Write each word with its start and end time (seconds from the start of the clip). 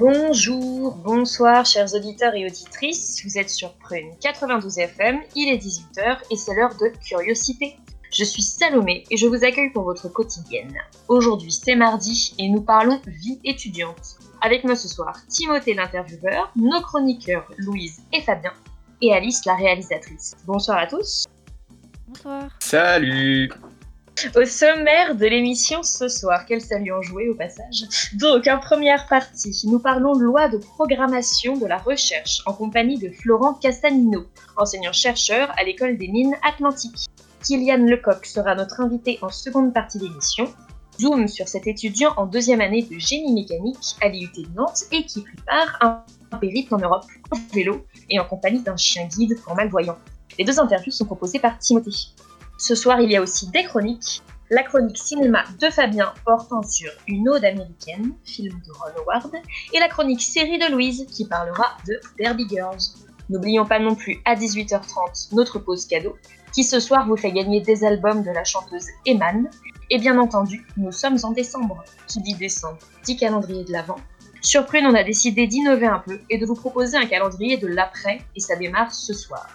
Bonjour, 0.00 0.96
bonsoir 0.96 1.66
chers 1.66 1.94
auditeurs 1.94 2.34
et 2.34 2.46
auditrices, 2.46 3.22
vous 3.22 3.36
êtes 3.36 3.50
sur 3.50 3.74
Prune 3.74 4.14
92 4.22 4.78
FM, 4.78 5.20
il 5.36 5.52
est 5.52 5.58
18h 5.58 6.20
et 6.30 6.36
c'est 6.36 6.54
l'heure 6.54 6.74
de 6.76 6.90
Curiosité. 7.06 7.76
Je 8.10 8.24
suis 8.24 8.40
Salomé 8.40 9.04
et 9.10 9.18
je 9.18 9.26
vous 9.26 9.44
accueille 9.44 9.68
pour 9.74 9.82
votre 9.82 10.08
quotidienne. 10.08 10.74
Aujourd'hui 11.08 11.52
c'est 11.52 11.74
mardi 11.76 12.34
et 12.38 12.48
nous 12.48 12.62
parlons 12.62 12.98
vie 13.06 13.40
étudiante. 13.44 14.16
Avec 14.40 14.64
moi 14.64 14.74
ce 14.74 14.88
soir 14.88 15.18
Timothée 15.28 15.74
l'intervieweur, 15.74 16.50
nos 16.56 16.80
chroniqueurs 16.80 17.52
Louise 17.58 18.00
et 18.14 18.22
Fabien 18.22 18.54
et 19.02 19.12
Alice 19.12 19.44
la 19.44 19.54
réalisatrice. 19.54 20.34
Bonsoir 20.46 20.78
à 20.78 20.86
tous. 20.86 21.26
Bonsoir. 22.08 22.48
Salut 22.58 23.50
au 24.36 24.44
sommaire 24.44 25.14
de 25.14 25.26
l'émission 25.26 25.82
ce 25.82 26.08
soir, 26.08 26.44
quel 26.46 26.60
salut 26.60 26.92
en 26.92 27.02
joué 27.02 27.28
au 27.28 27.34
passage. 27.34 27.84
Donc, 28.14 28.46
en 28.46 28.58
première 28.58 29.06
partie, 29.08 29.56
nous 29.64 29.78
parlons 29.78 30.14
loi 30.14 30.48
de 30.48 30.58
programmation 30.58 31.56
de 31.56 31.66
la 31.66 31.78
recherche 31.78 32.42
en 32.46 32.52
compagnie 32.52 32.98
de 32.98 33.10
Florent 33.10 33.54
Castanino, 33.54 34.26
enseignant-chercheur 34.56 35.52
à 35.58 35.64
l'école 35.64 35.96
des 35.96 36.08
mines 36.08 36.34
atlantiques. 36.46 37.06
Kylian 37.44 37.86
Lecoq 37.86 38.26
sera 38.26 38.54
notre 38.54 38.80
invité 38.80 39.18
en 39.22 39.30
seconde 39.30 39.72
partie 39.72 39.98
d'émission. 39.98 40.52
Zoom 41.00 41.28
sur 41.28 41.48
cet 41.48 41.66
étudiant 41.66 42.12
en 42.16 42.26
deuxième 42.26 42.60
année 42.60 42.82
de 42.82 42.98
génie 42.98 43.32
mécanique 43.32 43.96
à 44.02 44.08
l'IUT 44.08 44.30
de 44.36 44.54
Nantes 44.54 44.84
et 44.92 45.04
qui 45.04 45.22
prépare 45.22 45.78
un, 45.80 46.04
un 46.32 46.36
périple 46.36 46.74
en 46.74 46.78
Europe 46.78 47.04
en 47.30 47.36
vélo 47.54 47.86
et 48.10 48.20
en 48.20 48.24
compagnie 48.26 48.60
d'un 48.60 48.76
chien 48.76 49.06
guide 49.06 49.40
pour 49.42 49.54
malvoyants. 49.54 49.98
Les 50.38 50.44
deux 50.44 50.60
interviews 50.60 50.92
sont 50.92 51.06
proposées 51.06 51.38
par 51.38 51.58
Timothée. 51.58 52.12
Ce 52.60 52.74
soir, 52.74 53.00
il 53.00 53.10
y 53.10 53.16
a 53.16 53.22
aussi 53.22 53.48
des 53.48 53.64
chroniques. 53.64 54.22
La 54.50 54.62
chronique 54.62 54.98
cinéma 54.98 55.44
de 55.58 55.70
Fabien 55.70 56.12
portant 56.26 56.62
sur 56.62 56.92
Une 57.08 57.26
ode 57.26 57.42
américaine, 57.42 58.12
film 58.26 58.60
de 58.66 58.72
Ron 58.72 59.00
Howard, 59.00 59.32
et 59.72 59.80
la 59.80 59.88
chronique 59.88 60.20
série 60.20 60.58
de 60.58 60.70
Louise 60.70 61.06
qui 61.10 61.24
parlera 61.24 61.78
de 61.88 61.98
Derby 62.18 62.46
Girls. 62.50 62.82
N'oublions 63.30 63.64
pas 63.64 63.78
non 63.78 63.94
plus 63.94 64.20
à 64.26 64.34
18h30 64.34 65.34
notre 65.34 65.58
pause 65.58 65.86
cadeau, 65.86 66.18
qui 66.52 66.62
ce 66.62 66.80
soir 66.80 67.08
vous 67.08 67.16
fait 67.16 67.32
gagner 67.32 67.62
des 67.62 67.82
albums 67.82 68.22
de 68.22 68.30
la 68.30 68.44
chanteuse 68.44 68.88
Eman. 69.06 69.48
Et 69.88 69.98
bien 69.98 70.18
entendu, 70.18 70.66
nous 70.76 70.92
sommes 70.92 71.16
en 71.22 71.30
décembre. 71.30 71.82
Qui 72.08 72.20
dit 72.20 72.34
décembre 72.34 72.78
dit 73.04 73.16
calendrier 73.16 73.64
de 73.64 73.72
l'avant. 73.72 73.96
Sur 74.42 74.66
Prune, 74.66 74.84
on 74.84 74.94
a 74.94 75.02
décidé 75.02 75.46
d'innover 75.46 75.86
un 75.86 76.00
peu 76.00 76.20
et 76.28 76.36
de 76.36 76.44
vous 76.44 76.56
proposer 76.56 76.98
un 76.98 77.06
calendrier 77.06 77.56
de 77.56 77.68
l'après, 77.68 78.20
et 78.36 78.40
ça 78.40 78.54
démarre 78.54 78.92
ce 78.92 79.14
soir. 79.14 79.48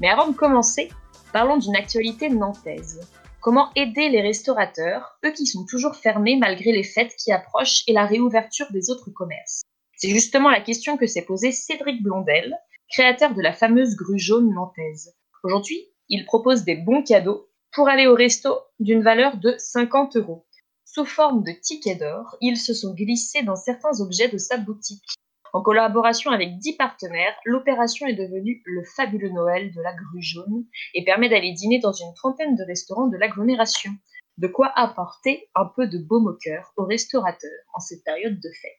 Mais 0.00 0.08
avant 0.08 0.26
de 0.26 0.34
commencer, 0.34 0.88
Parlons 1.32 1.58
d'une 1.58 1.76
actualité 1.76 2.28
nantaise. 2.28 3.00
Comment 3.40 3.70
aider 3.76 4.08
les 4.08 4.20
restaurateurs, 4.20 5.16
eux 5.24 5.30
qui 5.30 5.46
sont 5.46 5.64
toujours 5.64 5.94
fermés 5.94 6.36
malgré 6.36 6.72
les 6.72 6.82
fêtes 6.82 7.14
qui 7.16 7.30
approchent 7.30 7.84
et 7.86 7.92
la 7.92 8.04
réouverture 8.04 8.66
des 8.72 8.90
autres 8.90 9.10
commerces? 9.10 9.62
C'est 9.96 10.10
justement 10.10 10.50
la 10.50 10.60
question 10.60 10.96
que 10.96 11.06
s'est 11.06 11.24
posée 11.24 11.52
Cédric 11.52 12.02
Blondel, 12.02 12.56
créateur 12.90 13.32
de 13.32 13.42
la 13.42 13.52
fameuse 13.52 13.94
grue 13.94 14.18
jaune 14.18 14.52
nantaise. 14.52 15.14
Aujourd'hui, 15.44 15.86
il 16.08 16.24
propose 16.24 16.64
des 16.64 16.74
bons 16.74 17.04
cadeaux 17.04 17.48
pour 17.72 17.88
aller 17.88 18.08
au 18.08 18.14
resto 18.16 18.58
d'une 18.80 19.02
valeur 19.02 19.36
de 19.36 19.54
50 19.56 20.16
euros. 20.16 20.44
Sous 20.84 21.04
forme 21.04 21.44
de 21.44 21.52
tickets 21.52 22.00
d'or, 22.00 22.36
ils 22.40 22.56
se 22.56 22.74
sont 22.74 22.92
glissés 22.92 23.44
dans 23.44 23.54
certains 23.54 24.00
objets 24.00 24.28
de 24.28 24.38
sa 24.38 24.56
boutique. 24.56 25.06
En 25.52 25.62
collaboration 25.62 26.30
avec 26.30 26.58
10 26.58 26.76
partenaires, 26.76 27.34
l'opération 27.44 28.06
est 28.06 28.14
devenue 28.14 28.62
le 28.64 28.84
fabuleux 28.84 29.30
Noël 29.30 29.72
de 29.74 29.82
la 29.82 29.92
grue 29.92 30.22
jaune 30.22 30.64
et 30.94 31.04
permet 31.04 31.28
d'aller 31.28 31.52
dîner 31.52 31.80
dans 31.80 31.92
une 31.92 32.14
trentaine 32.14 32.54
de 32.54 32.62
restaurants 32.64 33.08
de 33.08 33.16
l'agglomération. 33.16 33.90
De 34.38 34.46
quoi 34.46 34.72
apporter 34.76 35.48
un 35.56 35.66
peu 35.66 35.88
de 35.88 35.98
baume 35.98 36.28
au 36.28 36.36
cœur 36.40 36.72
aux 36.76 36.84
restaurateurs 36.84 37.50
en 37.74 37.80
cette 37.80 38.04
période 38.04 38.38
de 38.38 38.48
fête. 38.62 38.78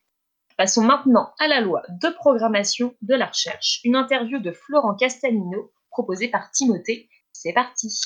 Passons 0.57 0.81
maintenant 0.81 1.33
à 1.39 1.47
la 1.47 1.59
loi 1.59 1.81
de 1.89 2.09
programmation 2.09 2.95
de 3.01 3.15
la 3.15 3.27
recherche, 3.27 3.81
une 3.83 3.95
interview 3.95 4.39
de 4.39 4.51
Florent 4.51 4.95
Castanino 4.95 5.71
proposée 5.89 6.29
par 6.29 6.51
Timothée. 6.51 7.09
C'est 7.33 7.53
parti. 7.53 7.99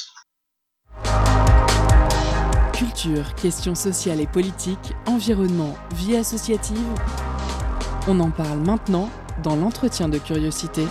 Culture, 2.73 3.35
questions 3.35 3.75
sociales 3.75 4.21
et 4.21 4.27
politiques, 4.27 4.93
environnement, 5.05 5.75
vie 5.93 6.17
associative. 6.17 7.34
On 8.07 8.19
en 8.19 8.29
parle 8.29 8.59
maintenant 8.59 9.09
dans 9.41 9.55
l'entretien 9.55 10.07
de 10.07 10.19
curiosité. 10.19 10.83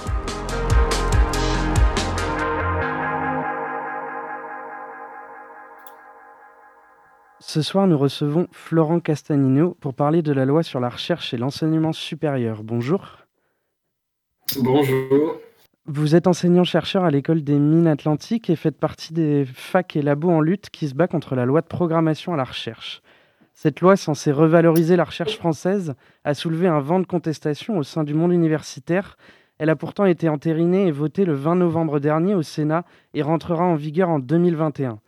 Ce 7.38 7.62
soir, 7.62 7.86
nous 7.86 7.96
recevons 7.96 8.48
Florent 8.50 8.98
Castanino 8.98 9.76
pour 9.80 9.94
parler 9.94 10.22
de 10.22 10.32
la 10.32 10.44
loi 10.44 10.64
sur 10.64 10.80
la 10.80 10.88
recherche 10.88 11.32
et 11.32 11.36
l'enseignement 11.36 11.92
supérieur. 11.92 12.64
Bonjour. 12.64 13.18
Bonjour. 14.60 15.38
Vous 15.86 16.16
êtes 16.16 16.26
enseignant-chercheur 16.26 17.04
à 17.04 17.12
l'école 17.12 17.44
des 17.44 17.60
mines 17.60 17.86
atlantiques 17.86 18.50
et 18.50 18.56
faites 18.56 18.78
partie 18.80 19.12
des 19.12 19.44
facs 19.44 19.94
et 19.94 20.02
labos 20.02 20.30
en 20.30 20.40
lutte 20.40 20.68
qui 20.70 20.88
se 20.88 20.94
bat 20.94 21.06
contre 21.06 21.36
la 21.36 21.44
loi 21.44 21.60
de 21.60 21.68
programmation 21.68 22.34
à 22.34 22.36
la 22.36 22.44
recherche. 22.44 23.02
Cette 23.54 23.80
loi 23.80 23.96
censée 23.96 24.32
revaloriser 24.32 24.96
la 24.96 25.04
recherche 25.04 25.36
française 25.36 25.94
a 26.24 26.34
soulevé 26.34 26.66
un 26.66 26.80
vent 26.80 26.98
de 26.98 27.06
contestation 27.06 27.78
au 27.78 27.84
sein 27.84 28.02
du 28.02 28.12
monde 28.12 28.32
universitaire. 28.32 29.16
Elle 29.58 29.70
a 29.70 29.76
pourtant 29.76 30.06
été 30.06 30.28
entérinée 30.28 30.88
et 30.88 30.90
votée 30.90 31.24
le 31.24 31.34
20 31.34 31.54
novembre 31.54 32.00
dernier 32.00 32.34
au 32.34 32.42
Sénat 32.42 32.84
et 33.14 33.22
rentrera 33.22 33.64
en 33.64 33.76
vigueur 33.76 34.08
en 34.08 34.18
2021. 34.18 34.98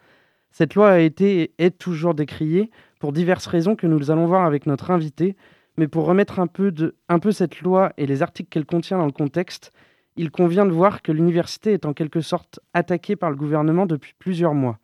Cette 0.53 0.77
loi 0.77 0.91
a 0.91 0.99
été 1.01 1.41
et 1.41 1.55
est 1.59 1.77
toujours 1.77 2.15
décriée 2.15 2.71
pour 3.01 3.13
diverses 3.13 3.47
raisons 3.47 3.75
que 3.75 3.89
nous 3.89 4.13
allons 4.13 4.27
voir 4.27 4.47
avec 4.47 4.67
notre 4.67 4.93
invité, 4.93 5.37
mais 5.77 5.89
pour 5.89 6.07
remettre 6.07 6.39
un 6.39 6.47
peu, 6.47 6.73
un 7.09 7.19
peu 7.19 7.33
cette 7.33 7.61
loi 7.63 7.93
et 7.97 8.07
les 8.07 8.23
articles 8.23 8.49
qu'elle 8.49 8.65
contient 8.65 8.99
dans 8.99 9.07
le 9.07 9.13
contexte, 9.13 9.73
il 10.15 10.31
convient 10.31 10.65
de 10.65 10.71
voir 10.71 11.03
que 11.03 11.13
l'université 11.13 11.73
est 11.73 11.85
en 11.85 11.93
quelque 11.93 12.21
sorte 12.21 12.61
attaquée 12.75 13.17
par 13.17 13.31
le 13.31 13.37
gouvernement 13.37 13.87
depuis 13.87 14.15
plusieurs 14.19 14.55
mois 14.55 14.79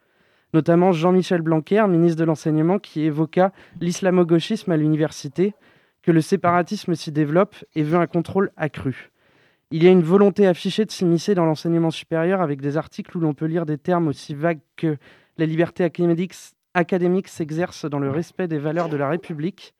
notamment 0.52 0.92
Jean-Michel 0.92 1.42
Blanquer, 1.42 1.86
ministre 1.88 2.18
de 2.18 2.24
l'Enseignement, 2.24 2.78
qui 2.78 3.02
évoqua 3.02 3.52
l'islamo-gauchisme 3.80 4.70
à 4.72 4.76
l'université, 4.76 5.54
que 6.02 6.10
le 6.10 6.20
séparatisme 6.20 6.94
s'y 6.94 7.12
développe 7.12 7.56
et 7.74 7.82
veut 7.82 7.98
un 7.98 8.06
contrôle 8.06 8.50
accru. 8.56 9.10
Il 9.70 9.82
y 9.82 9.88
a 9.88 9.90
une 9.90 10.02
volonté 10.02 10.46
affichée 10.46 10.84
de 10.84 10.90
s'immiscer 10.90 11.34
dans 11.34 11.46
l'enseignement 11.46 11.90
supérieur 11.90 12.42
avec 12.42 12.60
des 12.60 12.76
articles 12.76 13.16
où 13.16 13.20
l'on 13.20 13.32
peut 13.32 13.46
lire 13.46 13.64
des 13.64 13.78
termes 13.78 14.08
aussi 14.08 14.34
vagues 14.34 14.60
que 14.76 14.98
la 15.38 15.46
liberté 15.46 15.88
académique 16.74 17.28
s'exerce 17.28 17.86
dans 17.86 17.98
le 17.98 18.10
respect 18.10 18.48
des 18.48 18.58
valeurs 18.58 18.90
de 18.90 18.98
la 18.98 19.08
République. 19.08 19.74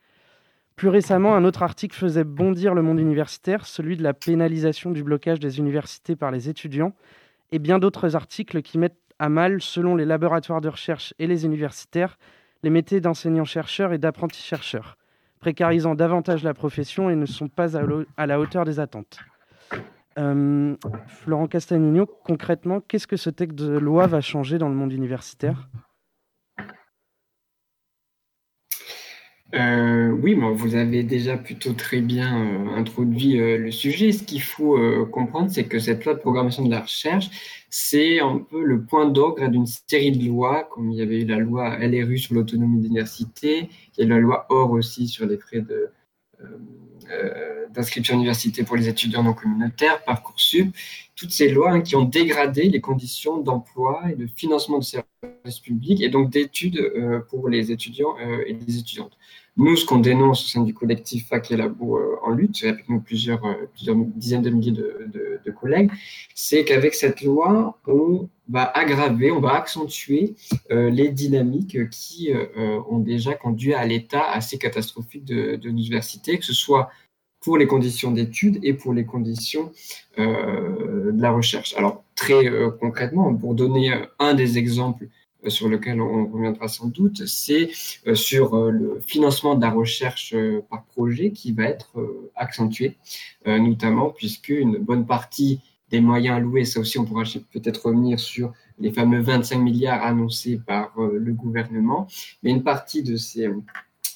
Plus 0.76 0.88
récemment, 0.88 1.34
un 1.34 1.44
autre 1.44 1.62
article 1.62 1.94
faisait 1.94 2.24
bondir 2.24 2.74
le 2.74 2.80
monde 2.80 2.98
universitaire, 2.98 3.66
celui 3.66 3.98
de 3.98 4.02
la 4.02 4.14
pénalisation 4.14 4.92
du 4.92 5.04
blocage 5.04 5.40
des 5.40 5.58
universités 5.58 6.16
par 6.16 6.30
les 6.30 6.48
étudiants, 6.48 6.94
et 7.50 7.58
bien 7.58 7.78
d'autres 7.78 8.16
articles 8.16 8.62
qui 8.62 8.78
mettent 8.78 8.98
à 9.22 9.28
mal, 9.28 9.62
selon 9.62 9.94
les 9.94 10.04
laboratoires 10.04 10.60
de 10.60 10.68
recherche 10.68 11.14
et 11.20 11.28
les 11.28 11.44
universitaires, 11.44 12.18
les 12.64 12.70
métiers 12.70 13.00
d'enseignants-chercheurs 13.00 13.92
et 13.92 13.98
d'apprentis-chercheurs, 13.98 14.96
précarisant 15.38 15.94
davantage 15.94 16.42
la 16.42 16.54
profession 16.54 17.08
et 17.08 17.14
ne 17.14 17.24
sont 17.24 17.46
pas 17.46 17.76
à 18.16 18.26
la 18.26 18.40
hauteur 18.40 18.64
des 18.64 18.80
attentes. 18.80 19.20
Euh, 20.18 20.74
Florent 21.06 21.46
Castagnino, 21.46 22.06
concrètement, 22.06 22.80
qu'est-ce 22.80 23.06
que 23.06 23.16
ce 23.16 23.30
texte 23.30 23.56
de 23.56 23.78
loi 23.78 24.08
va 24.08 24.20
changer 24.20 24.58
dans 24.58 24.68
le 24.68 24.74
monde 24.74 24.92
universitaire? 24.92 25.68
Euh, 29.54 30.08
oui, 30.08 30.34
vous 30.34 30.74
avez 30.76 31.02
déjà 31.02 31.36
plutôt 31.36 31.74
très 31.74 32.00
bien 32.00 32.42
euh, 32.42 32.68
introduit 32.74 33.38
euh, 33.38 33.58
le 33.58 33.70
sujet. 33.70 34.10
Ce 34.12 34.22
qu'il 34.22 34.40
faut 34.40 34.78
comprendre, 35.06 35.50
c'est 35.50 35.64
que 35.64 35.78
cette 35.78 36.04
loi 36.04 36.14
de 36.14 36.20
programmation 36.20 36.64
de 36.64 36.70
la 36.70 36.80
recherche, 36.80 37.28
c'est 37.68 38.20
un 38.20 38.38
peu 38.38 38.62
le 38.62 38.82
point 38.84 39.06
d'orgue 39.06 39.46
d'une 39.50 39.66
série 39.66 40.12
de 40.12 40.26
lois, 40.26 40.68
comme 40.70 40.90
il 40.90 40.98
y 40.98 41.02
avait 41.02 41.20
eu 41.22 41.26
la 41.26 41.38
loi 41.38 41.76
LRU 41.78 42.18
sur 42.18 42.34
l'autonomie 42.34 42.80
d'université, 42.80 43.68
il 43.96 44.02
y 44.02 44.04
a 44.04 44.14
la 44.14 44.20
loi 44.20 44.46
OR 44.48 44.70
aussi 44.70 45.06
sur 45.08 45.26
les 45.26 45.36
frais 45.38 45.62
d'inscription 47.70 48.14
à 48.14 48.16
l'université 48.16 48.62
pour 48.64 48.76
les 48.76 48.88
étudiants 48.88 49.22
non 49.22 49.34
communautaires, 49.34 50.02
Parcoursup, 50.04 50.74
toutes 51.14 51.30
ces 51.30 51.50
lois 51.50 51.72
hein, 51.72 51.80
qui 51.80 51.96
ont 51.96 52.04
dégradé 52.04 52.68
les 52.68 52.80
conditions 52.80 53.38
d'emploi 53.38 54.02
et 54.10 54.16
de 54.16 54.26
financement 54.26 54.78
de 54.78 54.84
services 54.84 55.60
publics 55.62 56.00
et 56.02 56.08
donc 56.08 56.30
d'études 56.30 56.92
pour 57.30 57.48
les 57.48 57.70
étudiants 57.70 58.16
et 58.46 58.52
les 58.52 58.78
étudiantes. 58.78 59.16
Nous, 59.56 59.76
ce 59.76 59.84
qu'on 59.84 59.98
dénonce 59.98 60.44
au 60.44 60.48
sein 60.48 60.62
du 60.62 60.72
collectif 60.72 61.28
Fac 61.28 61.50
et 61.50 61.56
Labo 61.56 62.00
en 62.22 62.30
lutte, 62.30 62.64
avec 62.64 62.88
nous 62.88 63.00
plusieurs, 63.00 63.42
plusieurs 63.74 63.96
dizaines 63.96 64.42
de 64.42 64.50
milliers 64.50 64.72
de, 64.72 65.50
collègues, 65.60 65.90
c'est 66.34 66.64
qu'avec 66.64 66.94
cette 66.94 67.20
loi, 67.20 67.78
on 67.86 68.28
va 68.48 68.64
aggraver, 68.64 69.30
on 69.30 69.40
va 69.40 69.52
accentuer 69.52 70.34
les 70.70 71.10
dynamiques 71.10 71.90
qui 71.90 72.30
ont 72.56 72.98
déjà 72.98 73.34
conduit 73.34 73.74
à 73.74 73.84
l'état 73.84 74.24
assez 74.30 74.56
catastrophique 74.56 75.26
de, 75.26 75.56
de 75.56 75.68
l'université, 75.68 76.38
que 76.38 76.44
ce 76.46 76.54
soit 76.54 76.90
pour 77.42 77.58
les 77.58 77.66
conditions 77.66 78.12
d'études 78.12 78.58
et 78.62 78.72
pour 78.72 78.94
les 78.94 79.04
conditions 79.04 79.72
euh, 80.18 81.12
de 81.12 81.20
la 81.20 81.32
recherche. 81.32 81.74
Alors, 81.76 82.04
très 82.14 82.46
euh, 82.46 82.70
concrètement, 82.70 83.34
pour 83.34 83.54
donner 83.54 83.92
euh, 83.92 84.06
un 84.18 84.34
des 84.34 84.58
exemples 84.58 85.08
sur 85.48 85.68
lequel 85.68 86.00
on 86.00 86.26
reviendra 86.26 86.68
sans 86.68 86.86
doute, 86.86 87.26
c'est 87.26 87.70
sur 88.14 88.70
le 88.70 89.00
financement 89.06 89.54
de 89.54 89.62
la 89.62 89.70
recherche 89.70 90.34
par 90.70 90.84
projet 90.84 91.32
qui 91.32 91.52
va 91.52 91.64
être 91.64 91.94
accentué, 92.36 92.96
notamment 93.46 94.10
puisque 94.10 94.50
une 94.50 94.78
bonne 94.78 95.06
partie 95.06 95.60
des 95.90 96.00
moyens 96.00 96.36
alloués, 96.36 96.64
ça 96.64 96.80
aussi 96.80 96.98
on 96.98 97.04
pourra 97.04 97.24
peut-être 97.52 97.86
revenir 97.86 98.20
sur 98.20 98.52
les 98.78 98.92
fameux 98.92 99.20
25 99.20 99.58
milliards 99.58 100.02
annoncés 100.02 100.60
par 100.64 100.92
le 100.98 101.32
gouvernement, 101.32 102.06
mais 102.42 102.50
une 102.50 102.62
partie 102.62 103.02
de 103.02 103.16
ces, 103.16 103.50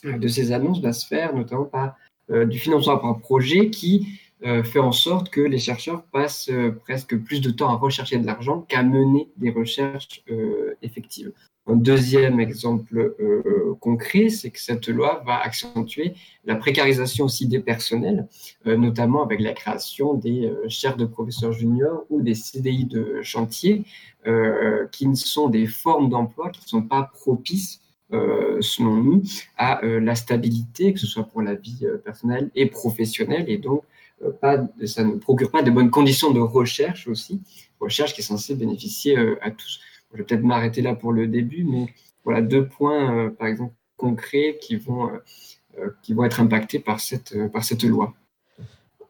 de 0.05 0.29
ces 0.29 0.53
annonces 0.53 0.81
va 0.81 0.93
se 0.93 1.07
faire 1.07 1.35
notamment 1.35 1.65
par 1.65 1.97
euh, 2.33 2.45
du 2.45 2.59
financement 2.59 2.99
par 2.99 3.21
projet 3.21 3.71
qui 3.71 4.05
euh, 4.05 4.26
fait 4.43 4.79
en 4.79 4.93
sorte 4.93 5.31
que 5.31 5.41
les 5.41 5.59
chercheurs 5.59 6.05
passent 6.05 6.51
euh, 6.51 6.71
presque 6.71 7.17
plus 7.19 7.41
de 7.41 7.51
temps 7.51 7.71
à 7.71 7.77
rechercher 7.77 8.19
de 8.19 8.27
l'argent 8.27 8.63
qu'à 8.69 8.83
mener 8.83 9.31
des 9.37 9.51
recherches 9.51 10.23
effectives. 10.83 11.33
Un 11.69 11.75
deuxième 11.75 12.39
exemple 12.39 13.17
concret, 13.81 14.29
c'est 14.29 14.51
que 14.51 14.61
cette 14.61 14.87
loi 14.87 15.25
va 15.27 15.41
accentuer 15.41 16.15
la 16.45 16.55
précarisation 16.55 17.25
aussi 17.25 17.49
des 17.49 17.59
personnels, 17.59 18.29
notamment 18.65 19.25
avec 19.25 19.41
la 19.41 19.53
création 19.53 20.15
des 20.15 20.49
chaires 20.69 20.97
de 20.97 21.07
professeurs 21.07 21.53
juniors 21.53 22.05
ou 22.09 22.23
des 22.23 22.35
CDI 22.35 22.85
de 22.85 23.21
chantier, 23.23 23.83
qui 24.93 25.17
sont 25.17 25.49
des 25.49 25.67
formes 25.67 26.09
d'emploi 26.09 26.51
qui 26.51 26.61
ne 26.61 26.69
sont 26.69 26.83
pas 26.83 27.11
propices 27.13 27.81
euh, 28.13 28.59
selon 28.61 29.03
nous, 29.03 29.23
à 29.59 29.85
euh, 29.85 29.99
la 29.99 30.15
stabilité, 30.15 30.93
que 30.93 31.01
ce 31.01 31.09
soit 31.09 31.25
pour 31.25 31.43
la 31.43 31.57
vie 31.57 31.81
euh, 31.83 31.99
personnelle 31.99 32.53
et 32.55 32.67
professionnelle, 32.67 33.47
et 33.49 33.59
donc 33.59 33.83
pas, 34.41 34.67
ça 34.85 35.05
ne 35.05 35.17
procure 35.17 35.51
pas 35.51 35.63
de 35.63 35.71
bonnes 35.71 35.91
conditions 35.91 36.33
de 36.33 36.41
recherche 36.41 37.07
aussi, 37.09 37.43
recherche 37.81 38.15
qui 38.15 38.21
est 38.21 38.25
censée 38.25 38.55
bénéficier 38.55 39.17
à 39.41 39.51
tous. 39.51 39.81
Je 40.13 40.19
vais 40.19 40.25
peut-être 40.25 40.43
m'arrêter 40.43 40.83
là 40.83 40.95
pour 40.95 41.13
le 41.13 41.27
début, 41.27 41.65
mais 41.65 41.93
voilà 42.25 42.41
deux 42.41 42.67
points, 42.67 43.31
par 43.31 43.49
exemple, 43.49 43.75
concrets 43.97 44.59
qui 44.61 44.77
vont, 44.77 45.11
qui 46.03 46.15
vont 46.15 46.25
être 46.25 46.41
impactés 46.41 46.79
par 46.79 47.01
cette, 47.01 47.35
par 47.53 47.65
cette 47.65 47.85
loi. 47.85 48.15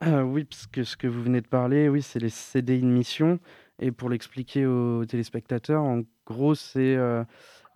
oui, 0.02 0.44
parce 0.44 0.66
que 0.66 0.82
ce 0.82 0.96
que 0.96 1.06
vous 1.06 1.22
venez 1.22 1.40
de 1.40 1.46
parler, 1.46 1.88
oui, 1.88 2.02
c'est 2.02 2.18
les 2.18 2.30
CDI 2.30 2.80
de 2.80 2.86
mission. 2.86 3.38
Et 3.78 3.92
pour 3.92 4.08
l'expliquer 4.08 4.66
aux 4.66 5.04
téléspectateurs, 5.04 5.82
en 5.82 6.02
gros, 6.26 6.54
c'est 6.54 6.96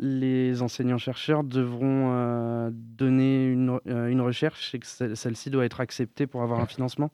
les 0.00 0.62
enseignants-chercheurs 0.62 1.44
devront 1.44 2.12
euh, 2.12 2.70
donner 2.72 3.46
une, 3.46 3.78
euh, 3.86 4.08
une, 4.08 4.20
recherche 4.20 4.74
et 4.74 4.78
que 4.78 4.86
celle-ci 5.14 5.50
doit 5.50 5.64
être 5.64 5.80
acceptée 5.80 6.26
pour 6.26 6.42
avoir 6.42 6.60
un 6.60 6.66
financement? 6.66 7.10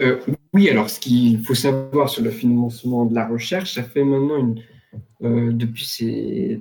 Euh, 0.00 0.20
Oui, 0.52 0.68
alors 0.68 0.90
ce 0.90 1.00
qu'il 1.00 1.42
faut 1.44 1.54
savoir 1.54 2.08
sur 2.08 2.22
le 2.22 2.30
financement 2.30 3.06
de 3.06 3.14
la 3.14 3.26
recherche, 3.26 3.74
ça 3.74 3.82
fait 3.82 4.04
maintenant, 4.04 4.54
une, 5.20 5.56
depuis 5.56 5.84
ces 5.84 6.60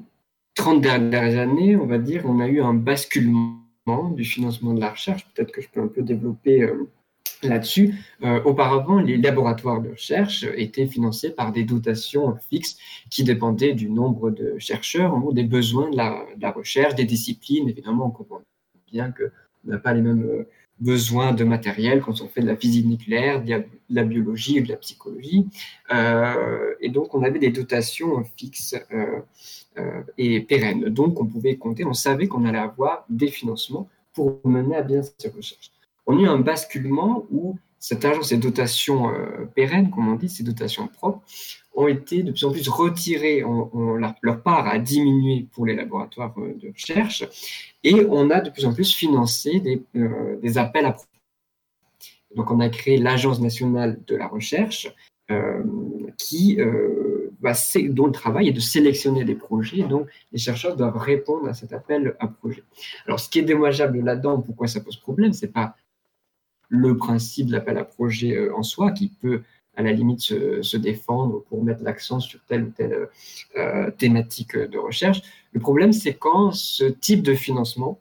30 0.55 0.81
dernières 0.81 1.37
années, 1.39 1.75
on 1.75 1.85
va 1.85 1.97
dire, 1.97 2.23
on 2.25 2.39
a 2.39 2.47
eu 2.47 2.61
un 2.61 2.73
basculement 2.73 3.57
du 4.11 4.23
financement 4.23 4.73
de 4.73 4.79
la 4.79 4.91
recherche. 4.91 5.27
Peut-être 5.33 5.51
que 5.51 5.61
je 5.61 5.69
peux 5.69 5.81
un 5.81 5.87
peu 5.87 6.03
développer 6.03 6.69
là-dessus. 7.43 7.95
Euh, 8.23 8.41
auparavant, 8.43 8.99
les 8.99 9.17
laboratoires 9.17 9.81
de 9.81 9.89
recherche 9.89 10.45
étaient 10.55 10.87
financés 10.87 11.29
par 11.29 11.51
des 11.51 11.63
dotations 11.63 12.35
fixes 12.49 12.77
qui 13.09 13.23
dépendaient 13.23 13.73
du 13.73 13.89
nombre 13.89 14.29
de 14.31 14.57
chercheurs, 14.59 15.13
en 15.13 15.31
des 15.31 15.43
besoins 15.43 15.89
de 15.89 15.97
la, 15.97 16.51
recherche, 16.51 16.95
des 16.95 17.05
disciplines. 17.05 17.69
Évidemment, 17.69 18.07
on 18.07 18.11
comprend 18.11 18.41
bien 18.91 19.11
qu'on 19.11 19.71
n'a 19.71 19.77
pas 19.77 19.93
les 19.93 20.01
mêmes 20.01 20.23
euh, 20.23 20.47
besoins 20.79 21.33
de 21.33 21.43
matériel 21.43 22.01
quand 22.01 22.21
on 22.21 22.27
fait 22.27 22.41
de 22.41 22.47
la 22.47 22.55
physique 22.55 22.85
nucléaire, 22.85 23.43
de 23.43 23.63
la 23.89 24.03
biologie 24.03 24.59
ou 24.59 24.63
de 24.63 24.69
la 24.69 24.77
psychologie. 24.77 25.45
Euh, 25.93 26.73
et 26.79 26.89
donc, 26.89 27.13
on 27.13 27.23
avait 27.23 27.39
des 27.39 27.51
dotations 27.51 28.23
fixes 28.37 28.75
et 30.17 30.39
pérennes. 30.41 30.85
Donc, 30.85 31.19
on 31.21 31.25
pouvait 31.25 31.55
compter, 31.57 31.85
on 31.85 31.93
savait 31.93 32.27
qu'on 32.27 32.45
allait 32.45 32.57
avoir 32.57 33.05
des 33.09 33.27
financements 33.27 33.89
pour 34.13 34.39
mener 34.45 34.75
à 34.75 34.81
bien 34.81 35.01
ces 35.17 35.29
recherches 35.29 35.71
on 36.09 36.17
a 36.17 36.21
eu 36.21 36.27
un 36.27 36.39
basculement 36.39 37.27
où 37.29 37.55
cet 37.77 38.03
argent, 38.03 38.23
ces 38.23 38.37
dotations 38.37 39.13
euh, 39.13 39.45
pérennes, 39.55 39.91
comme 39.91 40.07
on 40.07 40.15
dit, 40.15 40.27
ces 40.27 40.43
dotations 40.43 40.87
propres, 40.87 41.21
ont 41.75 41.87
été 41.87 42.23
de 42.23 42.31
plus 42.31 42.43
en 42.45 42.51
plus 42.51 42.67
retirées, 42.67 43.43
leur 44.23 44.41
part 44.41 44.67
a 44.67 44.79
diminué 44.79 45.45
pour 45.51 45.67
les 45.67 45.75
laboratoires 45.75 46.33
euh, 46.39 46.55
de 46.55 46.69
recherche, 46.69 47.23
et 47.83 48.05
on 48.09 48.31
a 48.31 48.41
de 48.41 48.49
plus 48.49 48.65
en 48.65 48.73
plus 48.73 48.91
financé 48.91 49.59
des, 49.59 49.83
euh, 49.95 50.57
appels 50.57 50.85
à 50.85 50.93
projets. 50.93 51.07
Donc 52.35 52.49
on 52.49 52.59
a 52.59 52.69
créé 52.69 52.97
l'Agence 52.97 53.39
nationale 53.39 53.99
de 54.07 54.15
la 54.15 54.27
recherche, 54.27 54.91
qui, 56.17 56.57
dont 56.57 58.07
le 58.07 58.11
travail 58.11 58.47
est 58.47 58.51
de 58.51 58.59
sélectionner 58.59 59.25
des 59.25 59.35
projets, 59.35 59.83
donc 59.83 60.07
les 60.31 60.39
chercheurs 60.39 60.75
doivent 60.75 60.97
répondre 60.97 61.47
à 61.47 61.53
cet 61.53 61.71
appel 61.71 62.15
à 62.19 62.27
projet. 62.27 62.63
Alors 63.05 63.19
ce 63.19 63.29
qui 63.29 63.37
est 63.37 63.43
dommageable 63.43 64.03
là-dedans, 64.03 64.41
pourquoi 64.41 64.67
ça 64.67 64.81
pose 64.81 64.97
problème, 64.97 65.31
c'est 65.33 65.53
pas 65.53 65.75
le 66.69 66.95
principe 66.95 67.47
de 67.47 67.53
l'appel 67.53 67.77
à 67.77 67.83
projet 67.83 68.37
euh, 68.37 68.55
en 68.55 68.63
soi, 68.63 68.91
qui 68.91 69.09
peut 69.09 69.41
à 69.75 69.81
la 69.81 69.91
limite 69.91 70.19
se, 70.19 70.77
défendre 70.77 71.43
pour 71.47 71.63
mettre 71.63 71.83
l'accent 71.83 72.19
sur 72.19 72.39
telle 72.47 72.63
ou 72.65 72.69
telle 72.69 73.07
euh, 73.57 73.89
thématique 73.91 74.57
de 74.57 74.77
recherche. 74.77 75.21
Le 75.53 75.59
problème, 75.59 75.93
c'est 75.93 76.15
quand 76.15 76.51
ce 76.51 76.83
type 76.83 77.23
de 77.23 77.33
financement 77.33 77.99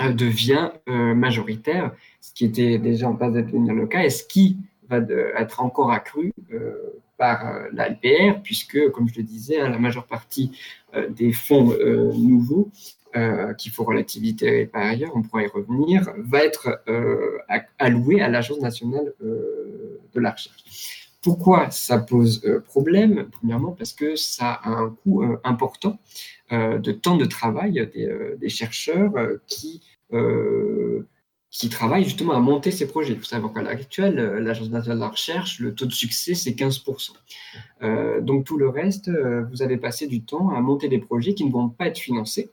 euh, 0.00 0.12
devient 0.12 0.70
majoritaire, 0.86 1.94
ce 2.20 2.34
qui 2.34 2.44
était 2.44 2.78
déjà 2.78 3.08
en 3.08 3.14
passe 3.14 3.32
d'être 3.32 3.52
le 3.52 3.86
cas, 3.86 4.02
et 4.02 4.10
ce 4.10 4.24
qui 4.24 4.58
va 4.88 4.98
être 5.38 5.60
encore 5.60 5.92
accru 5.92 6.34
par 7.16 7.60
la 7.72 7.90
LPR, 7.90 8.42
puisque, 8.42 8.90
comme 8.90 9.08
je 9.08 9.18
le 9.18 9.22
disais, 9.22 9.60
hein, 9.60 9.68
la 9.68 9.78
majeure 9.78 10.06
partie 10.06 10.50
des 11.10 11.32
fonds 11.32 11.76
nouveaux 12.12 12.72
euh, 13.16 13.54
qu'il 13.54 13.72
faut 13.72 13.82
relativité 13.82 14.66
par 14.66 14.82
ailleurs, 14.82 15.10
on 15.16 15.22
pourra 15.22 15.42
y 15.42 15.48
revenir, 15.48 16.12
va 16.18 16.44
être 16.44 16.80
euh, 16.86 17.38
alloué 17.80 18.20
à 18.20 18.28
l'Agence 18.28 18.60
nationale 18.60 19.12
euh, 19.24 19.98
de 20.14 20.20
la 20.20 20.30
recherche. 20.30 21.10
Pourquoi 21.20 21.72
ça 21.72 21.98
pose 21.98 22.40
problème? 22.66 23.28
Premièrement, 23.32 23.72
parce 23.72 23.92
que 23.94 24.14
ça 24.14 24.52
a 24.52 24.70
un 24.70 24.90
coût 25.02 25.24
important 25.42 25.98
de 26.50 26.92
temps 26.92 27.16
de 27.16 27.24
travail 27.26 27.90
des, 28.40 28.48
chercheurs 28.48 29.12
qui, 29.46 29.82
qui 31.50 31.68
travaillent 31.68 32.04
justement 32.04 32.32
à 32.32 32.40
monter 32.40 32.70
ces 32.70 32.86
projets. 32.86 33.16
Faut 33.16 33.24
savoir 33.24 33.52
qu'à 33.52 33.60
l'heure 33.60 33.72
actuelle, 33.72 34.14
l'Agence 34.14 34.70
nationale 34.70 34.98
de 34.98 35.02
la 35.02 35.10
recherche, 35.10 35.58
le 35.58 35.74
taux 35.74 35.84
de 35.84 35.92
succès, 35.92 36.34
c'est 36.34 36.52
15%. 36.52 37.10
donc 38.22 38.46
tout 38.46 38.56
le 38.56 38.70
reste, 38.70 39.10
vous 39.50 39.60
avez 39.60 39.76
passé 39.76 40.06
du 40.06 40.22
temps 40.22 40.48
à 40.50 40.60
monter 40.62 40.88
des 40.88 41.00
projets 41.00 41.34
qui 41.34 41.44
ne 41.44 41.52
vont 41.52 41.68
pas 41.68 41.88
être 41.88 41.98
financés 41.98 42.50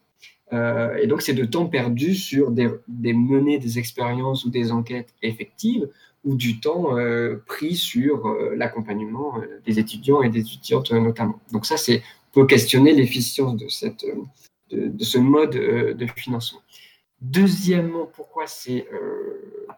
euh, 0.53 0.97
et 0.97 1.07
donc, 1.07 1.21
c'est 1.21 1.33
de 1.33 1.45
temps 1.45 1.65
perdu 1.65 2.15
sur 2.15 2.51
des, 2.51 2.69
des, 2.87 3.13
menées 3.13 3.59
des 3.59 3.79
expériences 3.79 4.45
ou 4.45 4.49
des 4.49 4.71
enquêtes 4.71 5.13
effectives 5.21 5.89
ou 6.23 6.35
du 6.35 6.59
temps 6.59 6.97
euh, 6.97 7.37
pris 7.45 7.75
sur 7.75 8.27
euh, 8.27 8.55
l'accompagnement 8.55 9.41
des 9.65 9.79
étudiants 9.79 10.21
et 10.21 10.29
des 10.29 10.39
étudiantes 10.39 10.91
notamment. 10.91 11.39
Donc 11.51 11.65
ça, 11.65 11.77
c'est 11.77 12.01
pour 12.31 12.47
questionner 12.47 12.93
l'efficience 12.93 13.55
de, 13.57 13.67
cette, 13.67 14.05
de, 14.71 15.03
ce 15.03 15.17
mode 15.17 15.51
de 15.51 16.05
financement. 16.15 16.61
Deuxièmement, 17.19 18.05
pourquoi 18.05 18.45
c'est 18.45 18.87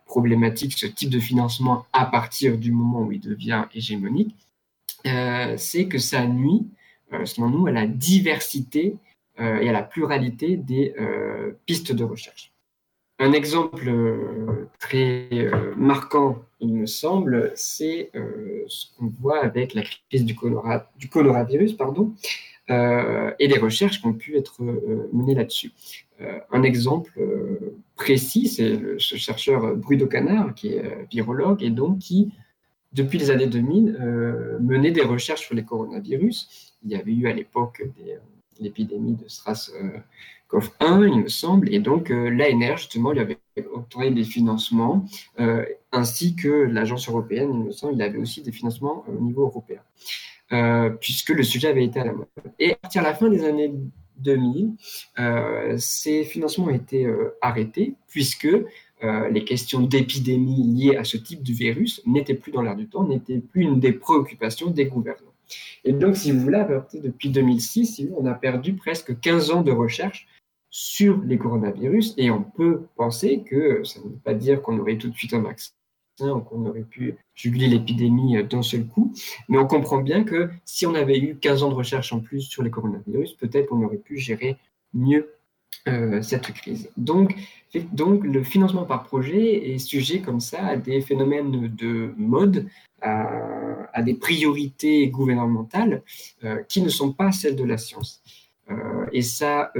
problématique 0.05 0.73
ce 0.73 0.85
type 0.85 1.09
de 1.09 1.19
financement 1.19 1.85
à 1.93 2.05
partir 2.05 2.57
du 2.57 2.73
moment 2.73 3.03
où 3.03 3.11
il 3.13 3.21
devient 3.21 3.63
hégémonique? 3.73 4.35
C'est 5.05 5.87
que 5.87 5.99
ça 5.99 6.27
nuit, 6.27 6.67
selon 7.23 7.49
nous, 7.49 7.67
à 7.67 7.71
la 7.71 7.87
diversité 7.87 8.97
et 9.39 9.69
à 9.69 9.71
la 9.71 9.83
pluralité 9.83 10.57
des 10.57 10.93
euh, 10.99 11.51
pistes 11.65 11.93
de 11.93 12.03
recherche. 12.03 12.53
Un 13.19 13.33
exemple 13.33 13.87
euh, 13.87 14.69
très 14.79 15.29
marquant, 15.75 16.39
il 16.59 16.73
me 16.73 16.85
semble, 16.85 17.51
c'est 17.55 18.11
ce 18.67 18.85
qu'on 18.95 19.07
voit 19.07 19.43
avec 19.43 19.73
la 19.73 19.83
crise 19.83 20.23
du, 20.25 20.35
du 20.97 21.09
coronavirus 21.09 21.73
pardon, 21.73 22.13
et 22.69 23.47
les 23.47 23.57
recherches 23.57 23.99
qui 23.99 24.07
ont 24.07 24.13
pu 24.13 24.37
être 24.37 24.61
menées 25.11 25.35
là-dessus. 25.35 25.71
un 26.51 26.63
exemple 26.63 27.11
précis, 27.95 28.47
c'est 28.47 28.79
ce 28.97 29.15
chercheur 29.15 29.75
Bruno 29.75 30.05
Canard, 30.05 30.53
qui 30.53 30.75
est 30.75 31.07
virologue 31.11 31.63
et 31.63 31.71
donc 31.71 31.99
qui, 31.99 32.31
depuis 32.93 33.17
les 33.17 33.31
années 33.31 33.47
2000, 33.47 34.59
menait 34.61 34.91
des 34.91 35.01
recherches 35.01 35.41
sur 35.41 35.55
les 35.55 35.63
coronavirus. 35.63 36.77
Il 36.83 36.91
y 36.91 36.95
avait 36.95 37.13
eu 37.13 37.27
à 37.27 37.33
l'époque 37.33 37.83
des 37.97 38.17
l'épidémie 38.59 39.15
de 39.15 39.25
SRAS-CoV-1, 39.27 41.07
il 41.07 41.23
me 41.23 41.27
semble. 41.27 41.73
Et 41.73 41.79
donc, 41.79 42.09
l'ANR, 42.09 42.77
justement, 42.77 43.11
lui 43.11 43.19
avait 43.19 43.37
octroyé 43.73 44.11
des 44.11 44.23
financements, 44.23 45.05
ainsi 45.91 46.35
que 46.35 46.47
l'agence 46.47 47.09
européenne, 47.09 47.49
il 47.53 47.63
me 47.65 47.71
semble, 47.71 47.93
il 47.95 48.01
avait 48.01 48.17
aussi 48.17 48.41
des 48.41 48.51
financements 48.51 49.03
au 49.07 49.21
niveau 49.21 49.43
européen, 49.43 49.81
puisque 50.99 51.29
le 51.29 51.43
sujet 51.43 51.67
avait 51.67 51.85
été 51.85 51.99
à 51.99 52.05
la 52.05 52.13
mode. 52.13 52.27
Et 52.57 52.73
à 52.73 52.75
partir 52.75 53.01
de 53.01 53.07
la 53.07 53.13
fin 53.13 53.29
des 53.29 53.43
années 53.45 53.73
2000, 54.17 54.71
ces 55.77 56.23
financements 56.23 56.65
ont 56.65 56.69
été 56.69 57.07
arrêtés, 57.41 57.95
puisque 58.07 58.47
euh, 59.01 59.29
les 59.29 59.45
questions 59.45 59.79
d'épidémie 59.81 60.63
liées 60.63 60.97
à 60.97 61.05
ce 61.05 61.15
type 61.15 61.41
de 61.41 61.53
virus 61.53 62.01
n'étaient 62.05 62.33
plus 62.33 62.51
dans 62.51 62.61
l'air 62.61 62.75
du 62.75 62.87
temps, 62.87 63.05
n'étaient 63.05 63.39
plus 63.39 63.61
une 63.61 63.79
des 63.79 63.93
préoccupations 63.93 64.71
des 64.71 64.85
gouvernants. 64.87 65.28
Et 65.83 65.93
donc, 65.93 66.15
si 66.15 66.31
vous 66.31 66.39
voulez, 66.39 66.63
depuis 66.93 67.29
2006, 67.29 68.03
on 68.17 68.25
a 68.25 68.33
perdu 68.33 68.73
presque 68.73 69.19
15 69.19 69.51
ans 69.51 69.61
de 69.61 69.71
recherche 69.71 70.27
sur 70.69 71.21
les 71.23 71.37
coronavirus 71.37 72.13
et 72.17 72.29
on 72.29 72.43
peut 72.43 72.83
penser 72.95 73.43
que 73.43 73.83
ça 73.83 73.99
ne 73.99 74.05
veut 74.05 74.19
pas 74.23 74.33
dire 74.33 74.61
qu'on 74.61 74.77
aurait 74.77 74.97
tout 74.97 75.09
de 75.09 75.15
suite 75.15 75.33
un 75.33 75.41
vaccin 75.41 75.73
ou 76.21 76.41
qu'on 76.41 76.65
aurait 76.65 76.83
pu 76.83 77.15
juguler 77.33 77.67
l'épidémie 77.67 78.43
d'un 78.43 78.61
seul 78.61 78.85
coup, 78.85 79.13
mais 79.47 79.57
on 79.57 79.65
comprend 79.65 79.99
bien 79.99 80.23
que 80.23 80.49
si 80.65 80.85
on 80.85 80.93
avait 80.93 81.17
eu 81.17 81.37
15 81.37 81.63
ans 81.63 81.69
de 81.69 81.75
recherche 81.75 82.11
en 82.13 82.19
plus 82.19 82.41
sur 82.41 82.61
les 82.61 82.69
coronavirus, 82.69 83.33
peut-être 83.33 83.67
qu'on 83.67 83.83
aurait 83.83 83.97
pu 83.97 84.17
gérer 84.17 84.57
mieux 84.93 85.33
euh, 85.87 86.21
cette 86.21 86.51
crise. 86.51 86.89
Donc, 86.97 87.35
donc, 87.93 88.23
le 88.23 88.43
financement 88.43 88.83
par 88.83 89.03
projet 89.03 89.71
est 89.71 89.77
sujet 89.77 90.19
comme 90.21 90.39
ça 90.39 90.65
à 90.65 90.75
des 90.75 91.01
phénomènes 91.01 91.67
de 91.67 92.13
mode, 92.17 92.67
des 94.03 94.13
priorités 94.13 95.07
gouvernementales 95.07 96.03
euh, 96.43 96.57
qui 96.67 96.81
ne 96.81 96.89
sont 96.89 97.13
pas 97.13 97.31
celles 97.31 97.55
de 97.55 97.63
la 97.63 97.77
science. 97.77 98.21
Euh, 98.69 99.05
et 99.11 99.21
ça 99.21 99.71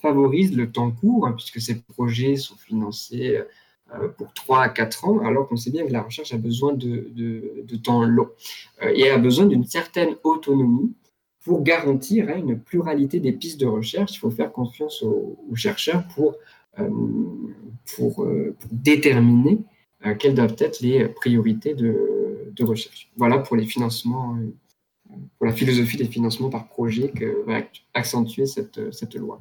favorise 0.00 0.56
le 0.56 0.70
temps 0.70 0.90
court, 0.90 1.26
hein, 1.26 1.32
puisque 1.32 1.60
ces 1.60 1.80
projets 1.80 2.36
sont 2.36 2.56
financés 2.56 3.40
pour 4.16 4.32
3 4.32 4.62
à 4.62 4.68
4 4.68 5.04
ans, 5.06 5.18
alors 5.20 5.48
qu'on 5.48 5.56
sait 5.56 5.70
bien 5.70 5.86
que 5.86 5.92
la 5.92 6.02
recherche 6.02 6.32
a 6.32 6.38
besoin 6.38 6.72
de, 6.72 7.10
de, 7.14 7.76
temps 7.76 8.04
long 8.04 8.28
et 8.80 9.10
a 9.10 9.18
besoin 9.18 9.44
d'une 9.44 9.64
certaine 9.64 10.16
autonomie 10.24 10.94
pour 11.44 11.62
garantir 11.62 12.28
hein, 12.28 12.38
une 12.38 12.58
pluralité 12.58 13.20
des 13.20 13.32
pistes 13.32 13.60
de 13.60 13.66
recherche. 13.66 14.14
Il 14.14 14.18
faut 14.18 14.30
faire 14.30 14.52
confiance 14.52 15.02
aux, 15.02 15.36
chercheurs 15.54 16.04
pour, 16.14 16.36
euh, 16.78 16.88
pour, 17.96 18.24
euh, 18.24 18.56
déterminer 18.70 19.58
euh, 20.06 20.14
quelles 20.14 20.34
doivent 20.34 20.56
être 20.58 20.80
les 20.80 21.08
priorités 21.08 21.74
de, 21.74 22.21
de, 22.54 22.64
recherche. 22.64 23.10
Voilà 23.16 23.38
pour 23.38 23.56
les 23.56 23.66
financements, 23.66 24.36
pour 25.38 25.46
la 25.46 25.52
philosophie 25.52 25.96
des 25.96 26.06
financements 26.06 26.50
par 26.50 26.68
projet 26.68 27.10
que 27.10 27.44
va 27.46 27.60
accentuer 27.94 28.46
cette, 28.46 28.92
cette 28.92 29.14
loi. 29.14 29.40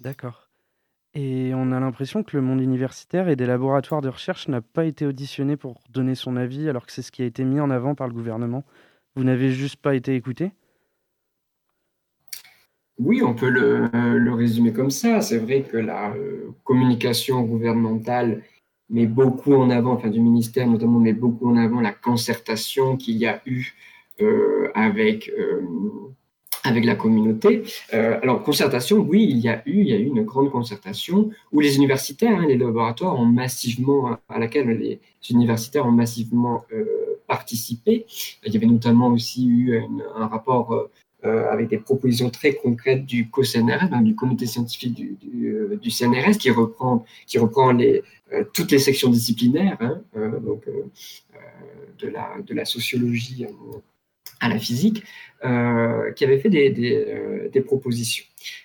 D'accord. 0.00 0.48
Et 1.14 1.52
on 1.54 1.72
a 1.72 1.80
l'impression 1.80 2.22
que 2.22 2.36
le 2.36 2.42
monde 2.42 2.60
universitaire 2.60 3.28
et 3.28 3.36
des 3.36 3.46
laboratoires 3.46 4.02
de 4.02 4.08
recherche 4.08 4.46
n'a 4.48 4.60
pas 4.60 4.84
été 4.84 5.06
auditionné 5.06 5.56
pour 5.56 5.82
donner 5.90 6.14
son 6.14 6.36
avis, 6.36 6.68
alors 6.68 6.86
que 6.86 6.92
c'est 6.92 7.02
ce 7.02 7.10
qui 7.10 7.22
a 7.22 7.26
été 7.26 7.44
mis 7.44 7.60
en 7.60 7.70
avant 7.70 7.94
par 7.94 8.08
le 8.08 8.14
gouvernement. 8.14 8.64
Vous 9.16 9.24
n'avez 9.24 9.50
juste 9.50 9.76
pas 9.76 9.94
été 9.94 10.14
écouté? 10.14 10.52
Oui, 12.98 13.22
on 13.22 13.34
peut 13.34 13.48
le, 13.48 14.32
résumer 14.34 14.72
comme 14.72 14.90
ça. 14.90 15.20
C'est 15.20 15.38
vrai 15.38 15.62
que 15.62 15.76
la 15.76 16.10
euh, 16.14 16.54
communication 16.64 17.42
gouvernementale 17.42 18.42
met 18.90 19.06
beaucoup 19.06 19.54
en 19.54 19.70
avant, 19.70 19.92
enfin 19.92 20.08
du 20.08 20.20
ministère 20.20 20.66
notamment, 20.66 20.98
met 20.98 21.12
beaucoup 21.12 21.48
en 21.48 21.56
avant 21.56 21.80
la 21.80 21.92
concertation 21.92 22.96
qu'il 22.96 23.16
y 23.16 23.26
a 23.26 23.42
eu 23.46 23.74
euh, 24.20 24.70
avec, 24.74 25.30
euh, 25.38 25.60
avec 26.64 26.84
la 26.84 26.94
communauté. 26.94 27.62
alors, 27.92 28.42
concertation, 28.42 28.98
oui, 28.98 29.26
il 29.28 29.38
y 29.38 29.48
a 29.48 29.62
eu, 29.66 29.80
il 29.80 29.88
y 29.88 29.92
a 29.92 29.98
eu 29.98 30.06
une 30.06 30.22
grande 30.22 30.50
concertation 30.50 31.30
où 31.52 31.60
les 31.60 31.76
universitaires, 31.76 32.38
hein, 32.38 32.46
les 32.46 32.56
laboratoires 32.56 33.18
ont 33.18 33.26
massivement, 33.26 34.18
à 34.28 34.38
laquelle 34.38 34.68
les 34.68 35.00
universitaires 35.30 35.86
ont 35.86 35.92
massivement 35.92 36.64
participé. 37.26 38.06
Il 38.44 38.52
y 38.52 38.56
avait 38.56 38.66
notamment 38.66 39.08
aussi 39.08 39.46
eu 39.46 39.80
un 40.16 40.26
rapport 40.26 40.90
euh, 41.24 41.50
avec 41.50 41.66
des 41.66 41.78
propositions 41.78 42.30
très 42.30 42.54
concrètes 42.54 43.04
du 43.04 43.28
COCNRS, 43.28 43.90
du 44.04 44.14
comité 44.14 44.46
scientifique 44.46 44.94
du, 44.94 45.16
du, 45.20 45.48
euh, 45.48 45.76
du, 45.76 45.90
CNRS, 45.90 46.38
qui 46.38 46.48
reprend, 46.52 47.04
qui 47.26 47.40
reprend 47.40 47.72
les, 47.72 47.98
euh, 47.98 48.02
toutes 48.52 48.70
les 48.70 48.78
sections 48.78 49.10
disciplinaires, 49.10 49.76
hein, 49.80 50.02
donc, 50.42 50.64
de, 51.98 52.08
la, 52.08 52.36
de 52.46 52.54
la 52.54 52.64
sociologie 52.64 53.46
à 54.40 54.48
la 54.48 54.58
physique, 54.58 55.02
qui 55.42 56.24
avait 56.24 56.38
fait 56.38 56.50
des, 56.50 56.70
des, 57.52 57.60
propositions. 57.60 58.24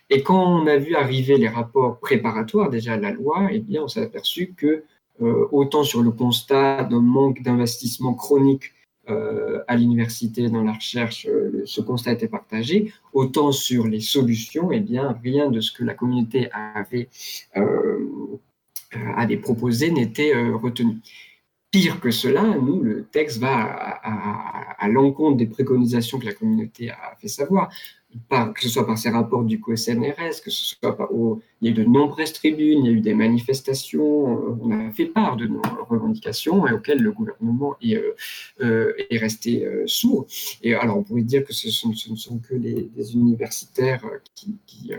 Et 0.10 0.22
quand 0.22 0.62
on 0.62 0.68
a 0.68 0.78
vu 0.78 0.96
arriver 0.96 1.38
les 1.38 1.48
rapports 1.48 2.00
préparatoires 2.00 2.70
déjà 2.70 2.94
à 2.94 2.98
la 2.98 3.12
loi, 3.12 3.50
eh 3.52 3.60
bien, 3.60 3.84
on 3.84 3.88
s'est 3.88 4.04
aperçu 4.04 4.54
que 4.56 4.84
autant 5.20 5.84
sur 5.84 6.02
le 6.02 6.12
constat 6.12 6.84
d'un 6.84 7.02
manque 7.02 7.42
d'investissement 7.42 8.14
chronique 8.14 8.74
euh, 9.10 9.62
à 9.68 9.76
l'université, 9.76 10.50
dans 10.50 10.64
la 10.64 10.74
recherche, 10.74 11.28
euh, 11.30 11.64
ce 11.66 11.82
constat 11.82 12.14
était 12.14 12.30
partagé. 12.30 12.94
Autant 13.12 13.52
sur 13.52 13.86
les 13.86 14.00
solutions, 14.00 14.72
eh 14.72 14.80
bien, 14.80 15.20
rien 15.22 15.52
de 15.52 15.60
ce 15.60 15.74
que 15.74 15.84
la 15.84 15.94
communauté 15.94 16.50
avait, 16.54 17.10
euh, 18.96 19.14
avait 19.16 19.38
proposé 19.38 19.92
n'était 19.92 20.34
retenu. 20.54 20.98
Pire 21.72 22.00
que 22.00 22.12
cela, 22.12 22.44
nous, 22.44 22.84
le 22.84 23.06
texte 23.06 23.40
va 23.40 23.56
à, 23.56 24.76
à 24.78 24.88
l'encontre 24.90 25.38
des 25.38 25.48
préconisations 25.48 26.20
que 26.20 26.26
la 26.26 26.34
communauté 26.34 26.92
a 26.92 27.16
fait 27.20 27.28
savoir 27.28 27.72
que 28.30 28.62
ce 28.62 28.70
soit 28.70 28.86
par 28.86 28.98
ces 28.98 29.10
rapports 29.10 29.44
du 29.44 29.60
COSNRS, 29.60 30.42
que 30.44 30.52
ce 30.52 30.76
soit 30.76 30.96
par, 30.96 31.10
il 31.12 31.68
y 31.68 31.68
a 31.68 31.72
eu 31.72 31.74
de 31.74 31.84
nombreuses 31.84 32.34
tribunes, 32.34 32.80
il 32.84 32.86
y 32.86 32.90
a 32.90 32.92
eu 32.92 33.02
des 33.02 33.14
manifestations, 33.14 34.38
euh, 34.38 34.58
on 34.62 34.72
a 34.72 34.92
fait 34.92 35.06
part 35.06 35.36
de 35.36 35.48
nos 35.48 35.62
revendications 35.90 36.68
et 36.68 36.74
auxquelles 36.74 37.02
le 37.02 37.12
gouvernement 37.12 37.76
est, 37.82 37.96
euh, 37.96 38.16
euh, 38.62 38.94
est 39.10 39.18
resté 39.18 39.68
sourd. 39.86 40.28
Et 40.62 40.74
alors 40.76 40.98
on 40.98 41.04
pourrait 41.04 41.22
dire 41.22 41.44
que 41.44 41.54
ce, 41.54 41.88
ne 41.88 42.16
sont 42.16 42.40
que 42.40 42.56
les, 42.56 42.90
universitaires 43.14 44.04
qui, 44.34 44.56
qui, 44.66 44.92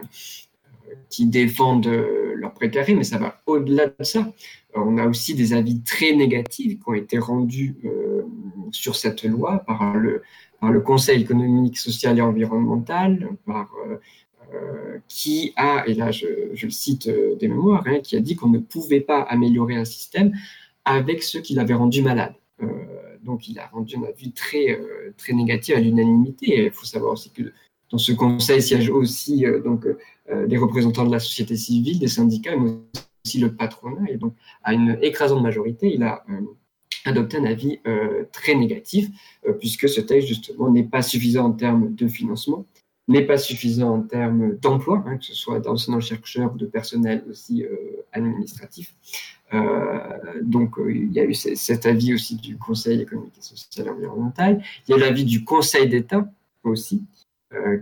qui 1.08 1.26
défendent 1.26 1.86
leur 2.34 2.52
précarité, 2.54 2.94
mais 2.94 3.04
ça 3.04 3.18
va 3.18 3.40
au-delà 3.46 3.86
de 3.86 4.04
ça. 4.04 4.32
On 4.74 4.98
a 4.98 5.06
aussi 5.06 5.34
des 5.34 5.52
avis 5.52 5.82
très 5.82 6.14
négatifs 6.14 6.78
qui 6.78 6.88
ont 6.88 6.94
été 6.94 7.18
rendus 7.18 7.76
sur 8.74 8.96
cette 8.96 9.24
loi 9.24 9.58
par 9.66 9.94
le, 9.96 10.22
Conseil 10.80 11.20
économique, 11.20 11.76
social 11.76 12.18
et 12.18 12.22
environnemental, 12.22 13.28
par, 13.44 13.70
euh, 13.86 13.98
euh, 14.54 14.98
qui 15.08 15.52
a, 15.56 15.84
et 15.86 15.92
là 15.92 16.10
je, 16.10 16.26
le 16.26 16.70
cite 16.70 17.06
euh, 17.06 17.36
des 17.36 17.48
mémoires, 17.48 17.84
hein, 17.86 18.00
qui 18.02 18.16
a 18.16 18.20
dit 18.20 18.34
qu'on 18.34 18.48
ne 18.48 18.58
pouvait 18.58 19.02
pas 19.02 19.20
améliorer 19.20 19.76
un 19.76 19.84
système 19.84 20.32
avec 20.86 21.22
ceux 21.22 21.40
qui 21.40 21.52
l'avaient 21.52 21.74
rendu 21.74 22.00
malade. 22.00 22.34
donc 23.22 23.46
il 23.48 23.58
a 23.58 23.66
rendu 23.66 23.96
un 23.96 24.04
avis 24.04 24.32
très, 24.32 24.80
très 25.18 25.32
négatif 25.32 25.76
à 25.76 25.80
l'unanimité. 25.80 26.64
Il 26.64 26.70
faut 26.70 26.86
savoir 26.86 27.12
aussi 27.12 27.30
que 27.30 27.52
dans 27.94 27.98
ce 27.98 28.10
conseil 28.10 28.60
siègent 28.60 28.90
aussi 28.90 29.44
donc, 29.64 29.86
des 30.48 30.58
représentants 30.58 31.04
de 31.06 31.12
la 31.12 31.20
société 31.20 31.54
civile, 31.56 32.00
des 32.00 32.08
syndicats, 32.08 32.56
mais 32.56 32.72
aussi 33.24 33.38
le 33.38 33.54
patronat. 33.54 34.10
Et 34.10 34.16
donc, 34.16 34.34
à 34.64 34.74
une 34.74 34.98
écrasante 35.00 35.42
majorité, 35.42 35.94
il 35.94 36.02
a 36.02 36.24
adopté 37.04 37.36
un 37.36 37.44
avis 37.44 37.80
euh, 37.86 38.24
très 38.32 38.54
négatif, 38.54 39.08
euh, 39.46 39.52
puisque 39.52 39.88
ce 39.88 40.00
texte, 40.00 40.28
justement, 40.28 40.70
n'est 40.70 40.84
pas 40.84 41.02
suffisant 41.02 41.46
en 41.46 41.52
termes 41.52 41.94
de 41.94 42.08
financement, 42.08 42.66
n'est 43.08 43.26
pas 43.26 43.36
suffisant 43.36 43.96
en 43.96 44.02
termes 44.02 44.56
d'emploi, 44.56 45.04
hein, 45.06 45.18
que 45.18 45.24
ce 45.24 45.34
soit 45.34 45.60
d'enseignants-chercheurs, 45.60 46.54
de 46.54 46.66
personnel 46.66 47.24
aussi 47.30 47.64
euh, 47.64 47.76
administratif. 48.12 48.94
donc, 50.42 50.76
il 50.88 51.12
y 51.12 51.20
a 51.20 51.24
eu 51.24 51.34
cet 51.34 51.86
avis 51.86 52.12
aussi 52.12 52.34
du 52.34 52.56
Conseil 52.56 53.00
économique 53.02 53.38
et 53.38 53.42
social 53.42 53.86
et 53.86 53.90
environnemental. 53.90 54.60
Il 54.88 54.90
y 54.90 54.94
a 54.94 54.98
l'avis 54.98 55.24
du 55.24 55.44
Conseil 55.44 55.88
d'État 55.88 56.28
aussi, 56.64 57.02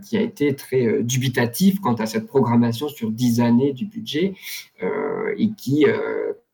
qui 0.04 0.16
a 0.16 0.20
été 0.20 0.54
très 0.54 1.02
dubitatif 1.02 1.80
quant 1.80 1.94
à 1.94 2.06
cette 2.06 2.26
programmation 2.26 2.88
sur 2.88 3.10
dix 3.10 3.40
années 3.40 3.72
du 3.72 3.86
budget 3.86 4.34
et 4.80 5.50
qui 5.56 5.86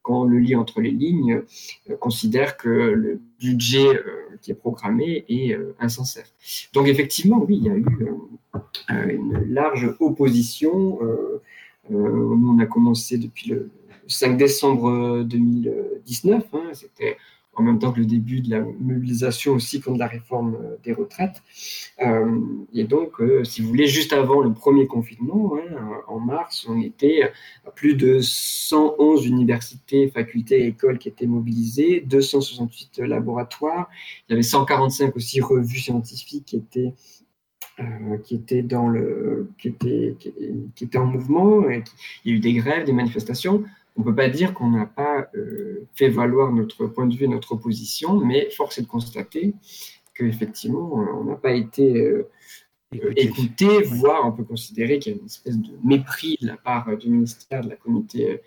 quand 0.08 0.22
on 0.22 0.24
le 0.24 0.38
lit 0.38 0.56
entre 0.56 0.80
les 0.80 0.90
lignes, 0.90 1.42
euh, 1.90 1.96
considère 1.96 2.56
que 2.56 2.68
le 2.68 3.20
budget 3.38 3.86
euh, 3.86 4.38
qui 4.40 4.50
est 4.50 4.54
programmé 4.54 5.26
est 5.28 5.52
euh, 5.52 5.76
insincère. 5.78 6.24
Donc 6.72 6.88
effectivement, 6.88 7.44
oui, 7.46 7.58
il 7.58 7.64
y 7.64 7.70
a 7.70 7.76
eu 7.76 7.84
une 9.10 9.44
large 9.48 9.94
opposition. 10.00 10.98
nous, 11.90 12.54
on 12.54 12.58
a 12.58 12.66
commencé 12.66 13.18
depuis 13.18 13.50
le 13.50 13.70
5 14.06 14.38
décembre 14.38 15.22
2019. 15.24 16.44
Hein, 16.54 16.70
C'était 16.72 17.18
en 17.58 17.62
même 17.62 17.78
temps 17.78 17.92
que 17.92 18.00
le 18.00 18.06
début 18.06 18.40
de 18.40 18.50
la 18.50 18.60
mobilisation 18.60 19.52
aussi 19.52 19.80
contre 19.80 19.98
la 19.98 20.06
réforme 20.06 20.56
euh, 20.56 20.76
des 20.84 20.92
retraites. 20.92 21.42
Euh, 22.00 22.40
et 22.72 22.84
donc, 22.84 23.20
euh, 23.20 23.44
si 23.44 23.60
vous 23.60 23.68
voulez, 23.68 23.86
juste 23.86 24.12
avant 24.12 24.40
le 24.40 24.52
premier 24.52 24.86
confinement, 24.86 25.54
hein, 25.56 26.02
en 26.06 26.20
mars, 26.20 26.66
on 26.68 26.80
était 26.80 27.30
à 27.66 27.70
plus 27.70 27.94
de 27.94 28.20
111 28.20 29.26
universités, 29.26 30.08
facultés 30.08 30.64
et 30.64 30.66
écoles 30.68 30.98
qui 30.98 31.08
étaient 31.08 31.26
mobilisées, 31.26 32.00
268 32.06 32.98
laboratoires, 33.00 33.88
il 34.28 34.32
y 34.32 34.34
avait 34.34 34.42
145 34.42 35.16
aussi 35.16 35.40
revues 35.40 35.78
scientifiques 35.78 36.44
qui 36.46 36.56
étaient 36.56 36.92
qui 38.24 38.34
était 38.34 38.62
dans 38.62 38.88
le, 38.88 39.52
qui 39.56 39.68
était, 39.68 40.16
qui, 40.18 40.82
était 40.84 40.98
en 40.98 41.06
mouvement. 41.06 41.70
Et 41.70 41.84
il 42.24 42.32
y 42.32 42.34
a 42.34 42.36
eu 42.36 42.40
des 42.40 42.54
grèves, 42.54 42.84
des 42.84 42.92
manifestations. 42.92 43.62
On 43.98 44.02
ne 44.02 44.06
peut 44.06 44.14
pas 44.14 44.28
dire 44.28 44.54
qu'on 44.54 44.70
n'a 44.70 44.86
pas 44.86 45.28
fait 45.94 46.08
valoir 46.08 46.52
notre 46.52 46.86
point 46.86 47.06
de 47.06 47.14
vue, 47.14 47.28
notre 47.28 47.52
opposition, 47.52 48.16
mais 48.18 48.48
force 48.50 48.78
est 48.78 48.82
de 48.82 48.86
constater 48.86 49.54
qu'effectivement, 50.14 50.94
on 50.94 51.24
n'a 51.24 51.34
pas 51.34 51.52
été 51.52 52.08
écouté, 53.16 53.82
voire 53.82 54.24
on 54.24 54.32
peut 54.32 54.44
considérer 54.44 54.98
qu'il 54.98 55.12
y 55.12 55.16
a 55.16 55.18
une 55.18 55.26
espèce 55.26 55.58
de 55.58 55.72
mépris 55.84 56.38
de 56.40 56.46
la 56.46 56.56
part 56.56 56.96
du 56.96 57.10
ministère 57.10 57.62
de 57.62 57.68
la 57.70 57.76
communauté 57.76 58.40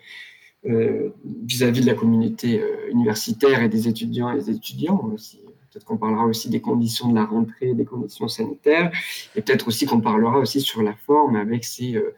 vis-à-vis 0.64 1.82
de 1.82 1.86
la 1.86 1.94
communauté 1.94 2.62
universitaire 2.90 3.62
et 3.62 3.68
des 3.68 3.88
étudiants 3.88 4.32
et 4.32 4.38
des 4.38 4.50
étudiants 4.50 5.04
aussi. 5.12 5.42
Peut-être 5.72 5.86
qu'on 5.86 5.96
parlera 5.96 6.26
aussi 6.26 6.50
des 6.50 6.60
conditions 6.60 7.08
de 7.08 7.14
la 7.14 7.24
rentrée, 7.24 7.72
des 7.72 7.86
conditions 7.86 8.28
sanitaires, 8.28 8.92
et 9.34 9.40
peut-être 9.40 9.68
aussi 9.68 9.86
qu'on 9.86 10.02
parlera 10.02 10.38
aussi 10.38 10.60
sur 10.60 10.82
la 10.82 10.92
forme 10.92 11.34
avec 11.34 11.64
ces 11.64 11.96
euh, 11.96 12.00
euh, 12.00 12.12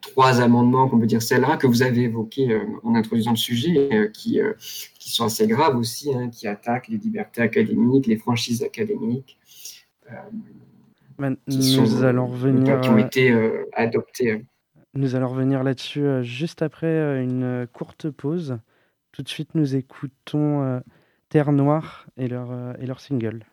trois 0.00 0.40
amendements, 0.40 0.88
qu'on 0.88 0.98
peut 0.98 1.06
dire 1.06 1.22
celles-là, 1.22 1.56
que 1.56 1.66
vous 1.66 1.82
avez 1.82 2.02
évoqués 2.02 2.52
euh, 2.52 2.64
en 2.82 2.94
introduisant 2.94 3.32
le 3.32 3.36
sujet, 3.36 4.10
qui, 4.12 4.40
qui 4.98 5.10
sont 5.10 5.24
assez 5.24 5.46
graves 5.46 5.76
aussi, 5.76 6.12
hein, 6.14 6.28
qui 6.30 6.46
attaquent 6.46 6.88
les 6.88 6.98
libertés 6.98 7.42
académiques, 7.42 8.06
les 8.06 8.16
franchises 8.16 8.62
académiques. 8.62 9.38
nous 11.46 12.04
allons 12.04 12.26
revenir. 12.26 12.80
Qui 12.80 12.88
ont 12.88 12.98
été 12.98 13.34
adoptés. 13.72 14.44
Nous 14.94 15.14
allons 15.14 15.28
revenir 15.28 15.62
là-dessus 15.62 16.22
juste 16.22 16.62
après 16.62 17.22
une 17.22 17.66
courte 17.72 18.10
pause. 18.10 18.58
Tout 19.12 19.22
de 19.22 19.28
suite, 19.28 19.54
nous 19.54 19.76
écoutons 19.76 20.80
Terre 21.28 21.52
Noire 21.52 22.06
et 22.16 22.28
leur, 22.28 22.50
euh, 22.50 22.72
et 22.80 22.86
leur 22.86 23.00
single. 23.00 23.44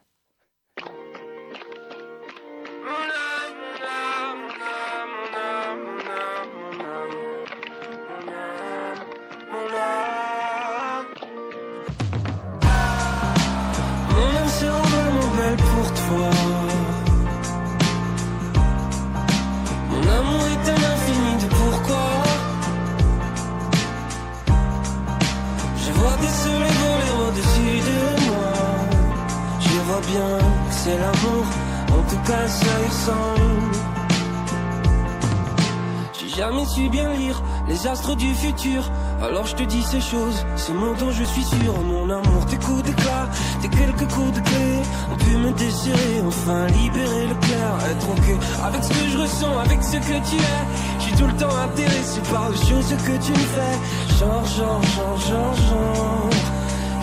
J'ai 36.14 36.30
jamais 36.30 36.66
su 36.66 36.90
bien 36.90 37.12
lire 37.14 37.42
les 37.68 37.88
astres 37.88 38.16
du 38.16 38.34
futur. 38.34 38.90
Alors 39.22 39.46
je 39.46 39.56
te 39.56 39.64
dis 39.64 39.84
ces 39.84 40.00
choses, 40.00 40.46
ce 40.56 40.72
mot 40.72 40.94
dont 41.00 41.12
je 41.12 41.24
suis 41.24 41.44
sûr. 41.44 41.74
Mon 41.86 42.10
amour, 42.10 42.46
tes 42.50 42.58
coups 42.58 42.84
d'éclat, 42.84 43.28
tes 43.62 43.68
quelques 43.68 44.10
coups 44.14 44.34
de 44.34 44.40
clé 44.40 44.82
ont 45.12 45.18
pu 45.18 45.38
me 45.38 45.52
désirer, 45.52 46.22
enfin 46.26 46.68
libérer 46.68 47.28
le 47.28 47.36
clair. 47.36 47.78
Être 47.92 48.10
ok 48.10 48.28
avec 48.66 48.84
ce 48.84 48.90
que 48.90 49.10
je 49.10 49.18
ressens, 49.18 49.58
avec 49.60 49.84
ce 49.84 49.98
que 49.98 50.30
tu 50.30 50.36
es. 50.38 51.00
Suis 51.00 51.14
tout 51.14 51.28
le 51.28 51.36
temps 51.36 51.56
intéressé 51.56 52.22
par 52.32 52.50
les 52.50 52.58
choses 52.58 52.90
que 52.90 53.26
tu 53.26 53.32
me 53.32 53.48
fais. 53.56 53.78
Genre, 54.20 54.46
genre, 54.46 54.82
genre, 54.96 55.20
genre, 55.20 55.56
genre. 55.56 56.30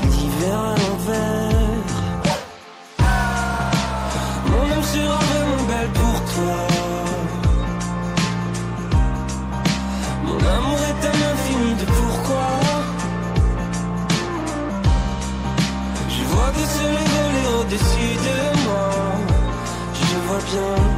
L'hiver 0.04 0.58
à 0.58 0.74
l'envers. 0.76 1.59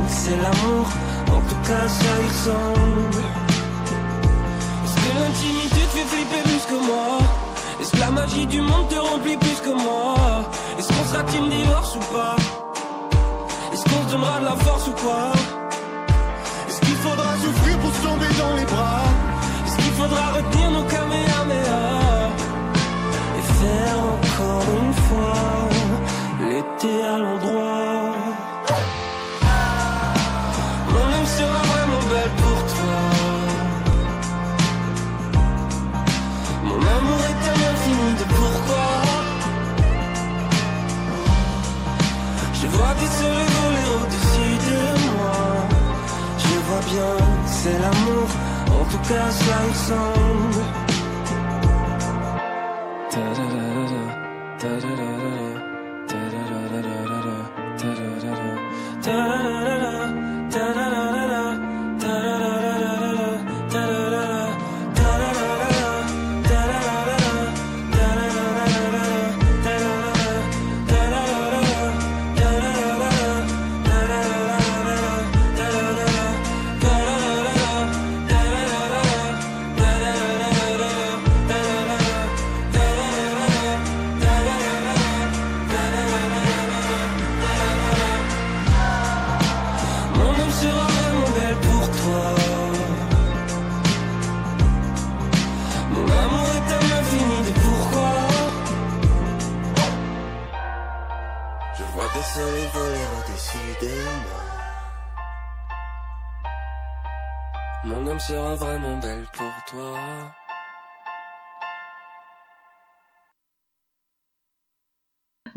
C'est 0.09 0.37
l'amour, 0.37 0.87
en 1.31 1.41
tout 1.49 1.61
cas 1.69 1.87
ça 1.87 2.12
y 2.23 2.29
ressemble. 2.29 3.19
Est-ce 4.85 4.95
que 4.95 5.11
l'intimité 5.21 5.81
te 5.81 5.97
fait 5.97 6.07
flipper 6.12 6.43
plus 6.43 6.65
que 6.71 6.79
moi? 6.87 7.19
Est-ce 7.81 7.91
que 7.93 8.01
la 8.01 8.11
magie 8.11 8.47
du 8.47 8.61
monde 8.61 8.88
te 8.88 8.95
remplit 8.95 9.37
plus 9.37 9.61
que 9.61 9.71
moi? 9.71 10.15
Est-ce 10.79 10.88
qu'on 10.88 11.05
sera 11.05 11.23
team 11.25 11.49
divorce 11.51 11.97
ou 11.97 12.15
pas? 12.15 12.37
Est-ce 13.73 13.85
qu'on 13.85 14.03
se 14.07 14.12
donnera 14.12 14.41
de 14.41 14.45
la 14.47 14.57
force 14.57 14.88
ou 14.88 14.93
quoi? 14.93 15.33
Est-ce 16.69 16.81
qu'il 16.81 16.97
faudra 16.97 17.31
souffrir 17.45 17.79
pour 17.79 17.93
se 17.95 18.03
tomber 18.03 18.33
dans 18.38 18.55
les 18.57 18.65
bras? 18.65 19.05
Est-ce 19.67 19.77
qu'il 19.77 19.95
faudra 20.01 20.25
retenir 20.37 20.71
nos 20.71 20.85
kamehameha? 20.85 21.85
Et 23.38 23.45
faire 23.61 23.99
encore 24.17 24.67
une 24.83 24.95
fois 25.09 25.43
l'été 26.41 27.05
à 27.05 27.19
l'endroit 27.19 27.72
c'est 47.47 47.79
l'amour, 47.79 48.29
en 48.81 48.85
tout 48.91 49.03
cas 49.09 49.31
ça 49.31 49.57
ressemble. 49.69 50.83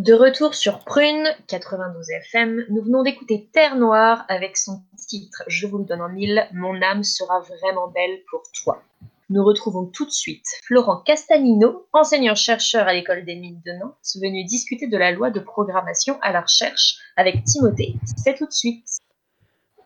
De 0.06 0.14
retour 0.14 0.54
sur 0.54 0.84
Prune 0.84 1.28
92 1.48 2.12
FM, 2.12 2.66
nous 2.70 2.84
venons 2.84 3.02
d'écouter 3.02 3.50
Terre 3.52 3.76
Noire 3.76 4.24
avec 4.30 4.56
son 4.56 4.84
titre 5.10 5.42
Je 5.48 5.66
vous 5.66 5.80
le 5.80 5.84
donne 5.84 6.02
en 6.02 6.10
mille, 6.10 6.48
Mon 6.54 6.80
âme 6.84 7.04
sera 7.04 7.40
vraiment 7.40 7.88
belle 7.88 8.22
pour 8.30 8.44
toi. 8.54 8.84
Nous 9.32 9.44
retrouvons 9.44 9.88
tout 9.88 10.06
de 10.06 10.12
suite 10.12 10.46
Florent 10.66 10.98
Castagnino, 10.98 11.88
enseignant-chercheur 11.92 12.88
à 12.88 12.94
l'école 12.94 13.26
des 13.26 13.34
mines 13.34 13.64
de 13.66 13.72
Nantes, 13.72 13.98
venu 14.22 14.44
discuter 14.44 14.86
de 14.86 14.96
la 14.96 15.12
loi 15.12 15.32
de 15.32 15.40
programmation 15.40 16.20
à 16.22 16.32
la 16.32 16.42
recherche 16.42 16.98
avec 17.18 17.44
Timothée. 17.44 17.96
C'est 18.16 18.36
tout 18.36 18.46
de 18.46 18.54
suite. 18.54 18.86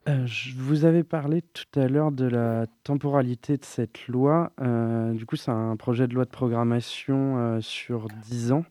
Euh, 0.10 0.26
je 0.26 0.56
vous 0.58 0.86
avais 0.86 1.04
parlé 1.04 1.44
tout 1.54 1.80
à 1.80 1.88
l'heure 1.88 2.12
de 2.12 2.26
la 2.26 2.66
temporalité 2.84 3.58
de 3.58 3.66
cette 3.66 4.08
loi. 4.08 4.52
Euh, 4.60 5.14
du 5.14 5.26
coup, 5.28 5.36
c'est 5.36 5.52
un 5.52 5.76
projet 5.76 6.08
de 6.08 6.16
loi 6.16 6.26
de 6.26 6.32
programmation 6.32 7.38
euh, 7.38 7.62
sur 7.62 8.08
10 8.28 8.52
ans. 8.54 8.66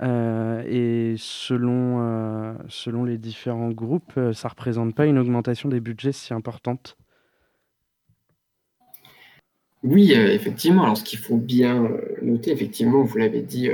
et 0.00 1.14
selon, 1.16 2.56
selon 2.68 3.04
les 3.04 3.16
différents 3.16 3.70
groupes, 3.70 4.12
ça 4.14 4.48
ne 4.48 4.50
représente 4.50 4.94
pas 4.94 5.06
une 5.06 5.18
augmentation 5.18 5.68
des 5.70 5.80
budgets 5.80 6.12
si 6.12 6.34
importante. 6.34 6.98
Oui, 9.82 10.12
effectivement. 10.12 10.82
Alors, 10.82 10.98
ce 10.98 11.04
qu'il 11.04 11.18
faut 11.18 11.36
bien 11.36 11.88
noter, 12.20 12.50
effectivement, 12.50 13.02
vous 13.04 13.16
l'avez 13.16 13.40
dit, 13.40 13.70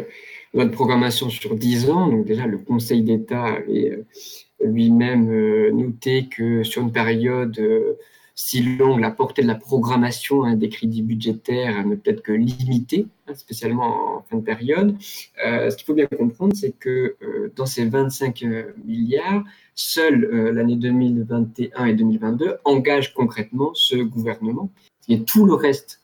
loi 0.52 0.64
de 0.64 0.70
programmation 0.70 1.28
sur 1.28 1.56
10 1.56 1.90
ans. 1.90 2.08
Donc, 2.08 2.26
déjà, 2.26 2.46
le 2.46 2.58
Conseil 2.58 3.02
d'État 3.02 3.44
avait 3.44 4.04
lui-même 4.64 5.28
noté 5.70 6.28
que 6.28 6.62
sur 6.62 6.82
une 6.82 6.92
période 6.92 7.58
si 8.34 8.62
longue, 8.62 9.00
la 9.00 9.12
portée 9.12 9.42
de 9.42 9.46
la 9.46 9.54
programmation 9.54 10.42
hein, 10.42 10.56
des 10.56 10.68
crédits 10.68 11.02
budgétaires 11.02 11.86
ne 11.86 11.94
peut 11.94 12.10
être 12.10 12.22
que 12.22 12.32
limitée, 12.32 13.06
hein, 13.28 13.34
spécialement 13.34 14.16
en 14.16 14.22
fin 14.22 14.38
de 14.38 14.42
période. 14.42 14.96
Euh, 15.46 15.70
ce 15.70 15.76
qu'il 15.76 15.86
faut 15.86 15.94
bien 15.94 16.06
comprendre, 16.06 16.54
c'est 16.56 16.72
que 16.72 17.16
euh, 17.22 17.52
dans 17.54 17.66
ces 17.66 17.84
25 17.84 18.42
euh, 18.42 18.72
milliards, 18.84 19.44
seule 19.76 20.28
l'année 20.52 20.76
2021 20.76 21.84
et 21.86 21.94
2022 21.94 22.58
engagent 22.64 23.14
concrètement 23.14 23.72
ce 23.74 23.96
gouvernement. 23.96 24.70
Et 25.08 25.22
tout 25.22 25.46
le 25.46 25.54
reste 25.54 26.00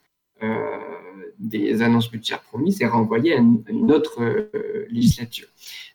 des 1.40 1.82
annonces 1.82 2.10
budgétaires 2.10 2.42
promises 2.42 2.80
est 2.82 2.86
renvoyé 2.86 3.34
à 3.34 3.38
une, 3.38 3.90
autre 3.90 4.50
législature. 4.90 5.48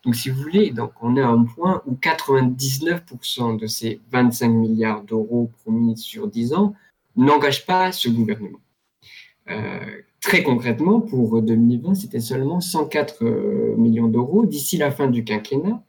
Donc, 0.04 0.16
si 0.16 0.30
vous 0.30 0.42
voulez, 0.42 0.72
donc 0.72 0.92
on 1.02 1.16
est 1.16 1.22
à 1.22 1.30
un 1.30 1.44
point 1.44 1.82
où 1.86 1.94
99% 1.94 3.60
de 3.60 3.68
ces 3.68 4.02
25 4.12 4.50
milliards 4.50 5.04
d'euros 5.04 5.52
promis 5.64 5.98
sur 5.98 6.28
10 6.28 6.54
ans 6.54 6.74
n'engagent 7.16 7.66
pas 7.66 7.92
ce 7.92 8.10
gouvernement. 8.10 8.60
Euh, 9.50 9.80
très 10.22 10.44
concrètement, 10.44 11.00
pour 11.02 11.42
2020, 11.42 11.96
c'était 11.96 12.20
seulement 12.20 12.62
104 12.62 13.24
euh, 13.24 13.76
millions 13.78 14.08
d'euros. 14.08 14.46
D'ici 14.46 14.78
la 14.78 14.92
fin 14.92 15.08
du 15.08 15.24
quinquennat, 15.24 15.82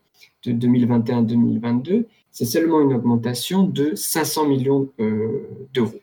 de 0.44 0.52
2021-2022, 0.52 2.04
c'est 2.30 2.44
seulement 2.44 2.80
une 2.80 2.92
augmentation 2.92 3.64
de 3.64 3.94
500 3.94 4.48
millions 4.48 4.88
euh, 5.00 5.48
d'euros. 5.72 6.00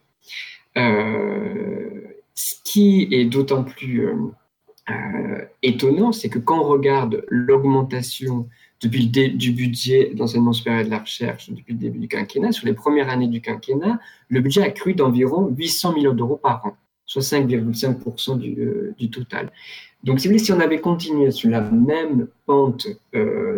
Ce 2.36 2.56
qui 2.63 3.08
est 3.12 3.26
d'autant 3.26 3.63
plus 3.63 4.08
euh, 4.89 5.46
étonnant, 5.62 6.12
c'est 6.12 6.30
que 6.30 6.39
quand 6.39 6.60
on 6.60 6.67
regarde 6.67 7.24
l'augmentation 7.28 8.48
depuis 8.82 9.10
le 9.13 9.30
du 9.38 9.52
budget 9.52 10.12
d'enseignement 10.13 10.52
supérieur 10.52 10.82
et 10.82 10.86
de 10.86 10.89
la 10.89 11.00
recherche 11.00 11.50
depuis 11.50 11.74
le 11.74 11.80
début 11.80 12.00
du 12.00 12.08
quinquennat, 12.08 12.52
sur 12.52 12.65
les 12.65 12.74
premières 12.74 13.10
années 13.10 13.28
du 13.28 13.41
quinquennat, 13.41 14.00
le 14.28 14.41
budget 14.41 14.62
a 14.62 14.72
cru 14.72 14.93
d'environ 14.93 15.48
800 15.48 15.93
millions 15.93 16.13
d'euros 16.13 16.36
par 16.36 16.65
an, 16.65 16.76
soit 17.06 17.22
5,5% 17.22 18.38
du, 18.38 18.60
euh, 18.60 18.93
du, 18.98 19.10
total. 19.10 19.52
Donc, 20.04 20.19
si 20.19 20.28
vous 20.28 20.34
voulez, 20.34 20.43
si 20.43 20.52
on 20.52 20.60
avait 20.60 20.82
continué 20.82 21.32
sur 21.32 21.50
la 21.50 21.62
même 21.62 22.28
pente 22.46 22.88
euh, 23.15 23.58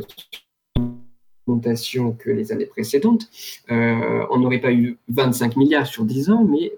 que 1.48 2.30
les 2.30 2.52
années 2.52 2.66
précédentes, 2.66 3.28
euh, 3.72 4.26
on 4.30 4.40
n'aurait 4.40 4.60
pas 4.60 4.74
eu 4.74 4.98
25 5.10 5.56
milliards 5.56 5.88
sur 5.88 6.04
10 6.04 6.30
ans, 6.30 6.44
mais 6.44 6.72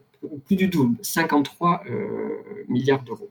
plus 0.45 0.55
du 0.55 0.67
double, 0.67 0.97
53 1.01 1.83
milliards 2.67 3.03
d'euros. 3.03 3.29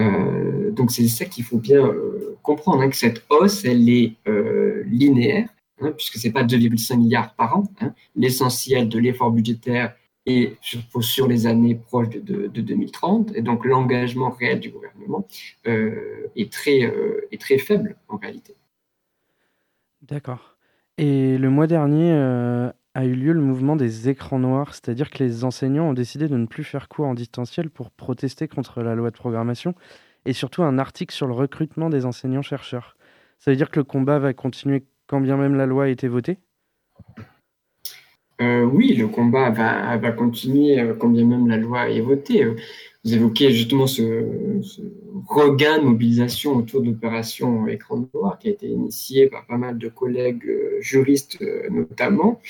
Euh, 0.00 0.70
donc 0.70 0.90
c'est 0.90 1.06
ça 1.08 1.24
qu'il 1.24 1.44
faut 1.44 1.58
bien 1.58 1.84
euh, 1.84 2.36
comprendre, 2.42 2.82
hein, 2.82 2.88
que 2.88 2.96
cette 2.96 3.24
hausse, 3.28 3.64
elle 3.64 3.88
est 3.88 4.14
euh, 4.28 4.82
linéaire, 4.86 5.48
hein, 5.80 5.92
puisque 5.96 6.16
ce 6.16 6.26
n'est 6.26 6.32
pas 6.32 6.44
2,5 6.44 6.96
milliards 6.96 7.34
par 7.34 7.58
an. 7.58 7.64
Hein. 7.80 7.94
L'essentiel 8.16 8.88
de 8.88 8.98
l'effort 8.98 9.30
budgétaire 9.30 9.94
est 10.26 10.56
sur, 11.00 11.26
les 11.26 11.46
années 11.46 11.74
proches 11.74 12.10
de, 12.10 12.46
2030, 12.46 13.32
et 13.34 13.42
donc 13.42 13.64
l'engagement 13.64 14.30
réel 14.30 14.60
du 14.60 14.70
gouvernement 14.70 15.26
est 15.64 16.52
très 16.52 17.58
faible 17.58 17.96
en 18.06 18.18
réalité. 18.18 18.54
D'accord. 20.02 20.56
Et 20.98 21.38
le 21.38 21.48
mois 21.48 21.66
dernier, 21.66 22.12
a 22.94 23.04
eu 23.04 23.14
lieu 23.14 23.32
le 23.32 23.40
mouvement 23.40 23.76
des 23.76 24.08
écrans 24.08 24.38
noirs, 24.38 24.74
c'est-à-dire 24.74 25.10
que 25.10 25.22
les 25.22 25.44
enseignants 25.44 25.90
ont 25.90 25.94
décidé 25.94 26.28
de 26.28 26.36
ne 26.36 26.46
plus 26.46 26.64
faire 26.64 26.88
cours 26.88 27.06
en 27.06 27.14
distanciel 27.14 27.70
pour 27.70 27.90
protester 27.90 28.48
contre 28.48 28.82
la 28.82 28.94
loi 28.94 29.10
de 29.10 29.16
programmation, 29.16 29.74
et 30.24 30.32
surtout 30.32 30.62
un 30.62 30.78
article 30.78 31.14
sur 31.14 31.26
le 31.26 31.34
recrutement 31.34 31.88
des 31.88 32.04
enseignants-chercheurs. 32.04 32.96
Ça 33.38 33.50
veut 33.50 33.56
dire 33.56 33.70
que 33.70 33.80
le 33.80 33.84
combat 33.84 34.18
va 34.18 34.34
continuer 34.34 34.84
quand 35.06 35.20
bien 35.20 35.36
même 35.36 35.54
la 35.56 35.66
loi 35.66 35.84
a 35.84 35.88
été 35.88 36.08
votée? 36.08 36.38
Euh, 38.40 38.64
Oui, 38.64 38.94
le 38.94 39.08
combat 39.08 39.50
va, 39.50 39.96
va 39.96 40.12
continuer 40.12 40.80
euh, 40.80 40.94
quand 40.94 41.08
bien 41.08 41.26
même 41.26 41.48
la 41.48 41.56
loi 41.56 41.90
est 41.90 42.00
votée. 42.00 42.46
Vous 43.02 43.14
évoquez 43.14 43.50
justement 43.50 43.86
ce, 43.86 44.02
regain 45.26 45.78
de 45.78 45.84
mobilisation 45.84 46.56
autour 46.56 46.82
de 46.82 46.86
l'opération 46.88 47.66
Écran 47.66 48.06
Noir 48.12 48.38
qui 48.38 48.48
a 48.48 48.50
été 48.50 48.68
initié 48.68 49.28
par 49.28 49.46
pas 49.46 49.56
mal 49.56 49.78
de 49.78 49.88
collègues 49.88 50.46
euh, 50.46 50.76
juristes 50.80 51.38
euh, 51.40 51.70
notamment, 51.70 52.40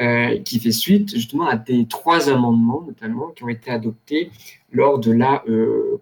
euh, 0.00 0.38
qui 0.40 0.60
fait 0.60 0.72
suite 0.72 1.14
justement 1.14 1.46
à 1.46 1.56
des 1.56 1.86
trois 1.86 2.28
amendements 2.28 2.82
notamment 2.86 3.28
qui 3.28 3.44
ont 3.44 3.48
été 3.48 3.70
adoptés 3.70 4.30
lors 4.72 4.98
de 4.98 5.12
la 5.12 5.44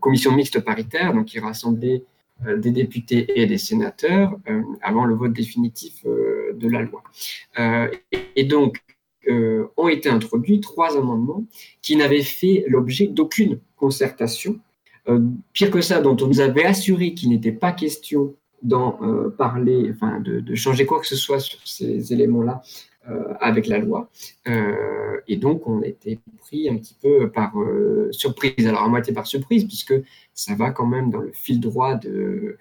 commission 0.01 0.33
mixte 0.33 0.59
paritaire, 0.61 1.13
donc 1.13 1.27
qui 1.27 1.39
rassemblait 1.39 2.05
des 2.57 2.71
députés 2.71 3.27
et 3.37 3.45
des 3.45 3.59
sénateurs 3.59 4.35
avant 4.81 5.05
le 5.05 5.15
vote 5.15 5.35
définitif 5.35 6.03
de 6.07 6.69
la 6.69 6.81
loi. 6.81 7.03
et 8.35 8.45
donc, 8.45 8.83
euh, 9.29 9.67
ont 9.77 9.89
été 9.89 10.09
introduits 10.09 10.61
trois 10.61 10.97
amendements 10.97 11.45
qui 11.81 11.97
n'avaient 11.97 12.23
fait 12.23 12.65
l'objet 12.67 13.07
d'aucune 13.07 13.61
concertation. 13.77 14.59
Euh, 15.09 15.21
pire 15.53 15.71
que 15.71 15.81
ça, 15.81 16.01
dont 16.01 16.17
on 16.21 16.27
nous 16.27 16.41
avait 16.41 16.65
assuré 16.65 17.15
qu'il 17.15 17.31
n'était 17.31 17.53
pas 17.53 17.73
question 17.73 18.35
d'en 18.63 18.99
euh, 19.03 19.31
parler, 19.31 19.91
enfin 19.93 20.21
de, 20.21 20.55
changer 20.55 20.87
quoi 20.87 21.01
que 21.01 21.07
ce 21.07 21.17
soit 21.17 21.41
sur 21.41 21.59
ces 21.67 22.13
éléments-là 22.13 22.63
avec 23.41 23.67
la 23.67 23.79
loi. 23.79 24.11
Euh, 24.47 25.21
et 25.27 25.37
donc, 25.37 25.67
on 25.67 25.83
été 25.83 26.21
pris 26.39 26.69
un 26.69 26.77
petit 26.77 26.97
peu 27.01 27.31
par 27.31 27.59
euh, 27.59 28.09
surprise. 28.13 28.67
Alors, 28.67 28.83
à 28.83 28.89
moitié 28.89 29.13
par 29.13 29.27
surprise, 29.27 29.65
puisque 29.65 29.95
ça 30.35 30.55
va 30.55 30.71
quand 30.71 30.87
même 30.87 31.11
dans 31.11 31.21
le 31.21 31.33
fil 31.33 31.61
droit 31.61 31.97
du 31.97 32.57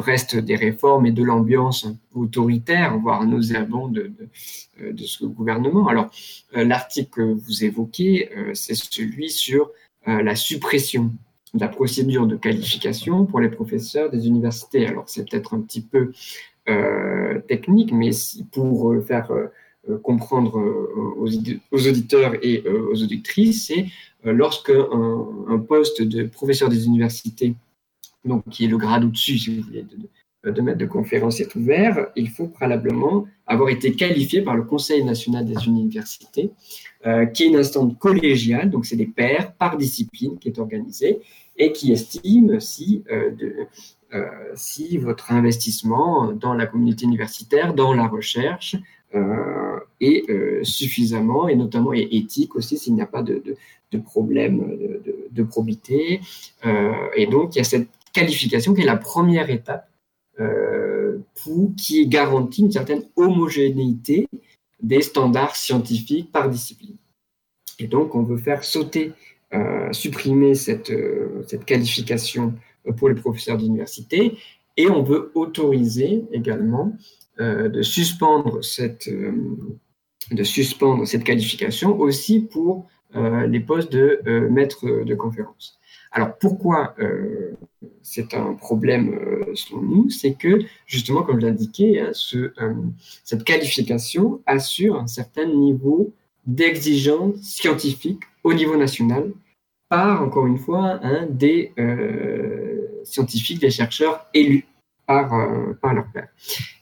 reste 0.00 0.36
des 0.36 0.56
réformes 0.56 1.06
et 1.06 1.12
de 1.12 1.22
l'ambiance 1.22 1.86
autoritaire, 2.14 2.98
voire 2.98 3.24
nauséabonde 3.26 3.92
de, 3.92 4.90
de, 4.90 5.04
ce 5.04 5.24
gouvernement. 5.24 5.88
Alors, 5.88 6.10
l'article 6.52 7.10
que 7.10 7.22
vous 7.22 7.64
évoquez, 7.64 8.30
c'est 8.54 8.74
celui 8.74 9.30
sur 9.30 9.70
la 10.06 10.34
suppression 10.34 11.12
de 11.54 11.60
la 11.60 11.68
procédure 11.68 12.26
de 12.26 12.36
qualification 12.36 13.26
pour 13.26 13.40
les 13.40 13.48
professeurs 13.48 14.10
des 14.10 14.26
universités. 14.26 14.86
Alors, 14.86 15.08
c'est 15.08 15.28
peut-être 15.28 15.54
un 15.54 15.60
petit 15.60 15.82
peu 15.82 16.12
euh, 16.68 17.38
technique, 17.42 17.92
mais 17.92 18.10
pour 18.50 18.92
faire 19.06 19.30
euh, 19.30 19.46
comprendre 20.02 20.58
euh, 20.58 21.14
aux, 21.70 21.86
auditeurs 21.86 22.34
et 22.42 22.62
euh, 22.66 22.90
aux 22.92 23.02
auditrices, 23.02 23.66
c'est 23.66 23.86
lorsque 24.24 24.70
un, 24.70 25.58
poste 25.58 26.02
de 26.02 26.24
professeur 26.24 26.68
des 26.68 26.86
universités, 26.86 27.54
donc 28.24 28.42
qui 28.50 28.64
est 28.64 28.68
le 28.68 28.76
grade 28.76 29.04
au-dessus, 29.04 29.62
de, 30.44 30.60
maître 30.60 30.78
de 30.78 30.86
conférence 30.86 31.40
est 31.40 31.54
ouvert, 31.54 32.08
il 32.16 32.28
faut 32.28 32.48
préalablement 32.48 33.26
avoir 33.46 33.68
été 33.68 33.92
qualifié 33.92 34.42
par 34.42 34.56
le 34.56 34.64
Conseil 34.64 35.04
national 35.04 35.44
des 35.44 35.68
universités, 35.68 36.50
qui 37.34 37.44
est 37.44 37.46
une 37.46 37.56
instance 37.56 37.92
collégiale, 38.00 38.68
donc 38.68 38.84
c'est 38.86 38.96
des 38.96 39.06
pairs 39.06 39.52
par 39.52 39.76
discipline 39.76 40.38
qui 40.40 40.48
est 40.48 40.58
organisée 40.58 41.20
et 41.56 41.70
qui 41.70 41.92
estime 41.92 42.58
si, 42.58 43.04
si 44.54 44.98
votre 44.98 45.30
investissement 45.30 46.32
dans 46.32 46.54
la 46.54 46.66
communauté 46.66 47.04
universitaire, 47.04 47.74
dans 47.74 47.94
la 47.94 48.08
recherche, 48.08 48.74
euh, 48.74 48.78
et 50.00 50.24
euh, 50.28 50.62
suffisamment, 50.62 51.48
et 51.48 51.56
notamment 51.56 51.92
et 51.94 52.08
éthique 52.10 52.54
aussi 52.56 52.76
s'il 52.78 52.94
n'y 52.94 53.02
a 53.02 53.06
pas 53.06 53.22
de, 53.22 53.42
de, 53.92 53.98
problème 53.98 54.78
de, 55.30 55.42
probité. 55.42 56.20
Euh, 56.64 56.92
et 57.16 57.26
donc, 57.26 57.54
il 57.54 57.58
y 57.58 57.60
a 57.60 57.64
cette 57.64 57.88
qualification 58.12 58.74
qui 58.74 58.82
est 58.82 58.86
la 58.86 58.96
première 58.96 59.50
étape 59.50 59.88
qui 61.78 62.06
garantit 62.08 62.60
une 62.60 62.72
certaine 62.72 63.04
homogénéité 63.16 64.28
des 64.82 65.00
standards 65.00 65.56
scientifiques 65.56 66.30
par 66.30 66.50
discipline. 66.50 66.96
Et 67.78 67.86
donc, 67.86 68.14
on 68.14 68.22
veut 68.22 68.36
faire 68.36 68.62
sauter, 68.62 69.12
supprimer 69.92 70.54
cette, 70.54 70.92
cette 71.46 71.64
qualification 71.64 72.52
pour 72.98 73.08
les 73.08 73.14
professeurs 73.14 73.56
d'université 73.56 74.36
et 74.76 74.90
on 74.90 75.02
veut 75.02 75.30
autoriser 75.34 76.24
également 76.32 76.92
euh, 76.92 76.96
de, 77.38 77.82
suspendre 77.82 78.64
cette, 78.64 79.08
euh, 79.08 79.32
de 80.30 80.42
suspendre 80.42 81.06
cette 81.06 81.24
qualification 81.24 81.98
aussi 81.98 82.40
pour 82.40 82.86
euh, 83.14 83.46
les 83.46 83.60
postes 83.60 83.92
de 83.92 84.20
maître 84.50 84.86
de 85.04 85.14
conférence. 85.14 85.78
Alors 86.12 86.38
pourquoi 86.38 86.94
c'est 88.00 88.32
un 88.32 88.54
problème 88.54 89.18
selon 89.54 89.82
nous 89.82 90.10
C'est 90.10 90.32
que 90.32 90.60
justement, 90.86 91.22
comme 91.22 91.40
je 91.40 91.46
l'indiquais, 91.46 92.00
hein, 92.00 92.10
ce, 92.12 92.52
cette 93.22 93.44
qualification 93.44 94.40
assure 94.46 94.96
un 94.98 95.08
certain 95.08 95.44
niveau 95.44 96.14
d'exigence 96.46 97.36
scientifique 97.42 98.20
au 98.44 98.54
niveau 98.54 98.76
national 98.76 99.30
par, 99.90 100.22
encore 100.22 100.46
une 100.46 100.58
fois, 100.58 101.00
des 101.28 101.74
scientifiques, 103.04 103.60
des 103.60 103.70
chercheurs 103.70 104.24
élus 104.32 104.66
par, 105.06 105.32
euh, 105.34 105.72
par 105.80 105.94
leur 105.94 106.06
père. 106.12 106.28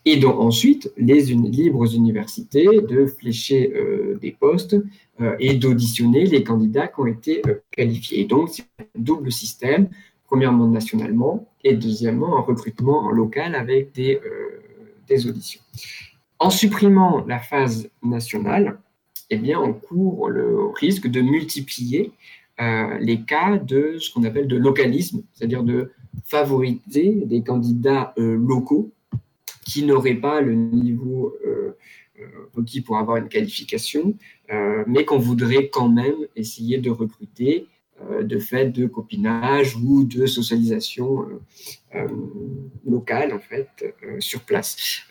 Et 0.05 0.17
donc 0.17 0.39
ensuite, 0.41 0.93
les 0.97 1.21
libres 1.23 1.95
universités 1.95 2.81
de 2.81 3.07
flécher 3.07 3.73
euh, 3.75 4.19
des 4.21 4.33
postes 4.33 4.77
euh, 5.21 5.37
et 5.39 5.55
d'auditionner 5.55 6.25
les 6.25 6.43
candidats 6.43 6.89
qui 6.89 7.01
ont 7.01 7.07
été 7.07 7.43
qualifiés. 7.71 8.21
Et 8.21 8.25
donc, 8.25 8.49
c'est 8.51 8.65
un 8.81 8.85
double 8.97 9.31
système, 9.31 9.89
premièrement 10.27 10.67
nationalement 10.67 11.49
et 11.63 11.75
deuxièmement 11.75 12.35
en 12.37 12.43
recrutement 12.43 13.01
en 13.01 13.11
local 13.11 13.55
avec 13.55 13.93
des, 13.95 14.21
des 15.09 15.27
auditions. 15.27 15.61
en 16.39 16.51
supprimant 16.51 17.25
la 17.27 17.39
phase 17.39 17.89
nationale, 18.03 18.79
eh 19.31 19.37
bien, 19.37 19.59
on 19.61 19.73
court 19.73 20.29
le 20.29 20.67
risque 20.75 21.07
de 21.07 21.21
multiplier 21.23 22.13
les 23.01 23.23
cas 23.23 23.57
de 23.57 23.97
ce 23.99 24.13
qu'on 24.13 24.25
appelle 24.25 24.47
de 24.47 24.57
localisme, 24.57 25.23
c'est-à-dire 25.33 25.63
de 25.63 25.93
favoriser 26.24 27.22
des 27.24 27.42
candidats 27.42 28.14
euh, 28.18 28.37
locaux 28.37 28.92
qui 29.64 29.85
n'auraient 29.85 30.14
pas 30.14 30.40
le 30.40 30.55
niveau 30.55 31.35
euh, 31.46 31.77
requis 32.55 32.81
pour 32.81 32.98
avoir 32.98 33.16
une 33.16 33.29
qualification, 33.29 34.14
mais 34.87 35.05
qu'on 35.05 35.18
voudrait 35.18 35.68
quand 35.68 35.88
même 35.88 36.14
essayer 36.37 36.79
de 36.79 36.88
recruter 36.88 37.66
de 38.22 38.38
fait 38.38 38.68
de 38.68 38.87
copinage 38.87 39.74
ou 39.77 40.05
de 40.05 40.27
socialisation 40.27 41.27
locale 42.87 43.33
en 43.33 43.40
fait 43.40 43.96
sur 44.20 44.42
place. 44.42 45.03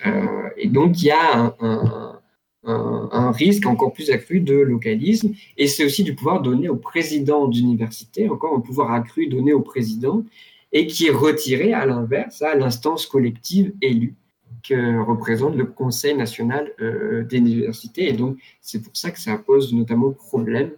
et 0.55 0.69
donc 0.69 1.01
il 1.01 1.07
y 1.07 1.11
a 1.11 1.55
un, 2.65 3.31
risque 3.31 3.65
encore 3.65 3.93
plus 3.93 4.09
accru 4.09 4.39
de 4.39 4.55
localisme. 4.55 5.33
Et 5.57 5.67
c'est 5.67 5.85
aussi 5.85 6.03
du 6.03 6.15
pouvoir 6.15 6.41
donné 6.41 6.69
au 6.69 6.75
président 6.75 7.47
d'université, 7.47 8.29
encore 8.29 8.55
un 8.55 8.61
pouvoir 8.61 8.91
accru 8.91 9.27
donné 9.27 9.53
au 9.53 9.61
président, 9.61 10.23
et 10.73 10.87
qui 10.87 11.07
est 11.07 11.11
retiré 11.11 11.71
à 11.73 11.85
l'inverse 11.85 12.41
à 12.41 12.55
l'instance 12.55 13.05
collective 13.05 13.73
élue 13.81 14.15
que 14.67 14.99
représente 15.03 15.55
le 15.55 15.65
Conseil 15.65 16.15
national 16.15 16.71
euh, 16.79 17.23
des 17.23 17.37
universités. 17.37 18.09
Et 18.09 18.13
donc, 18.13 18.37
c'est 18.61 18.81
pour 18.81 18.95
ça 18.95 19.11
que 19.11 19.19
ça 19.19 19.37
pose 19.37 19.73
notamment 19.73 20.11
problème, 20.11 20.71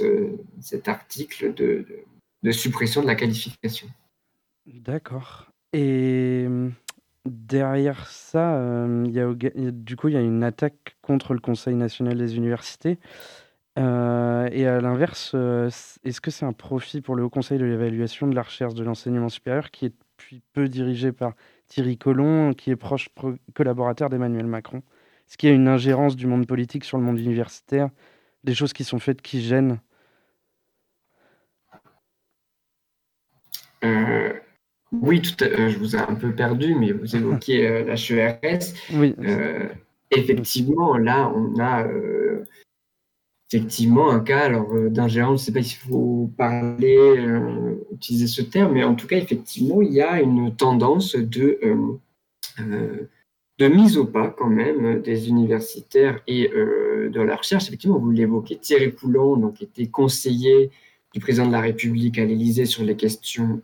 euh, 0.00 0.36
cet 0.60 0.88
article 0.88 1.54
de, 1.54 2.52
suppression 2.52 3.02
de 3.02 3.06
la 3.06 3.16
qualification. 3.16 3.88
D'accord. 4.66 5.50
Et 5.72 6.46
Derrière 7.26 8.06
ça, 8.06 8.56
euh, 8.56 9.04
y 9.10 9.20
a 9.20 9.70
du 9.70 9.96
coup, 9.96 10.08
il 10.08 10.14
y 10.14 10.16
a 10.16 10.22
une 10.22 10.42
attaque 10.42 10.96
contre 11.02 11.34
le 11.34 11.40
Conseil 11.40 11.74
national 11.74 12.16
des 12.16 12.36
universités. 12.38 12.98
Euh, 13.78 14.48
et 14.52 14.66
à 14.66 14.80
l'inverse, 14.80 15.32
euh, 15.34 15.70
est-ce 16.04 16.20
que 16.20 16.30
c'est 16.30 16.44
un 16.44 16.52
profit 16.52 17.00
pour 17.00 17.14
le 17.14 17.22
Haut 17.22 17.30
Conseil 17.30 17.58
de 17.58 17.64
l'évaluation 17.64 18.26
de 18.26 18.34
la 18.34 18.42
recherche 18.42 18.74
de 18.74 18.82
l'enseignement 18.82 19.28
supérieur, 19.28 19.70
qui 19.70 19.86
est 19.86 19.94
depuis 20.18 20.42
peu 20.52 20.68
dirigé 20.68 21.12
par 21.12 21.34
Thierry 21.68 21.96
Collomb, 21.96 22.52
qui 22.54 22.70
est 22.70 22.76
proche 22.76 23.08
collaborateur 23.54 24.10
d'Emmanuel 24.10 24.46
Macron? 24.46 24.78
Est-ce 25.28 25.38
qu'il 25.38 25.48
y 25.48 25.52
a 25.52 25.54
une 25.54 25.68
ingérence 25.68 26.16
du 26.16 26.26
monde 26.26 26.46
politique 26.46 26.84
sur 26.84 26.98
le 26.98 27.04
monde 27.04 27.18
universitaire, 27.18 27.90
des 28.44 28.54
choses 28.54 28.72
qui 28.72 28.84
sont 28.84 28.98
faites 28.98 29.22
qui 29.22 29.40
gênent? 29.40 29.78
Oui, 34.92 35.22
tout 35.22 35.42
euh, 35.44 35.68
je 35.68 35.78
vous 35.78 35.94
ai 35.94 36.00
un 36.00 36.14
peu 36.14 36.32
perdu, 36.34 36.74
mais 36.74 36.92
vous 36.92 37.14
évoquiez 37.14 37.66
euh, 37.66 37.84
la 37.84 37.94
HERS. 37.94 38.74
Oui. 38.94 39.14
Effectivement, 40.10 40.96
là, 40.96 41.32
on 41.36 41.58
a 41.60 41.86
effectivement 43.52 44.10
un 44.10 44.20
cas 44.20 44.48
d'ingérence. 44.90 45.40
Je 45.40 45.42
ne 45.42 45.46
sais 45.46 45.52
pas 45.52 45.62
s'il 45.62 45.78
faut 45.78 46.30
parler, 46.36 47.26
utiliser 47.92 48.26
ce 48.26 48.42
terme, 48.42 48.74
mais 48.74 48.84
en 48.84 48.94
tout 48.94 49.06
cas, 49.06 49.16
effectivement, 49.16 49.82
il 49.82 49.92
y 49.92 50.00
a 50.00 50.20
une 50.20 50.54
tendance 50.54 51.16
de, 51.16 51.58
de 52.58 53.68
mise 53.68 53.98
au 53.98 54.04
pas 54.04 54.28
quand 54.28 54.50
même 54.50 55.02
des 55.02 55.28
universitaires 55.28 56.22
et 56.26 56.48
de 56.48 57.20
la 57.20 57.36
recherche. 57.36 57.66
Effectivement, 57.66 57.98
vous 57.98 58.10
l'évoquez, 58.10 58.56
Thierry 58.56 58.94
Coulon, 58.94 59.36
donc, 59.36 59.60
était 59.62 59.86
conseiller 59.88 60.70
du 61.12 61.18
président 61.18 61.46
de 61.46 61.52
la 61.52 61.60
République 61.60 62.18
à 62.20 62.24
l'Élysée 62.24 62.66
sur 62.66 62.84
les 62.84 62.94
questions 62.94 63.60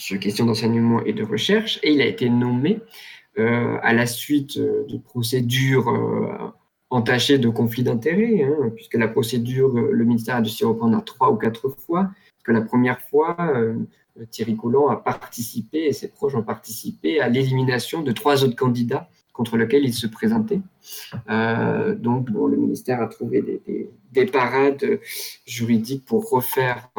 sur 0.00 0.14
les 0.14 0.20
questions 0.20 0.46
d'enseignement 0.46 1.04
et 1.04 1.12
de 1.12 1.22
recherche, 1.22 1.78
et 1.82 1.92
il 1.92 2.00
a 2.00 2.06
été 2.06 2.28
nommé 2.30 2.80
euh, 3.38 3.76
à 3.82 3.92
la 3.92 4.06
suite 4.06 4.56
euh, 4.56 4.84
de 4.88 4.96
procédures 4.96 6.54
euh, 6.92 6.96
entachées 6.96 7.38
de 7.38 7.48
conflits 7.48 7.82
d'intérêts, 7.82 8.42
hein, 8.42 8.70
puisque 8.74 8.94
la 8.94 9.08
procédure, 9.08 9.72
le 9.74 10.04
ministère 10.04 10.36
a 10.36 10.40
dû 10.40 10.50
s'y 10.50 10.64
reprendre 10.64 11.02
trois 11.04 11.30
ou 11.30 11.36
quatre 11.36 11.68
fois, 11.68 12.10
que 12.44 12.52
la 12.52 12.62
première 12.62 13.00
fois, 13.00 13.36
Thierry 14.30 14.56
Collomb 14.56 14.88
a 14.88 14.96
participé, 14.96 15.84
et 15.84 15.92
ses 15.92 16.08
proches 16.08 16.34
ont 16.34 16.42
participé 16.42 17.20
à 17.20 17.28
l'élimination 17.28 18.02
de 18.02 18.12
trois 18.12 18.44
autres 18.44 18.56
candidats 18.56 19.08
contre 19.32 19.56
lesquels 19.56 19.84
il 19.84 19.92
se 19.94 20.06
présentait. 20.06 20.60
donc, 21.28 22.30
bon, 22.30 22.46
le 22.46 22.56
ministère 22.56 23.02
a 23.02 23.06
trouvé 23.06 23.42
des, 23.42 23.90
des 24.12 24.26
parades 24.26 25.00
juridiques 25.46 26.04
pour 26.06 26.30
refaire 26.30 26.90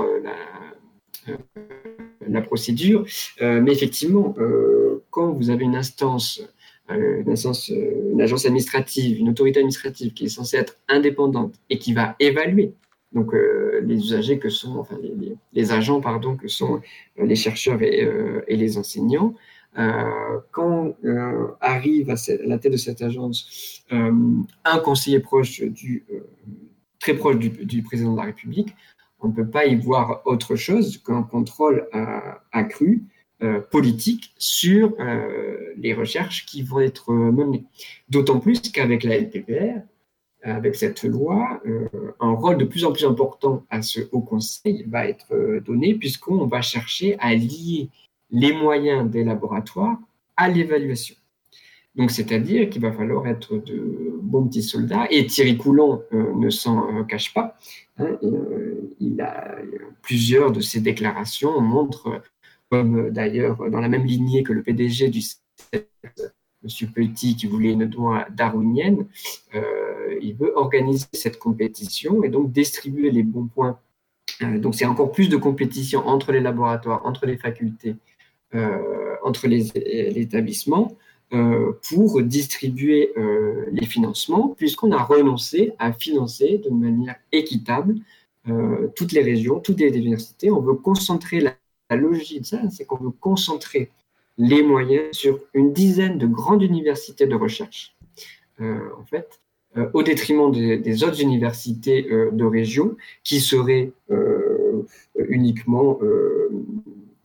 la, 2.27 2.41
procédure. 2.41 3.05
Euh, 3.41 3.61
mais 3.61 3.71
effectivement, 3.71 4.33
euh, 4.37 5.03
quand 5.09 5.31
vous 5.31 5.49
avez 5.49 5.63
une 5.63 5.75
instance, 5.75 6.41
euh, 6.41 6.47
une, 6.95 7.29
instance 7.29 7.69
une 7.69 8.21
agence 8.21 8.45
administrative, 8.45 9.19
une 9.19 9.29
autorité 9.29 9.59
administrative 9.59 10.13
qui 10.13 10.25
est 10.25 10.29
censée 10.29 10.57
être 10.57 10.77
indépendante 10.87 11.55
et 11.69 11.77
qui 11.77 11.93
va 11.93 12.15
évaluer 12.19 12.73
donc 13.13 13.33
les 13.83 13.95
usagers 13.95 14.39
que 14.39 14.47
sont, 14.47 14.85
les, 15.51 15.71
agents 15.73 15.99
pardon 15.99 16.37
que 16.37 16.47
sont 16.47 16.79
les 17.17 17.35
chercheurs 17.35 17.81
et, 17.81 18.55
les 18.55 18.77
enseignants. 18.77 19.33
quand 20.51 20.95
arrive 21.59 22.09
à, 22.09 22.15
la 22.45 22.57
tête 22.57 22.71
de 22.71 22.77
cette 22.77 23.01
agence 23.01 23.83
un 23.91 24.79
conseiller 24.79 25.19
proche 25.19 25.61
du 25.61 26.05
très 27.01 27.15
proche 27.15 27.37
du, 27.37 27.81
président 27.81 28.13
de 28.13 28.17
la 28.17 28.25
République, 28.25 28.75
on 29.19 29.27
ne 29.27 29.33
peut 29.33 29.47
pas 29.47 29.65
y 29.65 29.75
voir 29.75 30.21
autre 30.25 30.55
chose 30.55 30.97
qu'un 30.99 31.23
contrôle 31.23 31.87
euh, 31.93 32.19
accru 32.51 33.03
euh, 33.03 33.20
politique 33.71 34.33
sur 34.37 34.93
euh, 34.99 35.57
les 35.77 35.93
recherches 35.93 36.45
qui 36.45 36.61
vont 36.61 36.79
être 36.79 37.11
menées. 37.11 37.63
D'autant 38.09 38.39
plus 38.39 38.61
qu'avec 38.61 39.03
la 39.03 39.17
LPPR, 39.17 39.81
avec 40.43 40.75
cette 40.75 41.03
loi, 41.03 41.61
un 42.19 42.31
rôle 42.31 42.57
de 42.57 42.65
plus 42.65 42.83
en 42.83 42.91
plus 42.91 43.05
important 43.05 43.63
à 43.69 43.83
ce 43.83 43.99
Haut 44.11 44.21
Conseil 44.21 44.85
va 44.87 45.07
être 45.07 45.59
donné 45.63 45.93
puisqu'on 45.93 46.47
va 46.47 46.61
chercher 46.61 47.15
à 47.19 47.35
lier 47.35 47.89
les 48.31 48.53
moyens 48.53 49.09
des 49.09 49.23
laboratoires 49.23 49.99
à 50.37 50.49
l'évaluation. 50.49 51.15
Donc, 51.95 52.11
c'est-à-dire 52.11 52.69
qu'il 52.69 52.81
va 52.81 52.91
falloir 52.93 53.27
être 53.27 53.57
de 53.57 54.17
bons 54.21 54.47
petits 54.47 54.63
soldats, 54.63 55.07
et 55.09 55.25
Thierry 55.25 55.57
Coulon 55.57 56.01
euh, 56.13 56.33
ne 56.35 56.49
s'en 56.49 56.87
euh, 56.87 57.03
cache 57.03 57.33
pas. 57.33 57.57
Hein, 57.97 58.17
euh, 58.23 58.95
il 58.99 59.19
a 59.19 59.57
plusieurs 60.01 60.51
de 60.51 60.61
ses 60.61 60.79
déclarations 60.79 61.59
montrent, 61.59 62.21
comme 62.71 63.11
d'ailleurs 63.11 63.69
dans 63.69 63.79
la 63.79 63.89
même 63.89 64.05
lignée 64.05 64.43
que 64.43 64.53
le 64.53 64.63
PDG 64.63 65.09
du 65.09 65.21
M. 65.73 66.89
Petit, 66.95 67.35
qui 67.35 67.45
voulait 67.45 67.71
une 67.73 67.91
loi 67.91 68.25
darwinienne, 68.31 69.07
il 70.21 70.35
veut 70.35 70.53
organiser 70.55 71.07
cette 71.13 71.37
compétition 71.37 72.23
et 72.23 72.29
donc 72.29 72.51
distribuer 72.51 73.11
les 73.11 73.23
bons 73.23 73.47
points. 73.47 73.79
donc, 74.41 74.75
c'est 74.75 74.85
encore 74.85 75.11
plus 75.11 75.27
de 75.27 75.37
compétition 75.37 76.07
entre 76.07 76.31
les 76.31 76.39
laboratoires, 76.39 77.05
entre 77.05 77.25
les 77.25 77.37
facultés, 77.37 77.95
entre 79.23 79.47
les 79.47 79.71
établissements 79.75 80.95
euh, 81.33 81.71
pour 81.87 82.21
distribuer 82.21 83.13
euh, 83.15 83.65
les 83.71 83.85
financements, 83.85 84.49
puisqu'on 84.49 84.91
a 84.91 85.01
renoncé 85.01 85.71
à 85.79 85.93
financer 85.93 86.57
de 86.57 86.69
manière 86.69 87.15
équitable 87.31 87.95
euh, 88.49 88.89
toutes 88.97 89.13
les 89.13 89.21
régions, 89.21 89.61
toutes 89.61 89.79
les 89.79 89.97
universités. 89.97 90.51
On 90.51 90.59
veut 90.59 90.73
concentrer 90.73 91.39
la, 91.39 91.55
logique 91.95 92.41
de 92.41 92.45
ça, 92.45 92.61
c'est 92.69 92.85
qu'on 92.85 92.97
veut 92.97 93.11
concentrer 93.19 93.89
les 94.37 94.63
moyens 94.63 95.05
sur 95.11 95.39
une 95.53 95.73
dizaine 95.73 96.17
de 96.17 96.25
grandes 96.25 96.63
universités 96.63 97.27
de 97.27 97.35
recherche, 97.35 97.95
en 98.59 99.05
fait, 99.05 99.39
au 99.93 100.03
détriment 100.03 100.51
des, 100.51 101.03
autres 101.03 101.21
universités 101.21 102.03
de 102.03 102.45
région 102.45 102.95
qui 103.23 103.39
seraient 103.39 103.91
uniquement 105.15 105.99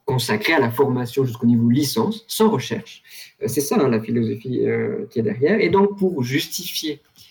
consacré 0.07 0.55
à 0.55 0.61
la 0.61 0.71
formation 0.71 1.25
jusqu'au 1.25 1.47
niveau 1.47 1.69
licence, 1.69 2.25
sans 2.29 2.49
recherche. 2.49 3.03
Euh, 3.43 3.49
c'est 3.49 3.61
ça 3.61 3.77
hein, 3.79 3.89
la 3.89 4.01
philosophie 4.01 4.61
euh, 4.65 5.05
qui 5.11 5.19
est 5.19 5.23
derrière. 5.23 5.61
Et 5.61 5.69
donc, 5.69 5.99
pour 5.99 6.23
justifier 6.23 6.95
euh, 6.95 7.26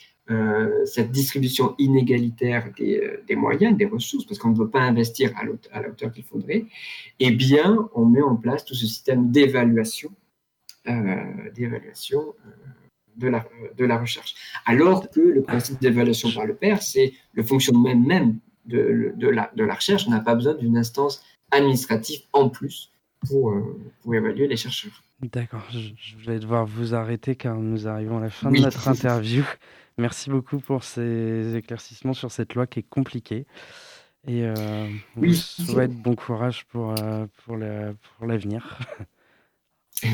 cette 0.85 1.11
distribution 1.11 1.75
inégalitaire 1.77 2.71
des, 2.77 3.35
moyens, 3.35 3.77
des 3.77 3.85
ressources, 3.85 4.25
parce 4.25 4.39
qu'on 4.39 4.49
ne 4.49 4.57
veut 4.57 4.69
pas 4.69 4.81
investir 4.81 5.31
à 5.37 5.81
la 5.81 5.89
hauteur 5.89 6.11
qu'il 6.11 6.23
faudrait, 6.23 6.65
eh 7.19 7.31
bien, 7.31 7.87
on 7.93 8.05
met 8.05 8.21
en 8.21 8.35
place 8.35 8.65
tout 8.65 8.73
ce 8.73 8.87
système 8.87 9.29
d'évaluation, 9.31 10.11
d'évaluation 11.55 12.33
de, 13.17 13.27
la, 13.27 13.45
de 13.77 13.85
la 13.85 13.97
recherche. 13.97 14.35
Alors 14.65 15.09
que 15.09 15.19
le 15.19 15.41
principe 15.41 15.79
d'évaluation 15.79 16.31
par 16.31 16.45
le 16.45 16.55
père, 16.55 16.81
c'est 16.81 17.13
le 17.33 17.43
fonctionnement 17.43 17.95
même 17.95 18.39
de, 18.65 19.13
de, 19.15 19.27
la, 19.27 19.51
de 19.55 19.63
la 19.63 19.75
recherche. 19.75 20.05
On 20.07 20.11
n'a 20.11 20.19
pas 20.19 20.35
besoin 20.35 20.55
d'une 20.55 20.77
instance 20.77 21.23
administratif 21.51 22.21
en 22.33 22.49
plus 22.49 22.91
pour, 23.27 23.51
euh, 23.51 23.79
pour 24.01 24.15
évaluer 24.15 24.47
les 24.47 24.57
chercheurs. 24.57 25.03
D'accord, 25.21 25.65
je, 25.71 26.29
vais 26.29 26.39
devoir 26.39 26.65
vous 26.65 26.93
arrêter 26.93 27.35
car 27.35 27.55
nous 27.55 27.87
arrivons 27.87 28.17
à 28.17 28.21
la 28.21 28.29
fin 28.29 28.51
de 28.51 28.59
notre 28.59 28.87
interview. 28.87 29.43
Merci 29.97 30.29
beaucoup 30.29 30.59
pour 30.59 30.83
ces 30.83 31.55
éclaircissements 31.55 32.13
sur 32.13 32.31
cette 32.31 32.53
loi 32.53 32.67
qui 32.67 32.79
est 32.79 32.89
compliquée. 32.89 33.45
Et 34.27 34.43
euh, 34.43 34.87
oui, 35.15 35.29
vous 35.29 35.65
souhaite 35.65 35.91
bon 35.91 36.15
courage 36.15 36.65
pour, 36.65 36.95
euh, 36.99 37.25
pour 37.45 37.57
l'avenir. 38.25 38.79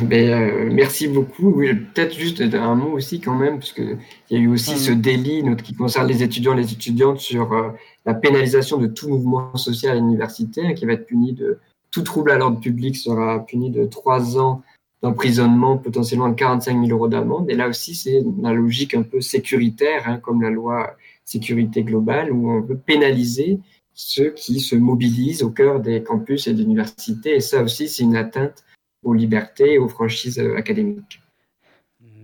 Ben, 0.04 0.72
merci 0.72 1.08
beaucoup. 1.08 1.54
Peut-être 1.54 2.14
juste 2.14 2.40
un 2.42 2.76
mot 2.76 2.92
aussi 2.92 3.20
quand 3.20 3.34
même, 3.34 3.58
parce 3.58 3.74
qu'il 3.74 3.98
y 4.30 4.36
a 4.36 4.40
eu 4.40 4.48
aussi 4.48 4.78
ce 4.78 4.92
délit 4.92 5.44
qui 5.64 5.74
concerne 5.74 6.08
les 6.08 6.22
étudiants 6.22 6.54
et 6.54 6.58
les 6.58 6.72
étudiantes 6.72 7.20
sur 7.20 7.74
la 8.06 8.14
pénalisation 8.14 8.78
de 8.78 8.86
tout 8.86 9.10
mouvement 9.10 9.56
social 9.56 9.98
universitaire 9.98 10.76
qui 10.76 10.86
va 10.86 10.94
être 10.94 11.08
puni 11.08 11.34
de 11.34 11.58
tout 11.90 12.04
trouble 12.04 12.32
à 12.32 12.38
l'ordre 12.38 12.60
public 12.60 12.96
sera 12.96 13.46
puni 13.46 13.70
de 13.70 13.86
trois 13.86 14.38
ans 14.38 14.62
d'emprisonnement, 15.02 15.78
potentiellement 15.78 16.30
de 16.30 16.36
45 16.36 16.86
000 16.86 16.92
euros 16.92 17.08
d'amende. 17.08 17.50
Et 17.50 17.56
là 17.56 17.68
aussi, 17.68 17.96
c'est 17.96 18.24
la 18.42 18.54
logique 18.54 18.94
un 18.94 19.02
peu 19.02 19.20
sécuritaire, 19.20 20.08
hein, 20.08 20.20
comme 20.20 20.42
la 20.42 20.50
loi 20.50 20.96
sécurité 21.26 21.84
globale, 21.84 22.32
où 22.32 22.52
on 22.52 22.62
veut 22.62 22.78
pénaliser 22.78 23.60
ceux 23.94 24.32
qui 24.32 24.60
se 24.60 24.76
mobilisent 24.76 25.44
au 25.44 25.50
cœur 25.50 25.80
des 25.80 26.04
campus 26.04 26.48
et 26.48 26.54
des 26.54 26.64
universités. 26.64 27.36
Et 27.36 27.40
ça 27.40 27.64
aussi, 27.64 27.90
c'est 27.90 28.04
une 28.04 28.16
atteinte 28.16 28.64
aux 29.04 29.14
libertés 29.14 29.74
et 29.74 29.78
aux 29.80 29.90
franchises 29.90 30.40
euh, 30.40 30.56
académiques. 30.56 31.22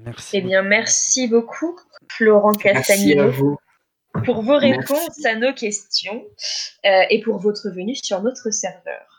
Merci. 0.06 0.38
Eh 0.38 0.42
bien, 0.42 0.62
merci 0.62 1.28
beaucoup, 1.28 1.78
Florent 2.10 2.54
Castagnino. 2.54 3.24
Merci 3.24 3.40
à 3.40 3.42
vous. 3.42 3.58
Pour 4.24 4.42
vos 4.42 4.58
réponses 4.58 5.26
à 5.26 5.36
nos 5.36 5.54
questions 5.54 6.24
euh, 6.86 7.02
et 7.10 7.22
pour 7.22 7.38
votre 7.40 7.70
venue 7.70 7.96
sur 7.96 8.22
notre 8.22 8.52
serveur. 8.52 9.17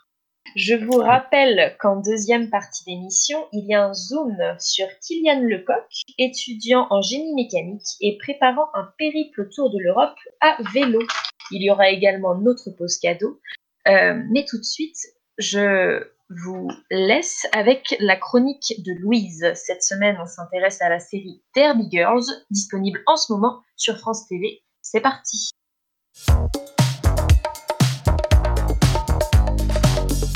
Je 0.55 0.75
vous 0.75 0.97
rappelle 0.97 1.75
qu'en 1.79 1.97
deuxième 1.97 2.49
partie 2.49 2.83
d'émission, 2.85 3.47
il 3.51 3.65
y 3.67 3.73
a 3.73 3.85
un 3.85 3.93
zoom 3.93 4.37
sur 4.59 4.87
Kylian 4.99 5.41
Lecoq, 5.41 5.85
étudiant 6.17 6.87
en 6.89 7.01
génie 7.01 7.33
mécanique 7.33 7.87
et 8.01 8.17
préparant 8.17 8.67
un 8.73 8.89
périple 8.97 9.41
autour 9.41 9.71
de 9.71 9.77
l'Europe 9.79 10.17
à 10.41 10.57
vélo. 10.73 10.99
Il 11.51 11.63
y 11.63 11.69
aura 11.69 11.89
également 11.89 12.35
notre 12.35 12.69
pause 12.71 12.97
cadeau. 12.97 13.39
Euh, 13.87 14.21
mais 14.31 14.45
tout 14.45 14.57
de 14.57 14.63
suite, 14.63 14.97
je 15.37 16.03
vous 16.29 16.69
laisse 16.91 17.47
avec 17.53 17.95
la 17.99 18.15
chronique 18.15 18.73
de 18.85 18.93
Louise. 18.99 19.51
Cette 19.55 19.83
semaine, 19.83 20.17
on 20.21 20.27
s'intéresse 20.27 20.81
à 20.81 20.89
la 20.89 20.99
série 20.99 21.41
Derby 21.55 21.87
Girls, 21.91 22.25
disponible 22.51 23.01
en 23.07 23.17
ce 23.17 23.31
moment 23.31 23.61
sur 23.75 23.97
France 23.97 24.27
TV. 24.27 24.61
C'est 24.81 25.01
parti. 25.01 25.51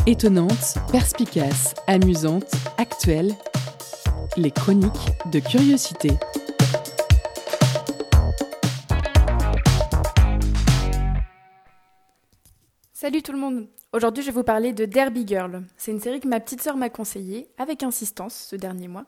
Étonnante, 0.06 0.76
perspicace, 0.92 1.76
amusante, 1.88 2.52
actuelle, 2.78 3.32
les 4.36 4.52
chroniques 4.52 4.92
de 5.32 5.40
curiosité. 5.40 6.10
Salut 12.92 13.22
tout 13.22 13.32
le 13.32 13.38
monde 13.38 13.68
Aujourd'hui 13.94 14.24
je 14.24 14.32
vais 14.32 14.34
vous 14.34 14.44
parler 14.44 14.74
de 14.74 14.84
Derby 14.84 15.24
Girl. 15.26 15.64
C'est 15.78 15.92
une 15.92 16.02
série 16.02 16.20
que 16.20 16.28
ma 16.28 16.42
petite 16.42 16.62
sœur 16.62 16.76
m'a 16.76 16.90
conseillée, 16.90 17.48
avec 17.58 17.82
insistance, 17.84 18.34
ce 18.50 18.58
dernier 18.58 18.90
mois. 18.90 19.06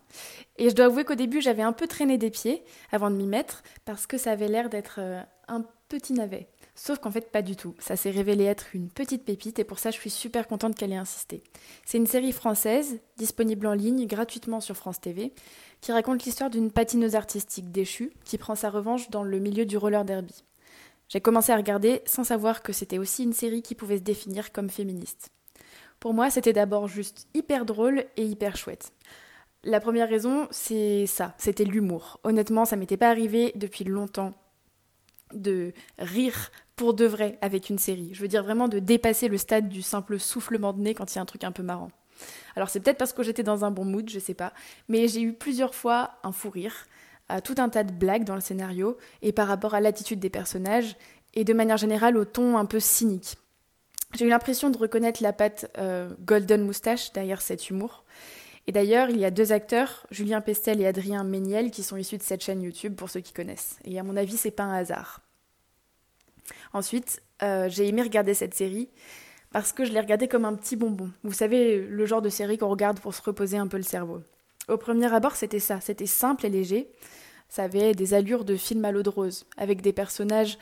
Et 0.57 0.69
je 0.69 0.75
dois 0.75 0.85
avouer 0.85 1.03
qu'au 1.03 1.15
début 1.15 1.41
j'avais 1.41 1.63
un 1.63 1.73
peu 1.73 1.87
traîné 1.87 2.17
des 2.17 2.29
pieds 2.29 2.63
avant 2.93 3.09
de 3.09 3.17
m'y 3.17 3.27
mettre, 3.27 3.63
parce 3.83 4.07
que 4.07 4.17
ça 4.17 4.31
avait 4.31 4.47
l'air 4.47 4.69
d'être 4.69 4.99
euh, 4.99 5.21
un 5.49 5.65
petit 5.89 6.13
navet. 6.13 6.47
Sauf 6.77 6.99
qu'en 6.99 7.09
fait, 7.09 7.31
pas 7.31 7.41
du 7.41 7.55
tout. 7.55 7.73
Ça 7.79 7.95
s'est 7.95 8.11
révélé 8.11 8.43
être 8.43 8.75
une 8.75 8.89
petite 8.89 9.23
pépite 9.23 9.59
et 9.59 9.63
pour 9.63 9.79
ça, 9.79 9.91
je 9.91 9.97
suis 9.97 10.09
super 10.09 10.45
contente 10.45 10.75
qu'elle 10.75 10.91
ait 10.91 10.97
insisté. 10.97 11.41
C'est 11.85 11.97
une 11.97 12.05
série 12.05 12.33
française, 12.33 12.99
disponible 13.17 13.65
en 13.65 13.73
ligne 13.73 14.05
gratuitement 14.07 14.59
sur 14.59 14.75
France 14.75 14.99
TV, 14.99 15.31
qui 15.79 15.93
raconte 15.93 16.25
l'histoire 16.25 16.49
d'une 16.49 16.71
patineuse 16.71 17.15
artistique 17.15 17.71
déchue 17.71 18.11
qui 18.25 18.37
prend 18.37 18.55
sa 18.55 18.69
revanche 18.69 19.09
dans 19.09 19.23
le 19.23 19.39
milieu 19.39 19.65
du 19.65 19.77
roller 19.77 20.03
derby. 20.03 20.43
J'ai 21.07 21.21
commencé 21.21 21.53
à 21.53 21.57
regarder 21.57 22.01
sans 22.05 22.25
savoir 22.25 22.61
que 22.61 22.73
c'était 22.73 22.97
aussi 22.97 23.23
une 23.23 23.33
série 23.33 23.61
qui 23.61 23.75
pouvait 23.75 23.97
se 23.97 24.03
définir 24.03 24.51
comme 24.51 24.69
féministe. 24.69 25.29
Pour 26.01 26.13
moi, 26.13 26.29
c'était 26.29 26.53
d'abord 26.53 26.87
juste 26.87 27.27
hyper 27.33 27.65
drôle 27.65 28.05
et 28.17 28.25
hyper 28.25 28.57
chouette. 28.57 28.91
La 29.63 29.79
première 29.79 30.09
raison, 30.09 30.47
c'est 30.51 31.07
ça, 31.07 31.35
c'était 31.37 31.63
l'humour. 31.63 32.19
Honnêtement, 32.23 32.65
ça 32.65 32.75
m'était 32.75 32.97
pas 32.97 33.09
arrivé 33.09 33.53
depuis 33.55 33.85
longtemps 33.85 34.33
de 35.33 35.73
rire 35.97 36.51
pour 36.75 36.93
de 36.93 37.05
vrai 37.05 37.37
avec 37.41 37.69
une 37.69 37.79
série. 37.79 38.09
Je 38.13 38.21
veux 38.21 38.27
dire 38.27 38.43
vraiment 38.43 38.67
de 38.67 38.79
dépasser 38.79 39.27
le 39.27 39.37
stade 39.37 39.69
du 39.69 39.81
simple 39.81 40.19
soufflement 40.19 40.73
de 40.73 40.81
nez 40.81 40.93
quand 40.93 41.13
il 41.13 41.15
y 41.15 41.19
a 41.19 41.21
un 41.21 41.25
truc 41.25 41.43
un 41.43 41.51
peu 41.51 41.63
marrant. 41.63 41.91
Alors 42.55 42.69
c'est 42.69 42.79
peut-être 42.79 42.97
parce 42.97 43.13
que 43.13 43.23
j'étais 43.23 43.43
dans 43.43 43.65
un 43.65 43.71
bon 43.71 43.85
mood, 43.85 44.09
je 44.09 44.19
sais 44.19 44.33
pas, 44.33 44.53
mais 44.87 45.07
j'ai 45.07 45.21
eu 45.21 45.33
plusieurs 45.33 45.75
fois 45.75 46.11
un 46.23 46.31
fou 46.31 46.49
rire, 46.49 46.87
à 47.27 47.41
tout 47.41 47.55
un 47.57 47.69
tas 47.69 47.83
de 47.83 47.91
blagues 47.91 48.23
dans 48.23 48.35
le 48.35 48.41
scénario 48.41 48.97
et 49.21 49.31
par 49.31 49.47
rapport 49.47 49.73
à 49.73 49.81
l'attitude 49.81 50.19
des 50.19 50.29
personnages 50.29 50.95
et 51.33 51.43
de 51.43 51.53
manière 51.53 51.77
générale 51.77 52.17
au 52.17 52.25
ton 52.25 52.57
un 52.57 52.65
peu 52.65 52.79
cynique. 52.79 53.37
J'ai 54.13 54.25
eu 54.25 54.29
l'impression 54.29 54.69
de 54.69 54.77
reconnaître 54.77 55.21
la 55.21 55.33
patte 55.33 55.69
euh, 55.77 56.09
Golden 56.25 56.65
Moustache 56.65 57.11
derrière 57.11 57.41
cet 57.41 57.69
humour. 57.69 58.05
Et 58.67 58.71
d'ailleurs, 58.71 59.09
il 59.09 59.17
y 59.17 59.25
a 59.25 59.31
deux 59.31 59.51
acteurs, 59.51 60.07
Julien 60.09 60.41
Pestel 60.41 60.81
et 60.81 60.87
Adrien 60.87 61.23
Méniel, 61.23 61.69
qui 61.69 61.83
sont 61.83 61.97
issus 61.97 62.17
de 62.17 62.23
cette 62.23 62.43
chaîne 62.43 62.61
YouTube 62.61 62.95
pour 62.95 63.09
ceux 63.09 63.19
qui 63.19 63.33
connaissent. 63.33 63.77
Et 63.83 63.99
à 63.99 64.03
mon 64.03 64.15
avis, 64.15 64.37
c'est 64.37 64.51
pas 64.51 64.63
un 64.63 64.73
hasard. 64.73 65.24
Ensuite, 66.73 67.21
euh, 67.41 67.67
j'ai 67.69 67.87
aimé 67.87 68.01
regarder 68.01 68.33
cette 68.33 68.53
série 68.53 68.89
parce 69.51 69.71
que 69.71 69.85
je 69.85 69.93
l'ai 69.93 69.99
regardée 69.99 70.27
comme 70.27 70.45
un 70.45 70.53
petit 70.53 70.75
bonbon. 70.75 71.11
Vous 71.23 71.33
savez, 71.33 71.77
le 71.77 72.05
genre 72.05 72.21
de 72.21 72.29
série 72.29 72.57
qu'on 72.57 72.69
regarde 72.69 72.99
pour 72.99 73.13
se 73.13 73.21
reposer 73.21 73.57
un 73.57 73.67
peu 73.67 73.77
le 73.77 73.83
cerveau. 73.83 74.21
Au 74.67 74.77
premier 74.77 75.13
abord, 75.13 75.35
c'était 75.35 75.59
ça, 75.59 75.79
c'était 75.79 76.07
simple 76.07 76.45
et 76.45 76.49
léger. 76.49 76.89
Ça 77.49 77.63
avait 77.63 77.93
des 77.93 78.13
allures 78.13 78.45
de 78.45 78.55
film 78.55 78.83
à 78.83 78.91
l'eau 78.91 79.03
de 79.03 79.09
rose, 79.09 79.45
avec 79.57 79.81
des 79.81 79.93
personnages 79.93 80.57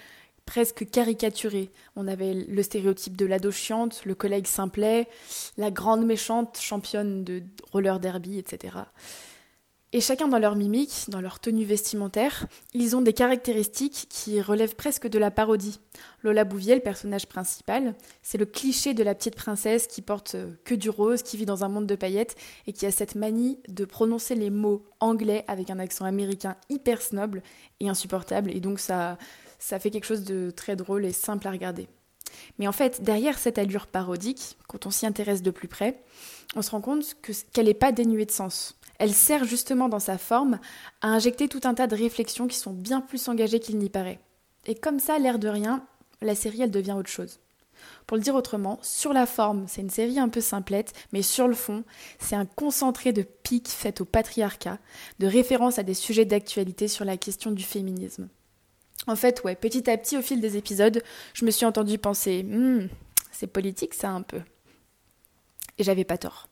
presque 0.45 0.89
caricaturés. 0.89 1.71
On 1.95 2.07
avait 2.07 2.33
le 2.33 2.63
stéréotype 2.63 3.15
de 3.15 3.25
l'ado 3.25 3.51
chiante, 3.51 4.03
le 4.05 4.13
collègue 4.13 4.47
simplet, 4.47 5.07
la 5.57 5.71
grande 5.71 6.05
méchante 6.05 6.59
championne 6.59 7.23
de 7.23 7.43
roller 7.71 7.99
derby, 7.99 8.37
etc. 8.37 8.75
Et 9.95 10.01
chacun 10.01 10.27
dans 10.27 10.39
leur 10.39 10.55
mimique, 10.55 11.05
dans 11.09 11.21
leur 11.21 11.39
tenue 11.39 11.65
vestimentaire, 11.65 12.47
ils 12.73 12.95
ont 12.95 13.01
des 13.01 13.13
caractéristiques 13.13 14.07
qui 14.09 14.41
relèvent 14.41 14.75
presque 14.75 15.07
de 15.07 15.19
la 15.19 15.29
parodie. 15.29 15.79
Lola 16.23 16.45
Bouvier, 16.45 16.73
le 16.73 16.81
personnage 16.81 17.27
principal, 17.27 17.93
c'est 18.23 18.39
le 18.39 18.47
cliché 18.47 18.95
de 18.95 19.03
la 19.03 19.13
petite 19.13 19.35
princesse 19.35 19.85
qui 19.85 20.01
porte 20.01 20.33
euh, 20.33 20.51
que 20.65 20.73
du 20.73 20.89
rose, 20.89 21.21
qui 21.21 21.37
vit 21.37 21.45
dans 21.45 21.63
un 21.63 21.69
monde 21.69 21.85
de 21.85 21.95
paillettes 21.95 22.35
et 22.65 22.73
qui 22.73 22.87
a 22.87 22.91
cette 22.91 23.13
manie 23.13 23.59
de 23.69 23.85
prononcer 23.85 24.33
les 24.33 24.49
mots 24.49 24.83
anglais 24.99 25.45
avec 25.47 25.69
un 25.69 25.77
accent 25.77 26.05
américain 26.05 26.55
hyper 26.69 26.99
snob 26.99 27.39
et 27.79 27.87
insupportable. 27.87 28.49
Et 28.49 28.61
donc 28.61 28.79
ça, 28.79 29.19
ça 29.59 29.77
fait 29.77 29.91
quelque 29.91 30.07
chose 30.07 30.23
de 30.23 30.49
très 30.49 30.75
drôle 30.75 31.05
et 31.05 31.13
simple 31.13 31.47
à 31.47 31.51
regarder. 31.51 31.87
Mais 32.57 32.67
en 32.67 32.71
fait, 32.71 33.03
derrière 33.03 33.37
cette 33.37 33.59
allure 33.59 33.85
parodique, 33.85 34.57
quand 34.67 34.87
on 34.87 34.89
s'y 34.89 35.05
intéresse 35.05 35.43
de 35.43 35.51
plus 35.51 35.67
près, 35.67 36.01
on 36.55 36.63
se 36.63 36.71
rend 36.71 36.81
compte 36.81 37.15
qu'elle 37.51 37.67
n'est 37.67 37.75
pas 37.75 37.91
dénuée 37.91 38.25
de 38.25 38.31
sens. 38.31 38.75
Elle 38.99 39.13
sert 39.13 39.45
justement 39.45 39.89
dans 39.89 39.99
sa 39.99 40.17
forme 40.17 40.59
à 41.01 41.07
injecter 41.07 41.47
tout 41.47 41.61
un 41.63 41.73
tas 41.73 41.87
de 41.87 41.95
réflexions 41.95 42.47
qui 42.47 42.57
sont 42.57 42.73
bien 42.73 43.01
plus 43.01 43.27
engagées 43.27 43.59
qu'il 43.59 43.77
n'y 43.77 43.89
paraît. 43.89 44.19
Et 44.65 44.75
comme 44.75 44.99
ça, 44.99 45.19
l'air 45.19 45.39
de 45.39 45.47
rien, 45.47 45.85
la 46.21 46.35
série, 46.35 46.61
elle 46.61 46.71
devient 46.71 46.93
autre 46.93 47.09
chose. 47.09 47.39
Pour 48.07 48.17
le 48.17 48.23
dire 48.23 48.35
autrement, 48.35 48.79
sur 48.81 49.13
la 49.13 49.25
forme, 49.25 49.65
c'est 49.67 49.81
une 49.81 49.89
série 49.89 50.19
un 50.19 50.29
peu 50.29 50.41
simplette, 50.41 50.93
mais 51.11 51.21
sur 51.21 51.47
le 51.47 51.53
fond, 51.53 51.83
c'est 52.19 52.35
un 52.35 52.45
concentré 52.45 53.13
de 53.13 53.23
piques 53.23 53.69
faites 53.69 54.01
au 54.01 54.05
patriarcat, 54.05 54.79
de 55.19 55.27
références 55.27 55.79
à 55.79 55.83
des 55.83 55.93
sujets 55.93 56.25
d'actualité 56.25 56.87
sur 56.87 57.05
la 57.05 57.17
question 57.17 57.51
du 57.51 57.63
féminisme. 57.63 58.29
En 59.07 59.15
fait, 59.15 59.43
ouais, 59.43 59.55
petit 59.55 59.89
à 59.89 59.97
petit, 59.97 60.17
au 60.17 60.21
fil 60.21 60.39
des 60.39 60.55
épisodes, 60.55 61.03
je 61.33 61.45
me 61.45 61.51
suis 61.51 61.65
entendu 61.65 61.97
penser, 61.97 62.43
hmm, 62.43 62.87
c'est 63.31 63.47
politique 63.47 63.93
ça 63.93 64.11
un 64.11 64.21
peu. 64.21 64.41
Et 65.77 65.83
j'avais 65.83 66.05
pas 66.05 66.17
tort. 66.17 66.47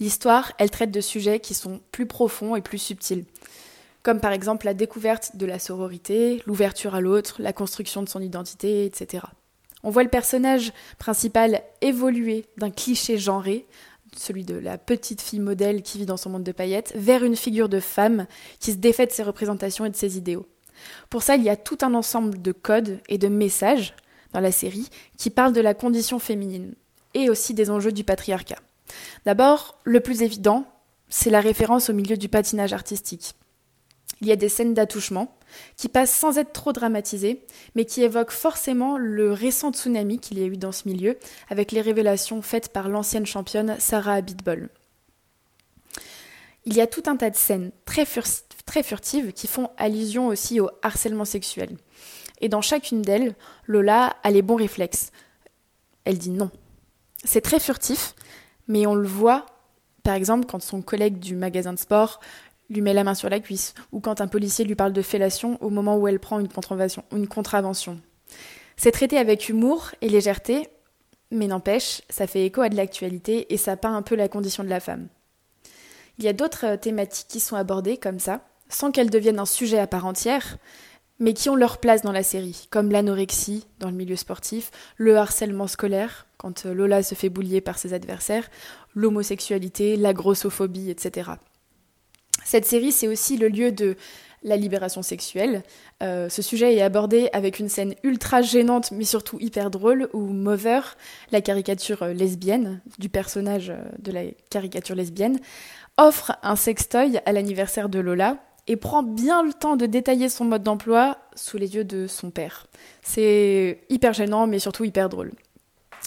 L'histoire, 0.00 0.52
elle 0.58 0.70
traite 0.70 0.90
de 0.90 1.00
sujets 1.00 1.40
qui 1.40 1.54
sont 1.54 1.80
plus 1.92 2.06
profonds 2.06 2.56
et 2.56 2.60
plus 2.60 2.78
subtils, 2.78 3.24
comme 4.02 4.20
par 4.20 4.32
exemple 4.32 4.66
la 4.66 4.74
découverte 4.74 5.36
de 5.36 5.46
la 5.46 5.58
sororité, 5.58 6.42
l'ouverture 6.46 6.94
à 6.94 7.00
l'autre, 7.00 7.36
la 7.40 7.52
construction 7.52 8.02
de 8.02 8.08
son 8.08 8.20
identité, 8.20 8.84
etc. 8.84 9.24
On 9.82 9.90
voit 9.90 10.02
le 10.02 10.08
personnage 10.08 10.72
principal 10.98 11.62
évoluer 11.80 12.46
d'un 12.56 12.70
cliché 12.70 13.18
genré, 13.18 13.66
celui 14.16 14.44
de 14.44 14.54
la 14.54 14.78
petite 14.78 15.20
fille 15.20 15.40
modèle 15.40 15.82
qui 15.82 15.98
vit 15.98 16.06
dans 16.06 16.16
son 16.16 16.30
monde 16.30 16.44
de 16.44 16.52
paillettes, 16.52 16.92
vers 16.96 17.24
une 17.24 17.36
figure 17.36 17.68
de 17.68 17.80
femme 17.80 18.26
qui 18.58 18.72
se 18.72 18.78
défait 18.78 19.06
de 19.06 19.12
ses 19.12 19.22
représentations 19.22 19.84
et 19.84 19.90
de 19.90 19.96
ses 19.96 20.16
idéaux. 20.16 20.46
Pour 21.10 21.22
ça, 21.22 21.36
il 21.36 21.42
y 21.42 21.48
a 21.48 21.56
tout 21.56 21.78
un 21.82 21.94
ensemble 21.94 22.40
de 22.40 22.52
codes 22.52 23.00
et 23.08 23.18
de 23.18 23.28
messages 23.28 23.94
dans 24.32 24.40
la 24.40 24.52
série 24.52 24.88
qui 25.16 25.30
parlent 25.30 25.52
de 25.52 25.60
la 25.60 25.74
condition 25.74 26.18
féminine 26.18 26.74
et 27.14 27.30
aussi 27.30 27.54
des 27.54 27.70
enjeux 27.70 27.92
du 27.92 28.04
patriarcat. 28.04 28.58
D'abord, 29.24 29.78
le 29.84 30.00
plus 30.00 30.22
évident, 30.22 30.64
c'est 31.08 31.30
la 31.30 31.40
référence 31.40 31.90
au 31.90 31.92
milieu 31.92 32.16
du 32.16 32.28
patinage 32.28 32.72
artistique. 32.72 33.34
Il 34.20 34.26
y 34.26 34.32
a 34.32 34.36
des 34.36 34.48
scènes 34.48 34.74
d'attouchement 34.74 35.34
qui 35.76 35.88
passent 35.88 36.14
sans 36.14 36.38
être 36.38 36.52
trop 36.52 36.72
dramatisées, 36.72 37.44
mais 37.74 37.84
qui 37.84 38.02
évoquent 38.02 38.32
forcément 38.32 38.98
le 38.98 39.32
récent 39.32 39.72
tsunami 39.72 40.18
qu'il 40.18 40.38
y 40.38 40.42
a 40.42 40.46
eu 40.46 40.56
dans 40.56 40.72
ce 40.72 40.88
milieu, 40.88 41.18
avec 41.48 41.72
les 41.72 41.80
révélations 41.80 42.42
faites 42.42 42.72
par 42.72 42.88
l'ancienne 42.88 43.26
championne 43.26 43.76
Sarah 43.78 44.14
Abitbol. 44.14 44.68
Il 46.64 46.74
y 46.74 46.80
a 46.80 46.86
tout 46.86 47.04
un 47.06 47.16
tas 47.16 47.30
de 47.30 47.36
scènes 47.36 47.70
très, 47.86 48.06
très 48.66 48.82
furtives 48.82 49.32
qui 49.32 49.46
font 49.46 49.70
allusion 49.78 50.26
aussi 50.26 50.60
au 50.60 50.68
harcèlement 50.82 51.24
sexuel. 51.24 51.76
Et 52.40 52.48
dans 52.48 52.60
chacune 52.60 53.02
d'elles, 53.02 53.34
Lola 53.66 54.16
a 54.22 54.30
les 54.30 54.42
bons 54.42 54.56
réflexes. 54.56 55.10
Elle 56.04 56.18
dit 56.18 56.30
non. 56.30 56.50
C'est 57.24 57.40
très 57.40 57.58
furtif, 57.58 58.14
mais 58.68 58.86
on 58.86 58.94
le 58.94 59.08
voit 59.08 59.46
Par 60.02 60.14
exemple, 60.14 60.46
quand 60.46 60.62
son 60.62 60.82
collègue 60.82 61.18
du 61.18 61.34
magasin 61.34 61.72
de 61.72 61.78
sport 61.78 62.20
lui 62.70 62.82
met 62.82 62.92
la 62.92 63.02
main 63.02 63.14
sur 63.14 63.30
la 63.30 63.40
cuisse, 63.40 63.74
ou 63.92 64.00
quand 64.00 64.20
un 64.20 64.28
policier 64.28 64.64
lui 64.64 64.74
parle 64.74 64.92
de 64.92 65.02
fellation 65.02 65.56
au 65.62 65.70
moment 65.70 65.96
où 65.96 66.06
elle 66.06 66.20
prend 66.20 66.38
une 66.38 67.28
contravention. 67.28 68.00
C'est 68.76 68.92
traité 68.92 69.16
avec 69.16 69.48
humour 69.48 69.90
et 70.02 70.08
légèreté, 70.08 70.68
mais 71.30 71.46
n'empêche, 71.46 72.02
ça 72.10 72.26
fait 72.26 72.44
écho 72.44 72.60
à 72.60 72.68
de 72.68 72.76
l'actualité 72.76 73.52
et 73.52 73.56
ça 73.56 73.76
peint 73.76 73.94
un 73.94 74.02
peu 74.02 74.14
la 74.14 74.28
condition 74.28 74.62
de 74.64 74.68
la 74.68 74.80
femme. 74.80 75.08
Il 76.18 76.24
y 76.24 76.28
a 76.28 76.32
d'autres 76.32 76.66
euh, 76.66 76.76
thématiques 76.76 77.28
qui 77.28 77.40
sont 77.40 77.56
abordées 77.56 77.96
comme 77.96 78.18
ça, 78.18 78.40
sans 78.68 78.90
qu'elles 78.90 79.10
deviennent 79.10 79.38
un 79.38 79.46
sujet 79.46 79.78
à 79.78 79.86
part 79.86 80.06
entière, 80.06 80.58
mais 81.20 81.32
qui 81.32 81.48
ont 81.48 81.56
leur 81.56 81.78
place 81.78 82.02
dans 82.02 82.12
la 82.12 82.22
série, 82.22 82.68
comme 82.70 82.90
l'anorexie 82.90 83.66
dans 83.80 83.90
le 83.90 83.96
milieu 83.96 84.16
sportif, 84.16 84.70
le 84.96 85.16
harcèlement 85.16 85.66
scolaire, 85.66 86.26
quand 86.36 86.66
euh, 86.66 86.74
Lola 86.74 87.02
se 87.02 87.14
fait 87.14 87.28
boulier 87.28 87.60
par 87.60 87.78
ses 87.78 87.92
adversaires, 87.92 88.48
l'homosexualité, 88.94 89.96
la 89.96 90.12
grossophobie, 90.12 90.90
etc. 90.90 91.32
Cette 92.44 92.64
série, 92.64 92.92
c'est 92.92 93.08
aussi 93.08 93.36
le 93.36 93.48
lieu 93.48 93.72
de 93.72 93.96
la 94.44 94.56
libération 94.56 95.02
sexuelle. 95.02 95.64
Euh, 96.00 96.28
ce 96.28 96.42
sujet 96.42 96.74
est 96.74 96.80
abordé 96.80 97.28
avec 97.32 97.58
une 97.58 97.68
scène 97.68 97.94
ultra 98.04 98.40
gênante, 98.40 98.92
mais 98.92 99.04
surtout 99.04 99.38
hyper 99.40 99.70
drôle, 99.70 100.08
où 100.12 100.20
Mover, 100.20 100.80
la 101.32 101.40
caricature 101.40 102.04
euh, 102.04 102.12
lesbienne, 102.12 102.80
du 102.98 103.08
personnage 103.08 103.72
de 103.98 104.12
la 104.12 104.22
caricature 104.50 104.94
lesbienne, 104.94 105.40
offre 105.96 106.38
un 106.44 106.54
sextoy 106.54 107.18
à 107.26 107.32
l'anniversaire 107.32 107.88
de 107.88 107.98
Lola, 107.98 108.36
et 108.68 108.76
prend 108.76 109.02
bien 109.02 109.42
le 109.42 109.52
temps 109.52 109.76
de 109.76 109.86
détailler 109.86 110.28
son 110.28 110.44
mode 110.44 110.62
d'emploi 110.62 111.16
sous 111.34 111.56
les 111.56 111.74
yeux 111.74 111.84
de 111.84 112.06
son 112.06 112.30
père. 112.30 112.66
C'est 113.02 113.80
hyper 113.88 114.12
gênant, 114.12 114.46
mais 114.46 114.58
surtout 114.58 114.84
hyper 114.84 115.08
drôle. 115.08 115.32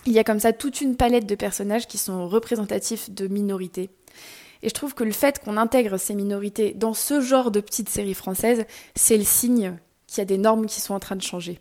Il 0.06 0.14
y 0.14 0.20
a 0.20 0.24
comme 0.24 0.40
ça 0.40 0.54
toute 0.54 0.80
une 0.80 0.96
palette 0.96 1.26
de 1.26 1.36
personnages 1.36 1.88
qui 1.88 1.98
sont 1.98 2.28
représentatifs 2.28 3.10
de 3.10 3.28
minorités. 3.28 3.90
Et 4.62 4.70
je 4.70 4.74
trouve 4.74 4.94
que 4.94 5.04
le 5.04 5.12
fait 5.12 5.40
qu'on 5.40 5.58
intègre 5.58 5.98
ces 5.98 6.14
minorités 6.14 6.74
dans 6.74 6.94
ce 6.94 7.20
genre 7.20 7.50
de 7.50 7.60
petites 7.60 7.90
séries 7.90 8.14
françaises, 8.14 8.66
c'est 8.96 9.18
le 9.18 9.24
signe 9.24 9.78
qu'il 10.06 10.20
y 10.20 10.22
a 10.22 10.26
des 10.26 10.38
normes 10.38 10.68
qui 10.68 10.82
sont 10.82 10.94
en 10.94 11.00
train 11.00 11.16
de 11.16 11.22
changer. 11.24 11.60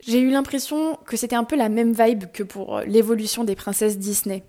J'ai 0.00 0.20
eu 0.20 0.30
l'impression 0.30 0.98
que 1.06 1.16
c'était 1.16 1.36
un 1.36 1.44
peu 1.44 1.56
la 1.56 1.70
même 1.70 1.92
vibe 1.92 2.24
que 2.32 2.42
pour 2.42 2.80
l'évolution 2.80 3.44
des 3.44 3.56
princesses 3.56 3.98
Disney 3.98 4.44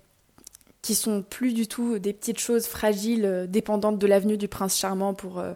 qui 0.88 0.96
sont 0.96 1.22
plus 1.22 1.52
du 1.52 1.68
tout 1.68 2.00
des 2.00 2.14
petites 2.14 2.40
choses 2.40 2.66
fragiles, 2.66 3.26
euh, 3.26 3.46
dépendantes 3.46 4.00
de 4.00 4.08
l'avenue 4.08 4.38
du 4.38 4.48
prince 4.48 4.78
charmant 4.78 5.14
pour 5.14 5.38
euh, 5.38 5.54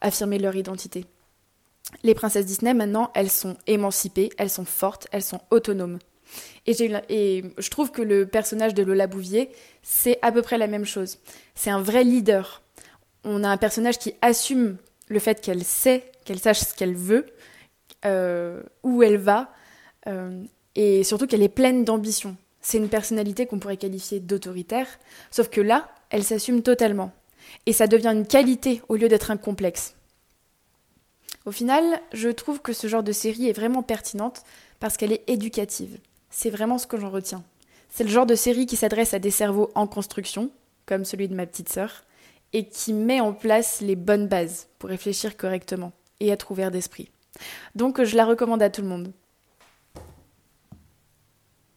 affirmer 0.00 0.40
leur 0.40 0.56
identité. 0.56 1.06
Les 2.02 2.16
princesses 2.16 2.46
Disney, 2.46 2.74
maintenant, 2.74 3.12
elles 3.14 3.30
sont 3.30 3.56
émancipées, 3.68 4.30
elles 4.38 4.50
sont 4.50 4.64
fortes, 4.64 5.06
elles 5.12 5.22
sont 5.22 5.40
autonomes. 5.52 6.00
Et, 6.66 6.74
et 7.08 7.44
je 7.58 7.70
trouve 7.70 7.92
que 7.92 8.02
le 8.02 8.26
personnage 8.26 8.74
de 8.74 8.82
Lola 8.82 9.06
Bouvier, 9.06 9.50
c'est 9.84 10.18
à 10.20 10.32
peu 10.32 10.42
près 10.42 10.58
la 10.58 10.66
même 10.66 10.84
chose. 10.84 11.20
C'est 11.54 11.70
un 11.70 11.80
vrai 11.80 12.02
leader. 12.02 12.60
On 13.22 13.44
a 13.44 13.48
un 13.48 13.58
personnage 13.58 14.00
qui 14.00 14.14
assume 14.20 14.78
le 15.06 15.20
fait 15.20 15.40
qu'elle 15.40 15.62
sait, 15.62 16.10
qu'elle 16.24 16.40
sache 16.40 16.58
ce 16.58 16.74
qu'elle 16.74 16.96
veut, 16.96 17.26
euh, 18.04 18.64
où 18.82 19.04
elle 19.04 19.18
va, 19.18 19.52
et 20.74 21.04
surtout 21.04 21.28
qu'elle 21.28 21.44
est 21.44 21.48
pleine 21.48 21.84
d'ambition. 21.84 22.36
C'est 22.62 22.78
une 22.78 22.88
personnalité 22.88 23.46
qu'on 23.46 23.58
pourrait 23.58 23.76
qualifier 23.76 24.20
d'autoritaire, 24.20 24.86
sauf 25.30 25.48
que 25.50 25.60
là, 25.60 25.90
elle 26.10 26.24
s'assume 26.24 26.62
totalement. 26.62 27.12
Et 27.66 27.72
ça 27.72 27.88
devient 27.88 28.12
une 28.14 28.26
qualité 28.26 28.80
au 28.88 28.96
lieu 28.96 29.08
d'être 29.08 29.32
un 29.32 29.36
complexe. 29.36 29.96
Au 31.44 31.50
final, 31.50 31.84
je 32.12 32.28
trouve 32.28 32.60
que 32.62 32.72
ce 32.72 32.86
genre 32.86 33.02
de 33.02 33.10
série 33.12 33.48
est 33.48 33.52
vraiment 33.52 33.82
pertinente 33.82 34.42
parce 34.78 34.96
qu'elle 34.96 35.12
est 35.12 35.28
éducative. 35.28 35.98
C'est 36.30 36.50
vraiment 36.50 36.78
ce 36.78 36.86
que 36.86 36.98
j'en 36.98 37.10
retiens. 37.10 37.42
C'est 37.90 38.04
le 38.04 38.10
genre 38.10 38.26
de 38.26 38.36
série 38.36 38.66
qui 38.66 38.76
s'adresse 38.76 39.12
à 39.12 39.18
des 39.18 39.32
cerveaux 39.32 39.70
en 39.74 39.86
construction, 39.86 40.50
comme 40.86 41.04
celui 41.04 41.28
de 41.28 41.34
ma 41.34 41.46
petite 41.46 41.68
sœur, 41.68 42.04
et 42.52 42.68
qui 42.68 42.92
met 42.92 43.20
en 43.20 43.32
place 43.32 43.80
les 43.80 43.96
bonnes 43.96 44.28
bases 44.28 44.68
pour 44.78 44.90
réfléchir 44.90 45.36
correctement 45.36 45.92
et 46.20 46.28
être 46.28 46.50
ouvert 46.50 46.70
d'esprit. 46.70 47.10
Donc 47.74 48.02
je 48.02 48.16
la 48.16 48.24
recommande 48.24 48.62
à 48.62 48.70
tout 48.70 48.82
le 48.82 48.88
monde. 48.88 49.12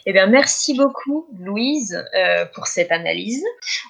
Eh 0.07 0.13
bien, 0.13 0.27
merci 0.27 0.77
beaucoup, 0.77 1.27
Louise, 1.39 2.05
euh, 2.15 2.45
pour 2.53 2.67
cette 2.67 2.91
analyse. 2.91 3.43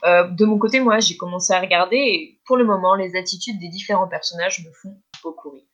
Euh, 0.05 0.29
de 0.29 0.45
mon 0.45 0.57
côté, 0.57 0.79
moi, 0.79 0.99
j'ai 0.99 1.17
commencé 1.17 1.51
à 1.51 1.59
regarder 1.59 1.97
et 1.97 2.39
pour 2.45 2.55
le 2.55 2.63
moment, 2.63 2.95
les 2.95 3.17
attitudes 3.17 3.59
des 3.59 3.67
différents 3.67 4.07
personnages 4.07 4.63
me 4.65 4.71
font 4.71 4.95
beaucoup 5.21 5.49
rire. 5.49 5.65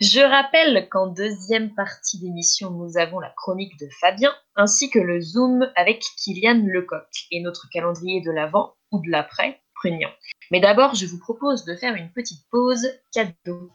Je 0.00 0.20
rappelle 0.20 0.88
qu'en 0.88 1.08
deuxième 1.08 1.74
partie 1.74 2.18
d'émission, 2.18 2.70
nous 2.70 2.96
avons 2.96 3.20
la 3.20 3.30
chronique 3.36 3.78
de 3.78 3.86
Fabien 4.00 4.32
ainsi 4.56 4.88
que 4.88 4.98
le 4.98 5.20
Zoom 5.20 5.70
avec 5.76 6.02
Kylian 6.16 6.62
Lecoq 6.66 7.06
et 7.30 7.42
notre 7.42 7.68
calendrier 7.70 8.22
de 8.22 8.30
l'avant 8.30 8.74
ou 8.90 9.02
de 9.04 9.10
l'après, 9.10 9.60
prégnant. 9.74 10.12
Mais 10.50 10.60
d'abord, 10.60 10.94
je 10.94 11.04
vous 11.04 11.18
propose 11.18 11.66
de 11.66 11.76
faire 11.76 11.94
une 11.94 12.10
petite 12.10 12.40
pause 12.50 12.86
cadeau. 13.12 13.70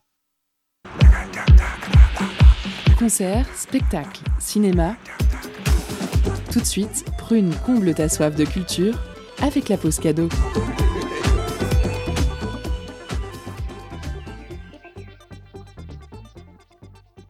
Concert, 2.97 3.45
spectacle, 3.55 4.22
cinéma 4.39 4.95
tout 6.52 6.60
de 6.60 6.66
suite, 6.66 7.06
Prune 7.18 7.54
comble 7.66 7.93
ta 7.93 8.10
soif 8.10 8.36
de 8.36 8.43
culture 8.43 8.97
avec 9.41 9.70
la 9.70 9.78
pause 9.78 10.00
cadeau. 10.00 10.30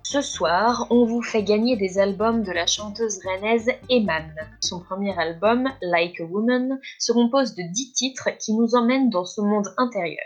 Ce 0.03 0.21
soir, 0.21 0.87
on 0.89 1.05
vous 1.05 1.21
fait 1.21 1.43
gagner 1.43 1.75
des 1.75 1.99
albums 1.99 2.43
de 2.43 2.51
la 2.51 2.65
chanteuse 2.65 3.19
rennaise 3.23 3.69
Eman. 3.89 4.33
Son 4.61 4.79
premier 4.79 5.17
album, 5.19 5.69
Like 5.81 6.19
a 6.21 6.23
Woman, 6.23 6.79
se 6.97 7.11
compose 7.11 7.55
de 7.55 7.63
10 7.63 7.93
titres 7.93 8.29
qui 8.39 8.53
nous 8.53 8.73
emmènent 8.73 9.09
dans 9.09 9.25
ce 9.25 9.41
monde 9.41 9.67
intérieur. 9.77 10.25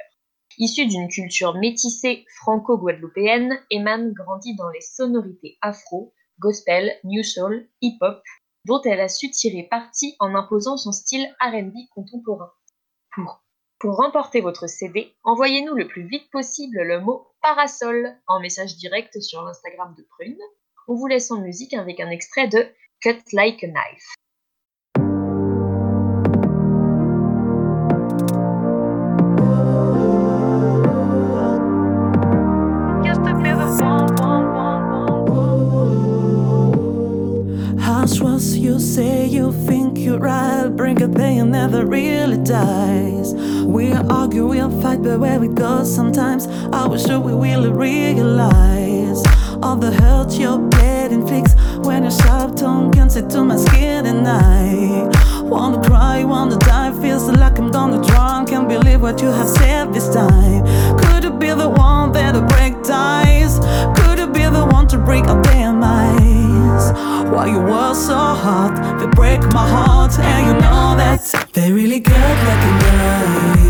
Issue 0.59 0.85
d'une 0.85 1.07
culture 1.07 1.55
métissée 1.55 2.25
franco-guadeloupéenne, 2.41 3.57
Eman 3.71 4.13
grandit 4.13 4.55
dans 4.55 4.69
les 4.69 4.81
sonorités 4.81 5.57
afro, 5.61 6.13
gospel, 6.39 6.91
new 7.03 7.23
soul, 7.23 7.67
hip-hop 7.81 8.21
dont 8.65 8.81
elle 8.83 9.01
a 9.01 9.09
su 9.09 9.29
tirer 9.29 9.63
parti 9.63 10.15
en 10.19 10.35
imposant 10.35 10.77
son 10.77 10.91
style 10.91 11.33
RB 11.41 11.73
contemporain. 11.93 12.51
Pour, 13.79 13.95
remporter 13.97 14.41
votre 14.41 14.67
CD, 14.67 15.13
envoyez-nous 15.23 15.73
le 15.73 15.87
plus 15.87 16.07
vite 16.07 16.29
possible 16.31 16.81
le 16.81 17.01
mot 17.01 17.27
parasol 17.41 18.17
en 18.27 18.39
message 18.39 18.77
direct 18.77 19.19
sur 19.19 19.43
l'Instagram 19.43 19.93
de 19.97 20.03
Prune. 20.03 20.39
On 20.87 20.95
vous 20.95 21.07
laisse 21.07 21.29
en 21.31 21.41
musique 21.41 21.73
avec 21.73 21.99
un 21.99 22.09
extrait 22.09 22.47
de 22.47 22.65
Cut 23.01 23.21
Like 23.33 23.63
a 23.63 23.67
Knife. 23.67 24.15
You 38.73 38.79
say 38.79 39.27
you 39.27 39.51
think 39.67 39.99
you're 39.99 40.17
right, 40.17 40.67
bring 40.67 40.99
a 41.03 41.07
pain 41.07 41.39
and 41.41 41.51
never 41.51 41.85
really 41.85 42.37
dies. 42.43 43.33
We 43.63 43.93
argue, 43.93 44.47
we'll 44.47 44.81
fight, 44.81 45.03
but 45.03 45.19
where 45.19 45.39
we 45.39 45.47
go 45.47 45.83
sometimes, 45.83 46.47
I 46.71 46.87
wish 46.87 47.05
we 47.07 47.33
really 47.33 47.71
realize 47.71 49.21
all 49.61 49.75
the 49.75 49.91
hurt 49.91 50.33
your 50.39 50.57
bed 50.69 51.11
inflicts 51.11 51.53
when 51.85 52.01
your 52.01 52.11
sharp 52.11 52.55
tongue 52.55 52.91
can 52.91 53.11
sit 53.11 53.29
to 53.31 53.43
my 53.43 53.57
skin 53.57 54.07
at 54.07 54.23
night. 54.23 55.11
Wanna 55.43 55.83
cry, 55.83 56.23
wanna 56.23 56.57
die, 56.57 56.99
feels 56.99 57.29
like 57.29 57.59
I'm 57.59 57.71
gonna 57.71 58.03
drown. 58.03 58.47
Can't 58.47 58.67
believe 58.67 59.01
what 59.01 59.21
you 59.21 59.27
have 59.27 59.49
said 59.49 59.93
this 59.93 60.11
time. 60.11 60.65
Could 60.97 61.25
it 61.25 61.37
be 61.37 61.49
the 61.49 61.69
one 61.69 62.11
that'll 62.11 62.41
break 62.41 62.81
ties? 62.81 63.59
Could 63.99 64.17
it 64.17 64.33
be 64.33 64.43
the 64.57 64.65
one 64.71 64.87
to 64.87 64.97
break 64.97 65.25
our 65.25 65.39
damn 65.43 65.72
eyes? 66.91 67.31
Why 67.31 67.47
you 67.47 67.59
were 67.59 67.93
so 67.93 68.15
hot, 68.15 68.99
they 68.99 69.07
break 69.07 69.41
my 69.53 69.67
heart, 69.67 70.17
and 70.19 70.47
you 70.47 70.53
know 70.53 70.95
that 70.97 71.21
they 71.53 71.71
really 71.71 71.99
like 71.99 72.63
a 72.69 72.73
knife. 72.81 73.63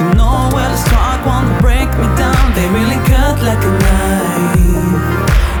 You 0.00 0.08
know 0.18 0.50
where 0.52 0.68
to 0.68 0.76
strike, 0.76 1.24
wanna 1.26 1.58
break 1.60 1.88
me 2.00 2.06
down. 2.16 2.44
They 2.54 2.66
really 2.68 2.98
like 3.42 3.62
a 3.62 3.72
knife. 3.82 4.58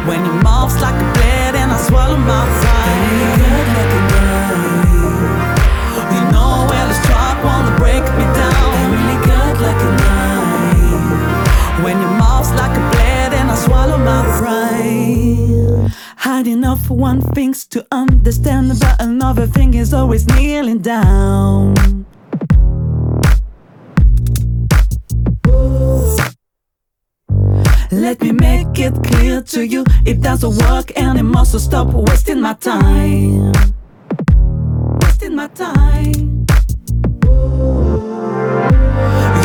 When 0.08 0.24
your 0.24 0.38
mouth's 0.42 0.80
like 0.80 0.94
a 0.94 1.06
blade 1.14 1.54
and 1.56 1.70
I 1.72 1.78
swallow 1.78 2.16
my 2.16 2.44
pride. 2.60 3.00
They 3.10 3.26
really 3.40 3.64
like 3.76 3.92
a 3.98 4.02
knife. 4.10 4.92
You 6.14 6.22
know 6.32 6.66
where 6.68 6.86
to 6.88 6.94
strike, 7.02 7.40
wanna 7.44 7.72
break 7.82 8.04
me 8.18 8.24
down. 8.40 8.64
They 8.74 8.86
really 8.94 9.18
like 9.64 9.80
a 9.88 9.92
knife. 10.02 11.84
When 11.84 11.96
your 12.00 12.14
mouth's 12.22 12.52
like 12.60 12.74
a 12.76 12.84
blade 12.92 13.32
and 13.40 13.50
I 13.50 13.56
swallow 13.56 13.98
my 13.98 14.22
pride. 14.38 14.63
Hard 16.24 16.46
enough 16.46 16.86
for 16.86 16.96
one 16.96 17.20
thing's 17.20 17.66
to 17.66 17.86
understand, 17.92 18.72
but 18.80 18.96
another 18.98 19.46
thing 19.46 19.74
is 19.74 19.92
always 19.92 20.26
kneeling 20.28 20.78
down. 20.78 21.74
Let 27.92 28.22
me 28.22 28.32
make 28.32 28.78
it 28.78 28.94
clear 29.04 29.42
to 29.42 29.66
you 29.66 29.84
it 30.06 30.22
doesn't 30.22 30.56
work 30.66 30.96
anymore, 30.96 31.44
so 31.44 31.58
stop 31.58 31.88
wasting 31.92 32.40
my 32.40 32.54
time. 32.54 33.52
Wasting 35.02 35.36
my 35.36 35.48
time. 35.48 36.46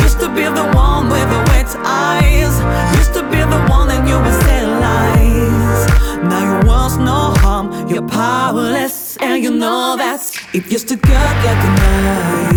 Used 0.00 0.18
to 0.20 0.32
be 0.34 0.44
the 0.44 0.70
one 0.74 1.10
with 1.10 1.28
the 1.28 1.44
wet 1.48 1.76
eyes. 1.84 2.54
Used 2.96 3.12
to 3.12 3.22
be 3.24 3.36
the 3.36 3.66
one 3.68 3.88
that 3.88 4.08
you 4.08 4.18
would 4.18 4.42
say 4.44 4.59
you're 7.90 8.06
powerless, 8.06 9.18
and 9.18 9.42
you 9.42 9.50
know 9.50 9.98
that 9.98 10.22
it 10.54 10.70
used 10.70 10.86
to 10.86 10.94
cut 10.96 11.34
like 11.42 11.58
a 11.58 11.70
knife. 11.74 12.54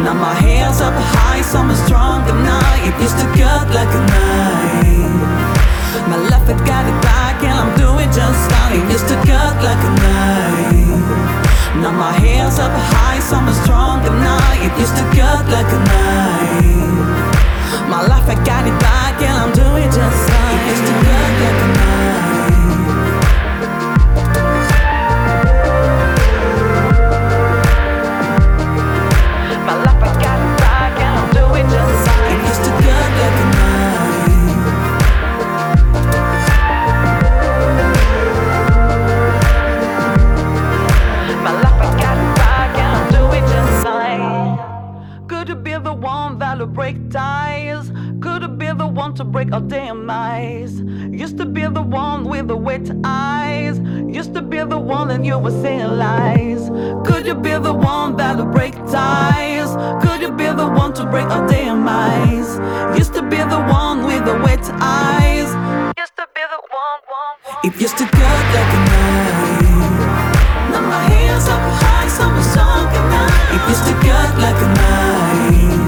Now 0.00 0.16
my 0.16 0.32
hands 0.32 0.80
up 0.80 0.96
high, 0.96 1.44
so 1.44 1.60
I'm 1.60 1.68
stronger 1.84 2.32
now. 2.40 2.64
It 2.88 2.96
used 2.96 3.20
to 3.20 3.28
cut 3.36 3.68
like 3.76 3.92
a 3.92 4.00
knife. 4.08 6.08
My 6.08 6.16
left 6.32 6.48
had 6.48 6.64
got 6.64 6.88
it 6.88 6.96
back, 7.04 7.44
and 7.44 7.52
I'm 7.52 7.76
doing 7.76 8.08
just 8.08 8.40
fine. 8.48 8.80
It 8.80 8.88
used 8.88 9.04
to 9.12 9.20
cut 9.28 9.52
like 9.60 9.84
a 9.84 9.92
knife. 10.00 11.84
Now 11.84 11.92
my 11.92 12.16
hands 12.16 12.56
up 12.58 12.72
high, 12.72 13.20
so 13.20 13.36
I'm 13.36 13.52
stronger 13.64 14.16
now. 14.16 14.40
It 14.64 14.72
used 14.80 14.96
to 14.96 15.04
cut 15.12 15.44
like 15.52 15.68
a 15.68 15.80
knife. 15.92 17.84
My 17.84 18.00
life, 18.08 18.32
I 18.32 18.40
got 18.48 18.64
it 18.64 18.80
back, 18.80 19.20
and 19.20 19.36
I'm 19.36 19.52
doing 19.52 19.92
just 19.92 20.20
fine. 20.24 20.56
It 20.56 20.72
used 20.72 20.88
to 20.88 20.94
cut 21.04 21.32
like 21.44 21.60
a 21.60 21.68
knife. 21.76 22.11
Break 46.72 47.10
ties? 47.10 47.92
Could 48.20 48.58
be 48.58 48.66
the 48.66 48.86
one 48.86 49.14
to 49.14 49.24
break 49.24 49.52
our 49.52 49.60
damn 49.60 50.08
eyes? 50.08 50.80
Used 50.80 51.36
to 51.38 51.44
be 51.44 51.62
the 51.62 51.82
one 51.82 52.24
with 52.24 52.48
the 52.48 52.56
wet 52.56 52.90
eyes. 53.04 53.78
Used 53.78 54.34
to 54.34 54.42
be 54.42 54.58
the 54.58 54.78
one 54.78 55.08
that 55.08 55.24
you 55.24 55.38
were 55.38 55.50
saying 55.62 55.98
lies. 55.98 56.68
Could 57.06 57.26
you 57.26 57.34
be 57.34 57.52
the 57.52 57.72
one 57.72 58.16
that'll 58.16 58.46
break 58.46 58.74
ties? 58.86 59.70
Could 60.04 60.20
you 60.22 60.32
be 60.32 60.46
the 60.46 60.68
one 60.68 60.92
to 60.94 61.04
break 61.06 61.26
our 61.26 61.46
damn 61.46 61.86
eyes? 61.86 62.48
Used 62.98 63.14
to 63.14 63.22
be 63.22 63.36
the 63.36 63.60
one 63.68 64.04
with 64.06 64.24
the 64.24 64.34
wet 64.44 64.64
eyes. 64.80 65.50
Used 65.98 66.16
to 66.16 66.26
be 66.34 66.42
the 66.54 66.60
one, 66.80 67.00
one, 67.20 67.36
one. 67.54 67.66
It 67.66 67.80
used 67.80 67.98
to 67.98 68.06
cut 68.06 68.44
like 68.56 68.72
a 68.76 68.80
knife. 68.88 69.92
Now 70.72 70.80
my 70.80 71.02
hands 71.12 71.48
up 71.48 71.60
high, 71.82 72.08
so 72.08 72.22
I'm 72.24 72.42
stronger 72.50 73.04
now. 73.12 73.28
It 73.54 73.62
used 73.68 73.84
to 73.88 73.94
cut 74.06 74.30
like 74.38 74.60
a 74.62 74.68
knife. 74.78 75.81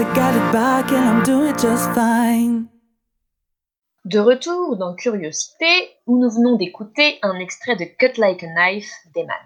I 0.00 0.04
got 0.14 0.34
it 0.34 0.50
back 0.50 0.90
and 0.92 1.04
I'm 1.04 1.22
doing 1.24 1.52
just 1.58 1.92
fine. 1.92 2.68
De 4.06 4.18
retour 4.18 4.78
dans 4.78 4.94
Curiosité, 4.94 5.66
où 6.06 6.18
nous 6.18 6.30
venons 6.30 6.56
d'écouter 6.56 7.18
un 7.20 7.38
extrait 7.38 7.76
de 7.76 7.84
Cut 7.84 8.18
Like 8.18 8.42
a 8.42 8.46
Knife 8.46 8.90
d'Eman. 9.14 9.36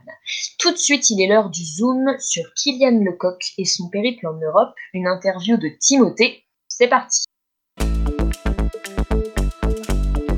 Tout 0.61 0.71
de 0.71 0.77
suite, 0.77 1.11
il 1.11 1.21
est 1.21 1.27
l'heure 1.27 1.51
du 1.51 1.65
zoom 1.65 2.17
sur 2.21 2.45
Kylian 2.55 3.01
Lecoq 3.03 3.43
et 3.59 3.65
son 3.65 3.89
périple 3.89 4.29
en 4.29 4.35
Europe, 4.35 4.73
une 4.93 5.09
interview 5.09 5.57
de 5.57 5.71
Timothée. 5.81 6.45
C'est 6.69 6.87
parti 6.87 7.25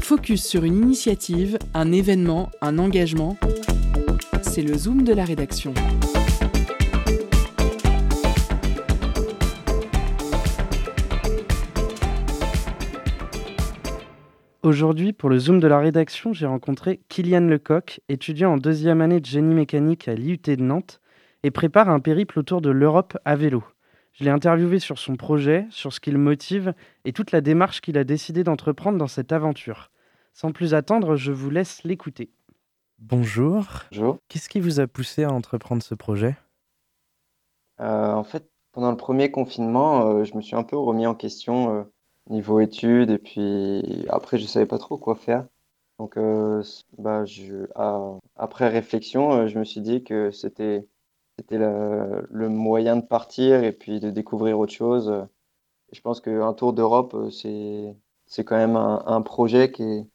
Focus 0.01 0.43
sur 0.47 0.65
une 0.65 0.79
initiative, 0.79 1.59
un 1.75 1.93
événement, 1.93 2.49
un 2.63 2.79
engagement. 2.79 3.37
C'est 4.41 4.63
le 4.63 4.79
zoom 4.79 5.03
de 5.03 5.13
la 5.13 5.27
rédaction. 5.27 5.75
Aujourd'hui, 14.67 15.13
pour 15.13 15.31
le 15.31 15.39
Zoom 15.39 15.61
de 15.61 15.69
la 15.69 15.79
rédaction, 15.79 16.33
j'ai 16.33 16.45
rencontré 16.45 16.99
Kylian 17.09 17.47
Lecoq, 17.47 18.01
étudiant 18.09 18.55
en 18.55 18.57
deuxième 18.57 19.01
année 19.01 19.21
de 19.21 19.25
génie 19.25 19.55
mécanique 19.55 20.09
à 20.09 20.15
l'IUT 20.15 20.41
de 20.45 20.57
Nantes, 20.61 21.01
et 21.45 21.53
prépare 21.53 21.89
un 21.89 22.01
périple 22.01 22.41
autour 22.41 22.61
de 22.61 22.71
l'Europe 22.71 23.17
à 23.25 23.37
vélo. 23.37 23.63
Je 24.11 24.25
l'ai 24.25 24.31
interviewé 24.31 24.81
sur 24.81 24.99
son 24.99 25.15
projet, 25.15 25.69
sur 25.71 25.93
ce 25.93 26.01
qui 26.01 26.11
le 26.11 26.19
motive 26.19 26.75
et 27.05 27.13
toute 27.13 27.31
la 27.31 27.41
démarche 27.41 27.81
qu'il 27.81 27.97
a 27.97 28.03
décidé 28.03 28.43
d'entreprendre 28.43 28.99
dans 28.99 29.07
cette 29.07 29.31
aventure. 29.31 29.93
Sans 30.35 30.51
plus 30.51 30.75
attendre, 30.75 31.15
je 31.15 31.31
vous 31.31 31.51
laisse 31.51 31.85
l'écouter. 31.85 32.33
Bonjour. 32.99 33.67
Bonjour. 33.93 34.19
Qu'est-ce 34.27 34.49
qui 34.49 34.59
vous 34.59 34.81
a 34.81 34.89
poussé 34.89 35.23
à 35.23 35.31
entreprendre 35.31 35.85
ce 35.85 35.95
projet? 35.95 36.35
Euh, 37.79 38.15
en 38.15 38.25
fait, 38.25 38.51
pendant 38.73 38.91
le 38.91 38.97
premier 38.97 39.31
confinement, 39.31 40.09
euh, 40.09 40.25
je 40.25 40.35
me 40.35 40.43
suis 40.43 40.57
un 40.57 40.65
peu 40.65 40.77
remis 40.77 41.07
en 41.07 41.15
question 41.15 41.73
euh, 41.73 41.85
niveau 42.31 42.61
études 42.61 43.11
et 43.11 43.19
puis 43.19 44.07
après, 44.09 44.39
je 44.39 44.47
savais 44.47 44.67
pas 44.67 44.79
trop 44.79 44.97
quoi 44.99 45.15
faire. 45.17 45.47
Donc, 45.99 46.17
euh, 46.19 46.63
bah, 46.99 47.25
je, 47.25 47.67
après 48.37 48.69
réflexion, 48.69 49.33
euh, 49.33 49.49
je 49.49 49.59
me 49.59 49.65
suis 49.65 49.81
dit 49.81 50.05
que 50.05 50.31
c'était 50.31 50.87
c'était 51.39 51.59
le 51.59 52.49
moyen 52.49 52.97
de 52.97 53.03
partir 53.07 53.63
et 53.65 53.73
puis 53.73 54.01
de 54.01 54.11
découvrir 54.11 54.59
autre 54.59 54.73
chose. 54.73 55.27
Je 55.93 56.01
pense 56.01 56.21
qu'un 56.21 56.53
tour 56.55 56.73
d'Europe, 56.73 57.15
euh, 57.15 57.31
c'est 57.31 57.97
c'est 58.27 58.45
quand 58.45 58.57
même 58.57 58.77
un, 58.77 59.23
projet 59.23 59.71
qui 59.73 59.83
est, 59.85 60.07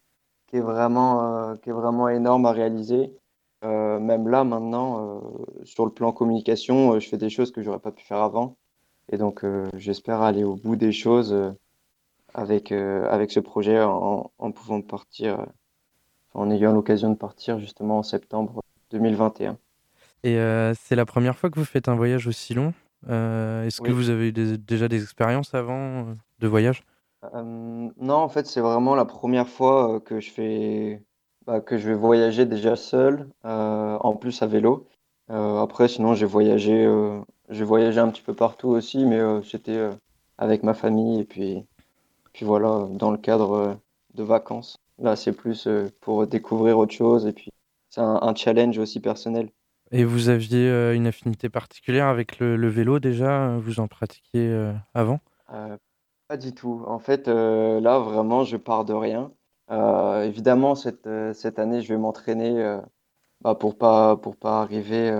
qui 0.47 0.57
est 0.57 0.61
vraiment, 0.61 1.55
qui 1.57 1.69
est 1.69 1.73
vraiment 1.73 2.09
énorme 2.09 2.45
à 2.45 2.51
réaliser. 2.51 3.15
Même 3.63 4.27
là, 4.27 4.43
maintenant, 4.43 5.21
sur 5.63 5.85
le 5.85 5.93
plan 5.93 6.11
communication, 6.11 6.99
je 6.99 7.07
fais 7.07 7.17
des 7.17 7.29
choses 7.29 7.51
que 7.51 7.61
j'aurais 7.61 7.79
pas 7.79 7.91
pu 7.91 8.03
faire 8.03 8.17
avant. 8.19 8.57
Et 9.11 9.17
donc, 9.17 9.45
j'espère 9.75 10.21
aller 10.21 10.43
au 10.43 10.55
bout 10.55 10.75
des 10.75 10.91
choses 10.91 11.33
avec, 12.33 12.71
euh, 12.71 13.07
avec 13.09 13.31
ce 13.31 13.39
projet 13.39 13.81
en, 13.81 14.31
en 14.37 14.51
pouvant 14.51 14.81
partir, 14.81 15.39
euh, 15.39 15.45
en 16.33 16.51
ayant 16.51 16.73
l'occasion 16.73 17.09
de 17.11 17.15
partir 17.17 17.59
justement 17.59 17.99
en 17.99 18.03
septembre 18.03 18.61
2021. 18.91 19.57
Et 20.23 20.37
euh, 20.37 20.73
c'est 20.79 20.95
la 20.95 21.05
première 21.05 21.37
fois 21.37 21.49
que 21.49 21.59
vous 21.59 21.65
faites 21.65 21.87
un 21.87 21.95
voyage 21.95 22.27
aussi 22.27 22.53
long 22.53 22.73
Est-ce 23.07 23.81
que 23.81 23.91
vous 23.91 24.09
avez 24.09 24.29
eu 24.29 24.31
des- 24.31 24.57
déjà 24.57 24.87
des 24.87 25.01
expériences 25.01 25.53
avant 25.53 26.15
de 26.39 26.47
voyage? 26.47 26.83
Euh, 27.33 27.89
non, 27.97 28.15
en 28.15 28.29
fait, 28.29 28.47
c'est 28.47 28.61
vraiment 28.61 28.95
la 28.95 29.05
première 29.05 29.47
fois 29.47 29.99
que 30.01 30.19
je 30.19 30.31
fais, 30.31 31.03
bah, 31.45 31.61
que 31.61 31.77
je 31.77 31.87
vais 31.89 31.95
voyager 31.95 32.45
déjà 32.45 32.75
seul, 32.75 33.29
euh, 33.45 33.97
en 33.99 34.15
plus 34.15 34.41
à 34.41 34.47
vélo. 34.47 34.87
Euh, 35.29 35.59
après, 35.61 35.87
sinon, 35.87 36.13
j'ai 36.15 36.25
voyagé, 36.25 36.87
j'ai 37.49 37.63
voyagé 37.63 37.99
un 37.99 38.09
petit 38.09 38.21
peu 38.23 38.33
partout 38.35 38.69
aussi, 38.69 39.05
mais 39.05 39.19
c'était 39.43 39.89
avec 40.37 40.63
ma 40.63 40.73
famille 40.73 41.19
et 41.21 41.25
puis, 41.25 41.65
puis 42.33 42.45
voilà, 42.45 42.87
dans 42.91 43.11
le 43.11 43.17
cadre 43.17 43.51
euh, 43.53 43.73
de 44.13 44.23
vacances. 44.23 44.77
Là, 44.97 45.15
c'est 45.15 45.33
plus 45.33 45.67
euh, 45.67 45.89
pour 46.01 46.27
découvrir 46.27 46.77
autre 46.77 46.93
chose 46.93 47.25
et 47.25 47.33
puis 47.33 47.49
c'est 47.89 48.01
un, 48.01 48.19
un 48.21 48.35
challenge 48.35 48.77
aussi 48.77 48.99
personnel. 48.99 49.49
Et 49.91 50.05
vous 50.05 50.29
aviez 50.29 50.69
euh, 50.69 50.95
une 50.95 51.07
affinité 51.07 51.49
particulière 51.49 52.07
avec 52.07 52.39
le, 52.39 52.55
le 52.55 52.67
vélo 52.69 52.99
déjà 52.99 53.57
Vous 53.57 53.79
en 53.79 53.87
pratiquiez 53.87 54.71
avant? 54.93 55.19
Euh, 55.51 55.77
pas 56.27 56.37
du 56.37 56.53
tout. 56.53 56.83
En 56.87 56.99
fait, 56.99 57.27
euh, 57.27 57.79
là, 57.81 57.99
vraiment, 57.99 58.43
je 58.43 58.57
pars 58.57 58.85
de 58.85 58.93
rien. 58.93 59.33
Euh, 59.71 60.23
évidemment, 60.23 60.75
cette, 60.75 61.07
cette 61.33 61.59
année, 61.59 61.81
je 61.81 61.93
vais 61.93 61.99
m'entraîner 61.99 62.79
bah, 63.41 63.55
pour 63.55 63.77
pas, 63.77 64.17
pour 64.17 64.37
pas 64.37 64.61
arriver, 64.61 65.11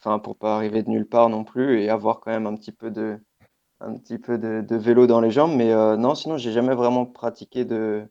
enfin, 0.00 0.18
pour 0.18 0.36
pas 0.36 0.56
arriver 0.56 0.82
de 0.82 0.90
nulle 0.90 1.08
part 1.08 1.28
non 1.28 1.44
plus 1.44 1.80
et 1.80 1.90
avoir 1.90 2.20
quand 2.20 2.30
même 2.30 2.46
un 2.46 2.56
petit 2.56 2.72
peu 2.72 2.90
de, 2.90 3.20
un 3.80 3.96
petit 3.96 4.18
peu 4.18 4.38
de, 4.38 4.60
de 4.66 4.76
vélo 4.76 5.06
dans 5.06 5.20
les 5.20 5.30
jambes. 5.30 5.54
Mais 5.56 5.72
euh, 5.72 5.96
non, 5.96 6.14
sinon, 6.14 6.36
j'ai 6.36 6.52
jamais 6.52 6.74
vraiment 6.74 7.06
pratiqué 7.06 7.64
de, 7.64 8.04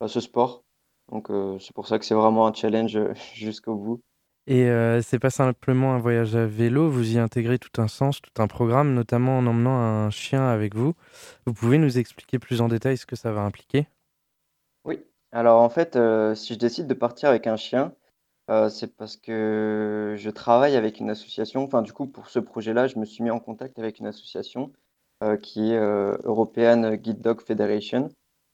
bah, 0.00 0.08
ce 0.08 0.20
sport. 0.20 0.64
Donc, 1.10 1.30
euh, 1.30 1.58
c'est 1.58 1.74
pour 1.74 1.86
ça 1.86 1.98
que 1.98 2.04
c'est 2.04 2.14
vraiment 2.14 2.46
un 2.46 2.52
challenge 2.52 2.96
euh, 2.96 3.14
jusqu'au 3.34 3.74
bout. 3.74 4.00
Et 4.46 4.70
euh, 4.70 5.02
c'est 5.02 5.18
pas 5.18 5.30
simplement 5.30 5.94
un 5.94 5.98
voyage 5.98 6.34
à 6.34 6.46
vélo, 6.46 6.88
vous 6.88 7.12
y 7.12 7.18
intégrez 7.18 7.58
tout 7.58 7.82
un 7.82 7.88
sens, 7.88 8.22
tout 8.22 8.42
un 8.42 8.46
programme, 8.46 8.94
notamment 8.94 9.36
en 9.36 9.46
emmenant 9.46 9.76
un 9.76 10.08
chien 10.08 10.48
avec 10.48 10.74
vous. 10.74 10.94
Vous 11.44 11.52
pouvez 11.52 11.76
nous 11.76 11.98
expliquer 11.98 12.38
plus 12.38 12.62
en 12.62 12.68
détail 12.68 12.96
ce 12.96 13.04
que 13.04 13.14
ça 13.14 13.30
va 13.30 13.42
impliquer? 13.42 13.88
Oui, 14.86 15.04
Alors 15.32 15.60
en 15.60 15.68
fait, 15.68 15.98
si 16.34 16.54
je 16.54 16.58
décide 16.58 16.86
de 16.86 16.94
partir 16.94 17.28
avec 17.28 17.46
un 17.46 17.56
chien, 17.56 17.92
euh, 18.50 18.70
c'est 18.70 18.96
parce 18.96 19.16
que 19.16 20.14
je 20.16 20.30
travaille 20.30 20.76
avec 20.76 21.00
une 21.00 21.10
association. 21.10 21.64
Enfin, 21.64 21.82
du 21.82 21.92
coup, 21.92 22.06
pour 22.06 22.30
ce 22.30 22.38
projet-là, 22.38 22.86
je 22.86 22.98
me 22.98 23.04
suis 23.04 23.22
mis 23.22 23.30
en 23.30 23.40
contact 23.40 23.78
avec 23.78 23.98
une 23.98 24.06
association 24.06 24.72
qui 25.42 25.72
est 25.72 25.76
euh, 25.78 26.16
European 26.24 26.94
Guide 26.96 27.20
Dog 27.20 27.40
Federation. 27.42 28.08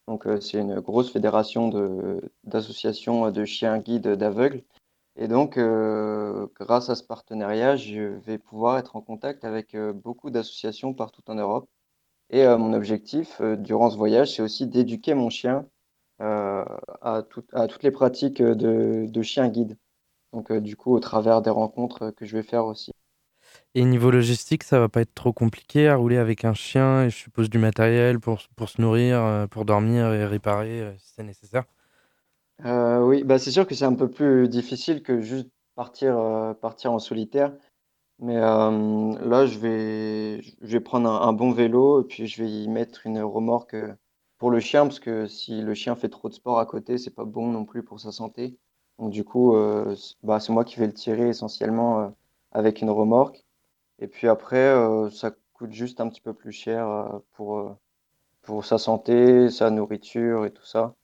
Donc, 0.09 0.27
euh, 0.27 0.41
c'est 0.41 0.59
une 0.61 0.81
grosse 0.81 1.11
fédération 1.13 1.71
d'associations 2.45 3.31
de 3.31 3.45
chiens 3.45 3.79
guides 3.79 4.09
d'aveugles. 4.09 4.63
Et 5.17 5.29
donc, 5.29 5.59
euh, 5.59 6.47
grâce 6.57 6.91
à 6.91 6.97
ce 6.97 7.05
partenariat, 7.05 7.77
je 7.77 8.01
vais 8.27 8.39
pouvoir 8.39 8.79
être 8.79 8.97
en 8.97 9.01
contact 9.03 9.45
avec 9.45 9.75
euh, 9.75 9.93
beaucoup 9.93 10.31
d'associations 10.31 10.95
partout 10.95 11.23
en 11.29 11.37
Europe. 11.37 11.69
Et 12.31 12.45
euh, 12.45 12.59
mon 12.59 12.73
objectif 12.75 13.41
euh, 13.41 13.57
durant 13.57 13.91
ce 13.91 13.97
voyage, 13.97 14.35
c'est 14.35 14.43
aussi 14.43 14.67
d'éduquer 14.67 15.15
mon 15.15 15.31
chien 15.31 15.67
euh, 16.23 16.65
à, 17.03 17.23
tout- 17.23 17.45
à 17.53 17.69
toutes 17.69 17.83
les 17.85 17.91
pratiques 17.93 18.43
de, 18.43 19.07
de 19.09 19.23
chien 19.23 19.49
guide. 19.49 19.79
Donc, 20.33 20.51
euh, 20.53 20.61
du 20.61 20.77
coup, 20.77 20.95
au 20.95 21.01
travers 21.01 21.43
des 21.43 21.51
rencontres 21.51 22.11
que 22.13 22.27
je 22.27 22.37
vais 22.37 22.45
faire 22.45 22.67
aussi. 22.67 22.93
Et 23.77 23.85
niveau 23.85 24.13
logistique, 24.13 24.63
ça 24.63 24.79
va 24.79 24.89
pas 24.89 25.01
être 25.01 25.15
trop 25.15 25.33
compliqué 25.33 25.89
à 25.89 25.97
rouler 25.97 26.17
avec 26.17 26.45
un 26.45 26.55
chien 26.55 27.03
et 27.05 27.11
je 27.11 27.17
suppose 27.17 27.51
du 27.51 27.59
matériel 27.59 28.21
pour, 28.21 28.39
pour 28.55 28.69
se 28.69 28.81
nourrir, 28.81 29.19
euh, 29.19 29.47
pour 29.49 29.65
dormir 29.65 30.13
et 30.13 30.25
réparer 30.25 30.81
euh, 30.81 30.97
si 30.97 31.13
c'est 31.17 31.25
nécessaire. 31.25 31.65
Euh, 32.65 33.01
oui, 33.01 33.25
bah 33.25 33.41
c'est 33.41 33.51
sûr 33.51 33.67
que 33.67 33.75
c'est 33.75 33.85
un 33.85 33.95
peu 33.95 34.09
plus 34.09 34.49
difficile 34.49 35.03
que 35.03 35.21
juste 35.21 35.49
partir, 35.75 36.15
partir 36.61 36.93
en 36.93 37.01
solitaire. 37.01 37.53
Mais 38.21 38.37
là, 38.37 39.45
je 39.45 39.59
vais, 39.59 40.41
je 40.41 40.73
vais 40.73 40.81
prendre 40.81 41.11
un, 41.11 41.33
bon 41.33 41.51
vélo 41.51 42.01
et 42.03 42.05
puis 42.05 42.29
je 42.29 42.43
vais 42.45 42.49
y 42.49 42.69
mettre 42.69 43.07
une 43.07 43.21
remorque 43.21 43.75
pour 44.39 44.53
le 44.53 44.61
chien 44.61 44.87
parce 44.87 45.01
que 45.01 45.27
si 45.27 45.63
le 45.63 45.75
chien 45.75 45.97
fait 45.97 46.09
trop 46.09 46.29
de 46.29 46.35
sport 46.35 46.61
à 46.61 46.67
côté, 46.67 46.97
c'est 46.97 47.11
pas 47.11 47.25
bon 47.25 47.49
non 47.49 47.65
plus 47.65 47.83
pour 47.83 47.99
sa 47.99 48.13
santé. 48.13 48.57
Donc 49.01 49.11
du 49.11 49.25
coup, 49.25 49.57
bah, 50.23 50.39
c'est 50.39 50.53
moi 50.53 50.65
qui 50.65 50.79
vais 50.79 50.87
le 50.87 50.95
tirer 50.95 51.29
essentiellement 51.29 52.15
avec 52.53 52.81
une 52.81 52.91
remorque. 52.91 53.44
Et 53.99 54.09
puis 54.09 54.29
après, 54.29 54.57
euh, 54.59 55.11
ça 55.11 55.33
coûte 55.55 55.73
juste 55.73 56.01
un 56.01 56.09
petit 56.09 56.21
peu 56.21 56.35
plus 56.35 56.53
cher 56.53 56.89
euh, 56.89 57.19
pour, 57.33 57.59
euh, 57.59 57.71
pour 58.43 58.65
sa 58.65 58.79
santé, 58.79 59.51
sa 59.51 59.71
nourriture 59.71 60.47
et 60.47 60.53
tout 60.53 60.67
ça. 60.67 60.95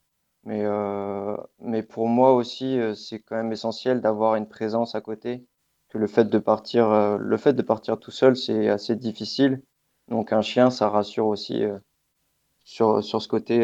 Mais, 0.45 0.63
euh, 0.65 1.37
mais 1.59 1.83
pour 1.83 2.07
moi 2.07 2.33
aussi, 2.33 2.79
c'est 2.95 3.19
quand 3.21 3.35
même 3.37 3.51
essentiel 3.53 4.01
d'avoir 4.01 4.35
une 4.35 4.47
présence 4.49 4.95
à 4.95 5.01
côté. 5.01 5.45
Que 5.89 5.97
le 5.99 6.07
fait 6.07 6.25
de 6.25 6.39
partir, 6.39 6.89
euh, 6.91 7.17
le 7.19 7.37
fait 7.37 7.53
de 7.53 7.61
partir 7.63 7.99
tout 7.99 8.11
seul, 8.11 8.37
c'est 8.37 8.69
assez 8.69 8.95
difficile. 8.95 9.63
Donc 10.09 10.33
un 10.33 10.41
chien, 10.41 10.71
ça 10.71 10.89
rassure 10.89 11.27
aussi 11.27 11.63
euh, 11.63 11.79
sur, 12.63 13.03
sur 13.03 13.21
ce 13.21 13.27
côté 13.29 13.59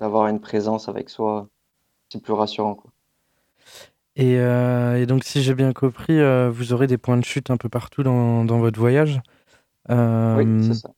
d'avoir 0.00 0.28
une 0.28 0.40
présence 0.40 0.88
avec 0.88 1.10
soi. 1.10 1.48
C'est 2.10 2.22
plus 2.22 2.34
rassurant, 2.34 2.74
quoi. 2.76 2.92
Et, 4.16 4.38
euh, 4.38 4.96
et 5.00 5.06
donc, 5.06 5.24
si 5.24 5.42
j'ai 5.42 5.54
bien 5.54 5.72
compris, 5.72 6.18
euh, 6.18 6.50
vous 6.50 6.72
aurez 6.72 6.86
des 6.86 6.96
points 6.98 7.18
de 7.18 7.24
chute 7.24 7.50
un 7.50 7.56
peu 7.58 7.68
partout 7.68 8.02
dans, 8.02 8.44
dans 8.44 8.58
votre 8.58 8.78
voyage. 8.80 9.20
Oui, 10.32 10.44
Euh, 10.50 10.54
c'est 10.58 10.74
ça. 10.74 10.94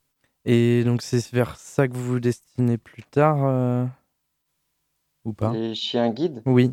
et 0.46 0.84
donc, 0.84 1.02
c'est 1.02 1.32
vers 1.32 1.56
ça 1.56 1.88
que 1.88 1.94
vous 1.94 2.04
vous 2.04 2.20
destinez 2.20 2.78
plus 2.78 3.04
tard, 3.04 3.88
ou 5.24 5.32
pas? 5.32 5.56
Les 5.56 5.74
chiens 5.74 6.10
guides, 6.10 6.44
Oui. 6.46 6.72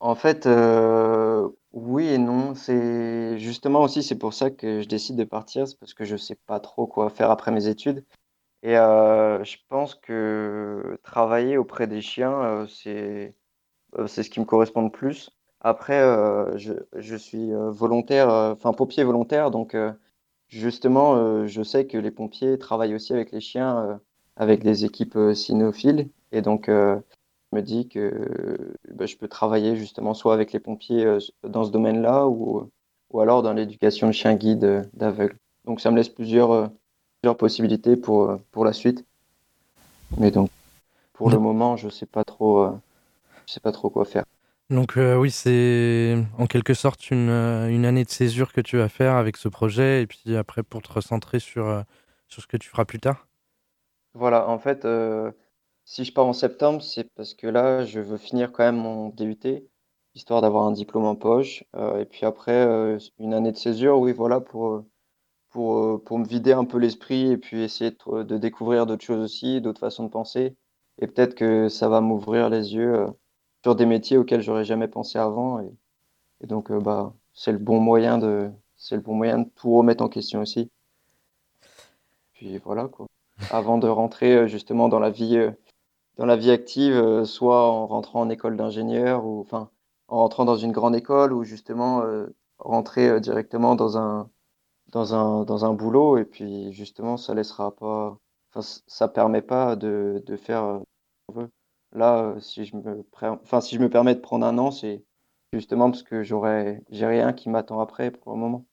en 0.00 0.14
fait, 0.14 0.46
oui 1.72 2.06
et 2.08 2.18
non. 2.18 2.54
C'est 2.54 3.38
justement 3.38 3.82
aussi, 3.82 4.02
c'est 4.02 4.18
pour 4.18 4.34
ça 4.34 4.50
que 4.50 4.80
je 4.80 4.88
décide 4.88 5.16
de 5.16 5.24
partir, 5.24 5.66
c'est 5.68 5.78
parce 5.78 5.94
que 5.94 6.04
je 6.04 6.16
sais 6.16 6.36
pas 6.46 6.60
trop 6.60 6.86
quoi 6.86 7.10
faire 7.10 7.30
après 7.30 7.50
mes 7.50 7.66
études. 7.68 8.04
Et 8.62 8.74
je 8.74 9.56
pense 9.68 9.94
que 9.96 10.98
travailler 11.04 11.58
auprès 11.58 11.86
des 11.88 12.02
chiens, 12.02 12.66
c'est 12.68 13.36
c'est 14.06 14.22
ce 14.22 14.30
qui 14.30 14.40
me 14.40 14.44
correspond 14.44 14.82
le 14.82 14.90
plus. 14.90 15.30
Après, 15.60 16.00
euh, 16.00 16.56
je, 16.58 16.72
je 16.96 17.16
suis 17.16 17.52
euh, 17.52 17.70
volontaire, 17.70 18.30
euh, 18.30 18.52
enfin 18.52 18.72
pompier 18.72 19.04
volontaire, 19.04 19.50
donc 19.50 19.74
euh, 19.74 19.92
justement, 20.48 21.14
euh, 21.16 21.46
je 21.46 21.62
sais 21.62 21.86
que 21.86 21.98
les 21.98 22.10
pompiers 22.10 22.58
travaillent 22.58 22.94
aussi 22.94 23.12
avec 23.12 23.30
les 23.32 23.40
chiens, 23.40 23.78
euh, 23.78 23.96
avec 24.36 24.62
des 24.64 24.84
équipes 24.84 25.16
euh, 25.16 25.34
cynophiles, 25.34 26.08
et 26.32 26.42
donc 26.42 26.68
euh, 26.68 26.98
je 27.52 27.56
me 27.58 27.62
dis 27.62 27.88
que 27.88 27.98
euh, 28.00 28.74
bah, 28.92 29.06
je 29.06 29.16
peux 29.16 29.28
travailler 29.28 29.76
justement 29.76 30.14
soit 30.14 30.34
avec 30.34 30.52
les 30.52 30.58
pompiers 30.58 31.04
euh, 31.04 31.18
dans 31.44 31.64
ce 31.64 31.70
domaine-là, 31.70 32.26
ou, 32.26 32.68
ou 33.12 33.20
alors 33.20 33.42
dans 33.42 33.52
l'éducation 33.52 34.08
de 34.08 34.12
chiens 34.12 34.34
guides 34.34 34.64
euh, 34.64 34.82
d'aveugles. 34.94 35.36
Donc 35.64 35.80
ça 35.80 35.90
me 35.90 35.96
laisse 35.96 36.08
plusieurs, 36.08 36.50
euh, 36.50 36.66
plusieurs 37.20 37.36
possibilités 37.36 37.96
pour, 37.96 38.24
euh, 38.24 38.36
pour 38.50 38.64
la 38.64 38.72
suite. 38.72 39.04
Mais 40.18 40.30
donc, 40.30 40.50
pour 41.12 41.30
le 41.30 41.38
moment, 41.38 41.76
je 41.76 41.88
sais 41.88 42.06
pas 42.06 42.24
trop, 42.24 42.64
euh, 42.64 42.72
sais 43.52 43.60
pas 43.60 43.72
trop 43.72 43.90
quoi 43.90 44.04
faire. 44.04 44.24
Donc, 44.70 44.96
euh, 44.96 45.16
oui, 45.16 45.30
c'est 45.30 46.16
en 46.38 46.46
quelque 46.46 46.74
sorte 46.74 47.10
une, 47.10 47.28
euh, 47.28 47.68
une 47.68 47.84
année 47.84 48.04
de 48.04 48.10
césure 48.10 48.52
que 48.52 48.60
tu 48.60 48.78
vas 48.78 48.88
faire 48.88 49.14
avec 49.16 49.36
ce 49.36 49.48
projet, 49.48 50.02
et 50.02 50.06
puis 50.06 50.36
après, 50.36 50.62
pour 50.62 50.80
te 50.82 50.92
recentrer 50.92 51.40
sur, 51.40 51.66
euh, 51.68 51.82
sur 52.28 52.42
ce 52.42 52.46
que 52.46 52.56
tu 52.56 52.68
feras 52.68 52.84
plus 52.84 52.98
tard. 53.00 53.26
Voilà, 54.14 54.48
en 54.48 54.58
fait, 54.58 54.84
euh, 54.84 55.30
si 55.84 56.04
je 56.04 56.12
pars 56.12 56.26
en 56.26 56.32
septembre, 56.32 56.82
c'est 56.82 57.04
parce 57.14 57.34
que 57.34 57.46
là, 57.46 57.84
je 57.84 58.00
veux 58.00 58.18
finir 58.18 58.52
quand 58.52 58.64
même 58.64 58.76
mon 58.76 59.08
DUT, 59.10 59.68
histoire 60.14 60.40
d'avoir 60.42 60.64
un 60.66 60.72
diplôme 60.72 61.04
en 61.04 61.16
poche. 61.16 61.64
Euh, 61.76 62.00
et 62.00 62.04
puis 62.06 62.24
après, 62.26 62.98
une 63.18 63.34
année 63.34 63.52
de 63.52 63.56
césure, 63.56 63.98
oui, 63.98 64.12
voilà, 64.12 64.40
pour, 64.40 64.84
pour, 65.50 66.02
pour 66.04 66.18
me 66.18 66.26
vider 66.26 66.52
un 66.52 66.64
peu 66.64 66.78
l'esprit 66.78 67.32
et 67.32 67.38
puis 67.38 67.62
essayer 67.62 67.92
de, 67.92 68.22
de 68.22 68.38
découvrir 68.38 68.86
d'autres 68.86 69.04
choses 69.04 69.24
aussi, 69.24 69.60
d'autres 69.60 69.80
façons 69.80 70.04
de 70.04 70.10
penser. 70.10 70.56
Et 71.00 71.06
peut-être 71.06 71.34
que 71.34 71.68
ça 71.68 71.88
va 71.88 72.00
m'ouvrir 72.00 72.50
les 72.50 72.74
yeux, 72.74 73.06
sur 73.62 73.76
des 73.76 73.86
métiers 73.86 74.18
auxquels 74.18 74.42
j'aurais 74.42 74.64
jamais 74.64 74.88
pensé 74.88 75.18
avant. 75.18 75.60
Et, 75.60 76.46
donc, 76.46 76.70
euh, 76.70 76.80
bah, 76.80 77.14
c'est 77.32 77.52
le 77.52 77.58
bon 77.58 77.80
moyen 77.80 78.18
de, 78.18 78.50
c'est 78.76 78.96
le 78.96 79.02
bon 79.02 79.14
moyen 79.14 79.40
de 79.40 79.48
tout 79.56 79.72
remettre 79.76 80.02
en 80.02 80.08
question 80.08 80.40
aussi. 80.40 80.70
Puis 82.34 82.58
voilà, 82.58 82.88
quoi. 82.88 83.06
Avant 83.50 83.78
de 83.78 83.88
rentrer 83.88 84.36
euh, 84.36 84.46
justement 84.46 84.88
dans 84.88 84.98
la 84.98 85.10
vie, 85.10 85.36
euh, 85.36 85.52
dans 86.16 86.26
la 86.26 86.36
vie 86.36 86.50
active, 86.50 87.24
soit 87.24 87.62
en 87.70 87.86
rentrant 87.86 88.20
en 88.20 88.30
école 88.30 88.56
d'ingénieur 88.56 89.24
ou 89.24 89.40
enfin 89.40 89.70
en 90.08 90.18
rentrant 90.18 90.44
dans 90.44 90.56
une 90.56 90.72
grande 90.72 90.94
école 90.96 91.32
ou 91.32 91.44
justement 91.44 92.02
rentrer 92.58 93.20
directement 93.20 93.74
dans 93.76 93.96
un, 93.96 94.30
dans 94.92 95.14
un, 95.14 95.44
dans 95.44 95.64
un 95.64 95.72
boulot 95.72 96.18
et 96.18 96.24
puis 96.24 96.72
justement 96.72 97.16
ça 97.16 97.34
laissera 97.34 97.74
pas, 97.74 98.18
enfin 98.50 98.60
ça 98.86 99.08
permet 99.08 99.42
pas 99.42 99.74
de, 99.76 100.22
de 100.26 100.36
faire 100.36 100.80
ce 100.82 101.32
qu'on 101.32 101.40
veut. 101.40 101.50
Là, 101.92 102.24
euh, 102.36 102.40
si 102.40 102.64
je 102.64 102.76
me, 102.76 103.02
pré- 103.04 103.28
enfin, 103.28 103.60
si 103.60 103.76
je 103.76 103.80
me 103.80 103.88
permets 103.90 104.14
de 104.14 104.20
prendre 104.20 104.46
un 104.46 104.58
an, 104.58 104.70
c'est 104.70 105.04
justement 105.52 105.90
parce 105.90 106.02
que 106.02 106.22
j'aurais, 106.22 106.82
j'ai 106.90 107.06
rien 107.06 107.32
qui 107.32 107.48
m'attend 107.48 107.80
après 107.80 108.10
pour 108.10 108.32
le 108.32 108.38
moment. 108.38 108.66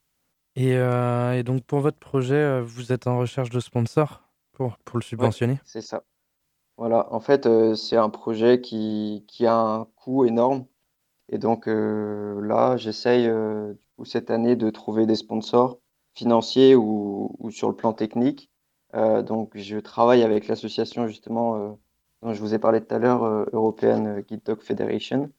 Et, 0.56 0.76
euh, 0.76 1.34
et 1.34 1.44
donc, 1.44 1.64
pour 1.66 1.80
votre 1.80 1.98
projet, 1.98 2.36
euh, 2.36 2.62
vous 2.62 2.92
êtes 2.92 3.08
en 3.08 3.18
recherche 3.18 3.50
de 3.50 3.60
sponsors 3.60 4.24
pour, 4.52 4.78
pour 4.80 4.98
le 5.00 5.04
Ouais, 5.18 5.30
subventionner? 5.30 5.60
c'est 5.64 5.82
ça. 5.82 6.04
Voilà, 6.78 7.14
en 7.14 7.20
fait, 7.22 7.46
euh, 7.48 7.76
c'est 7.76 7.98
un 7.98 8.10
projet 8.10 8.62
qui, 8.62 9.26
qui 9.28 9.46
a 9.48 9.56
un 9.58 9.86
coût 9.98 10.26
énorme. 10.26 10.66
Et 11.30 11.38
donc 11.40 11.68
euh, 11.70 12.42
là, 12.42 12.78
j'essaye 12.78 13.30
cette 14.06 14.32
année 14.32 14.56
de 14.56 14.70
trouver 14.72 15.06
des 15.08 15.16
sponsors 15.16 15.80
financiers 16.16 16.76
ou, 16.76 17.36
ou 17.40 17.52
sur 17.52 17.70
le 17.70 17.76
plan 17.76 17.94
technique. 17.94 18.52
Donc 18.94 19.52
je 19.58 19.78
travaille 19.80 20.24
avec 20.24 20.48
l'association 20.48 21.08
justement 21.08 21.80
dont 22.22 22.34
je 22.34 22.40
vous 22.42 22.54
ai 22.54 22.60
parlé 22.60 22.82
tout 22.82 22.94
à 22.96 23.00
l'heure, 23.00 23.24
euh, 23.24 23.46
European 23.54 24.20
Guide 24.22 24.44
Dog 24.46 24.62
Federation. 24.62 25.32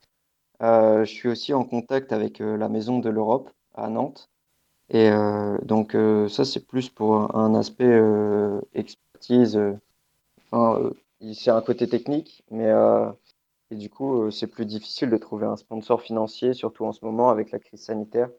Euh, 0.63 1.05
je 1.05 1.11
suis 1.13 1.29
aussi 1.29 1.55
en 1.55 1.65
contact 1.65 2.13
avec 2.13 2.41
euh, 2.41 2.57
la 2.57 2.69
Maison 2.69 2.99
de 3.01 3.11
l'Europe 3.11 3.51
à 3.75 3.89
Nantes. 3.89 4.31
Et 4.91 5.11
euh, 5.11 5.59
donc 5.65 5.95
euh, 5.95 6.29
ça, 6.29 6.45
c'est 6.45 6.67
plus 6.67 6.91
pour 6.91 7.37
un 7.37 7.55
aspect 7.55 7.85
euh, 7.87 8.61
expertise. 8.75 9.57
euh, 9.57 9.75
euh, 10.55 10.93
c'est 11.35 11.51
un 11.51 11.63
côté 11.63 11.89
technique, 11.89 12.43
mais 12.51 12.69
euh, 12.69 13.11
et 13.71 13.77
du 13.77 13.91
coup, 13.91 14.23
euh, 14.25 14.31
c'est 14.31 14.47
plus 14.49 14.67
difficile 14.67 15.11
de 15.11 15.17
trouver 15.17 15.47
un 15.47 15.57
sponsor 15.57 16.03
financier, 16.03 16.55
surtout 16.55 16.85
en 16.87 16.93
ce 16.93 17.05
moment 17.05 17.31
avec 17.31 17.51
la 17.53 17.59
crise 17.59 17.83
sanitaire. 17.85 18.31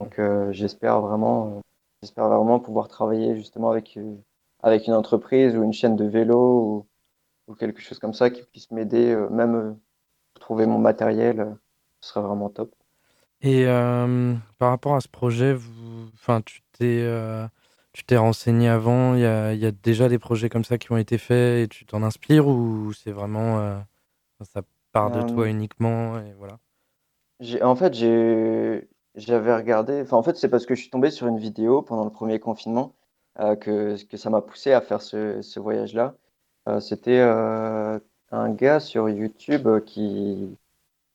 Donc, 0.00 0.18
euh, 0.18 0.52
j'espère 0.52 1.00
vraiment, 1.00 1.62
euh, 2.06 2.22
vraiment 2.28 2.60
pouvoir 2.60 2.88
travailler 2.88 3.36
justement 3.36 3.70
avec, 3.70 3.96
euh, 3.96 4.16
avec 4.62 4.86
une 4.86 4.94
entreprise 4.94 5.56
ou 5.56 5.62
une 5.62 5.72
chaîne 5.72 5.96
de 5.96 6.04
vélo 6.06 6.86
ou, 7.48 7.54
quelque 7.54 7.80
chose 7.80 7.98
comme 7.98 8.14
ça 8.14 8.30
qui 8.30 8.42
puisse 8.42 8.70
m'aider, 8.70 9.12
euh, 9.12 9.28
même 9.28 9.54
euh, 9.54 9.72
trouver 10.40 10.66
mon 10.66 10.78
matériel, 10.78 11.40
euh, 11.40 11.54
ce 12.00 12.10
serait 12.10 12.26
vraiment 12.26 12.50
top. 12.50 12.74
Et 13.42 13.66
par 14.58 14.70
rapport 14.70 14.96
à 14.96 15.00
ce 15.00 15.08
projet, 15.08 15.52
vous, 15.52 16.08
enfin, 16.14 16.40
tu 16.40 16.62
t'es, 16.72 17.06
tu 17.92 18.04
t'es 18.04 18.16
renseigné 18.16 18.68
avant, 18.68 19.14
il 19.14 19.20
y 19.20 19.26
a, 19.26 19.54
y 19.54 19.66
a 19.66 19.70
déjà 19.70 20.08
des 20.08 20.18
projets 20.18 20.48
comme 20.48 20.64
ça 20.64 20.78
qui 20.78 20.90
ont 20.90 20.96
été 20.96 21.16
faits 21.16 21.64
et 21.64 21.68
tu 21.68 21.84
t'en 21.86 22.02
inspires 22.02 22.48
ou 22.48 22.92
c'est 22.92 23.12
vraiment, 23.12 23.58
euh, 23.58 23.78
ça 24.42 24.62
part 24.92 25.10
de 25.10 25.22
toi 25.22 25.48
uniquement 25.48 26.18
et 26.18 26.32
voilà? 26.38 26.58
en 27.62 27.76
fait, 27.76 27.94
j'avais 27.94 29.56
regardé, 29.56 30.00
enfin, 30.02 30.16
en 30.16 30.22
fait, 30.22 30.36
c'est 30.36 30.48
parce 30.48 30.66
que 30.66 30.74
je 30.74 30.80
suis 30.80 30.90
tombé 30.90 31.10
sur 31.10 31.26
une 31.26 31.38
vidéo 31.38 31.82
pendant 31.82 32.04
le 32.04 32.10
premier 32.10 32.38
confinement 32.38 32.94
euh, 33.40 33.56
que, 33.56 34.02
que 34.04 34.16
ça 34.16 34.30
m'a 34.30 34.40
poussé 34.40 34.72
à 34.72 34.80
faire 34.80 35.02
ce, 35.02 35.42
ce 35.42 35.60
voyage-là. 35.60 36.16
Euh, 36.68 36.80
c'était 36.80 37.20
euh, 37.20 37.98
un 38.32 38.50
gars 38.50 38.80
sur 38.80 39.08
YouTube 39.08 39.68
qui, 39.84 40.56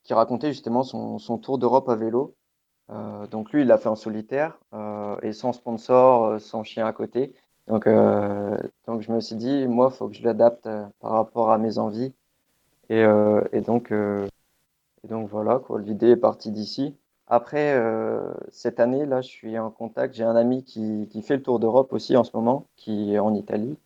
qui 0.02 0.14
racontait 0.14 0.52
justement 0.52 0.82
son, 0.82 1.18
son 1.18 1.38
tour 1.38 1.58
d'Europe 1.58 1.88
à 1.88 1.96
vélo. 1.96 2.34
Euh, 2.90 3.26
donc 3.28 3.52
lui, 3.52 3.62
il 3.62 3.68
l'a 3.68 3.78
fait 3.78 3.88
en 3.88 3.96
solitaire 3.96 4.58
euh, 4.74 5.16
et 5.22 5.32
sans 5.32 5.52
sponsor, 5.52 6.24
euh, 6.24 6.38
sans 6.38 6.64
chien 6.64 6.86
à 6.86 6.92
côté. 6.92 7.34
Donc, 7.68 7.88
donc 8.86 9.02
je 9.02 9.12
me 9.12 9.20
suis 9.20 9.36
dit, 9.36 9.68
moi, 9.68 9.88
il 9.92 9.96
faut 9.96 10.08
que 10.08 10.14
je 10.16 10.24
l'adapte 10.24 10.68
par 11.00 11.12
rapport 11.12 11.50
à 11.52 11.58
mes 11.58 11.78
envies. 11.78 12.12
Et, 12.90 13.04
et 13.52 13.60
donc, 13.60 13.92
et 13.92 15.08
donc 15.08 15.28
voilà, 15.28 15.60
quoi, 15.60 15.80
l'idée 15.80 16.10
est 16.10 16.16
partie 16.16 16.50
d'ici. 16.50 16.96
Après, 17.28 17.80
cette 18.50 18.80
année, 18.80 19.06
là, 19.06 19.20
je 19.20 19.28
suis 19.28 19.56
en 19.60 19.70
contact. 19.70 20.14
J'ai 20.14 20.24
un 20.24 20.34
ami 20.34 20.64
qui, 20.64 21.08
qui 21.08 21.22
fait 21.22 21.36
le 21.36 21.42
tour 21.42 21.60
d'Europe 21.60 21.92
aussi 21.92 22.16
en 22.16 22.24
ce 22.24 22.36
moment, 22.36 22.66
qui 22.76 23.14
est 23.14 23.20
en 23.20 23.32
Italie. 23.32 23.78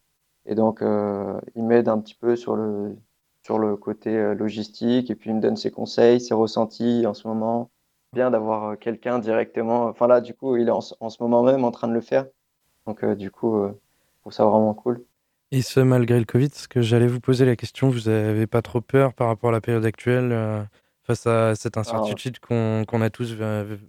Et 0.46 0.54
donc, 0.54 0.80
il 0.80 1.62
m'aide 1.62 1.88
un 1.88 1.98
petit 1.98 2.14
peu 2.14 2.36
sur 2.36 2.56
le, 2.56 2.96
sur 3.42 3.58
le 3.58 3.76
côté 3.76 4.34
logistique 4.34 5.10
et 5.10 5.14
puis 5.14 5.30
il 5.30 5.36
me 5.36 5.40
donne 5.40 5.56
ses 5.56 5.70
conseils, 5.70 6.20
ses 6.20 6.34
ressentis 6.34 7.04
en 7.06 7.14
ce 7.14 7.26
moment 7.26 7.70
bien 8.16 8.30
d'avoir 8.30 8.64
euh, 8.64 8.76
quelqu'un 8.76 9.18
directement. 9.18 9.84
Enfin 9.84 10.08
là, 10.08 10.20
du 10.20 10.34
coup, 10.34 10.56
il 10.56 10.68
est 10.68 10.72
en, 10.72 10.80
ce 10.80 11.22
moment 11.22 11.42
même 11.42 11.64
en 11.64 11.70
train 11.70 11.86
de 11.86 11.92
le 11.92 12.00
faire. 12.00 12.26
Donc 12.86 13.04
euh, 13.04 13.14
du 13.14 13.30
coup, 13.30 13.56
euh, 13.58 13.78
je 14.16 14.20
trouve 14.22 14.32
ça 14.32 14.44
vraiment 14.44 14.74
cool. 14.74 15.04
Et 15.52 15.62
ce, 15.62 15.80
malgré 15.80 16.18
le 16.18 16.24
Covid, 16.24 16.50
ce 16.52 16.66
que 16.66 16.80
j'allais 16.80 17.06
vous 17.06 17.20
poser 17.20 17.44
la 17.44 17.54
question, 17.54 17.88
vous 17.88 18.10
n'avez 18.10 18.46
pas 18.46 18.62
trop 18.62 18.80
peur 18.80 19.14
par 19.14 19.28
rapport 19.28 19.50
à 19.50 19.52
la 19.52 19.60
période 19.60 19.84
actuelle 19.84 20.66
face 21.04 21.24
à 21.28 21.54
cette 21.54 21.76
incertitude 21.76 22.40
qu'on 22.40 22.82
a 23.00 23.10
tous 23.10 23.36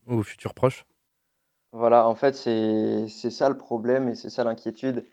au 0.05 0.21
futur 0.21 0.53
proche? 0.53 0.85
Voilà, 1.71 2.07
en 2.07 2.13
fait, 2.13 2.35
c'est 2.35 3.07
ça 3.07 3.49
le 3.49 3.57
problème 3.57 4.07
et 4.09 4.13
c'est 4.13 4.29
ça 4.29 4.43
l'inquiétude. 4.43 5.03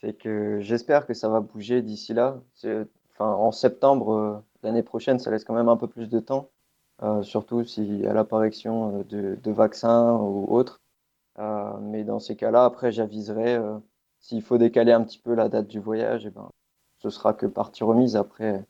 C'est 0.00 0.14
que 0.14 0.60
j'espère 0.60 1.06
que 1.06 1.14
ça 1.14 1.28
va 1.28 1.40
bouger 1.40 1.82
d'ici 1.82 2.14
là. 2.14 2.40
Enfin, 3.12 3.30
en 3.30 3.52
septembre 3.52 4.44
l'année 4.62 4.82
prochaine, 4.82 5.18
ça 5.18 5.30
laisse 5.30 5.44
quand 5.44 5.54
même 5.54 5.68
un 5.68 5.76
peu 5.76 5.88
plus 5.88 6.08
de 6.08 6.20
temps. 6.20 6.50
Euh, 7.02 7.22
surtout 7.22 7.62
si 7.64 8.06
à 8.06 8.14
l'apparition 8.14 9.00
euh, 9.12 9.36
de, 9.36 9.50
vaccins 9.50 10.14
ou 10.14 10.46
autres. 10.48 10.80
Euh, 11.38 11.76
mais 11.80 12.04
dans 12.04 12.20
ces 12.20 12.36
cas-là, 12.36 12.64
après, 12.64 12.90
j'aviserai 12.90 13.58
s'il 14.18 14.42
faut 14.42 14.56
décaler 14.56 14.92
un 14.92 15.04
petit 15.04 15.18
peu 15.18 15.34
la 15.34 15.48
date 15.48 15.68
du 15.68 15.78
voyage, 15.78 16.24
et 16.24 16.28
eh 16.28 16.30
ben, 16.30 16.48
ce 16.98 17.10
sera 17.10 17.34
que 17.34 17.46
partie 17.46 17.84
remise. 17.84 18.16
Après, 18.16 18.64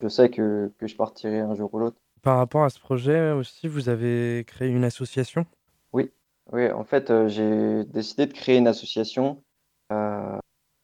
je 0.00 0.08
sais 0.08 0.28
que, 0.30 0.70
que 0.78 0.86
je 0.86 0.96
partirai 0.96 1.40
un 1.40 1.54
jour 1.54 1.72
ou 1.72 1.78
l'autre. 1.78 1.96
Par 2.22 2.36
rapport 2.36 2.64
à 2.64 2.70
ce 2.70 2.78
projet 2.78 3.32
aussi, 3.32 3.66
vous 3.66 3.88
avez 3.88 4.44
créé 4.46 4.68
une 4.68 4.84
association? 4.84 5.46
Oui, 5.94 6.10
oui 6.52 6.70
en 6.70 6.84
fait, 6.84 7.10
j'ai 7.28 7.84
décidé 7.84 8.26
de 8.26 8.34
créer 8.34 8.58
une 8.58 8.68
association 8.68 9.42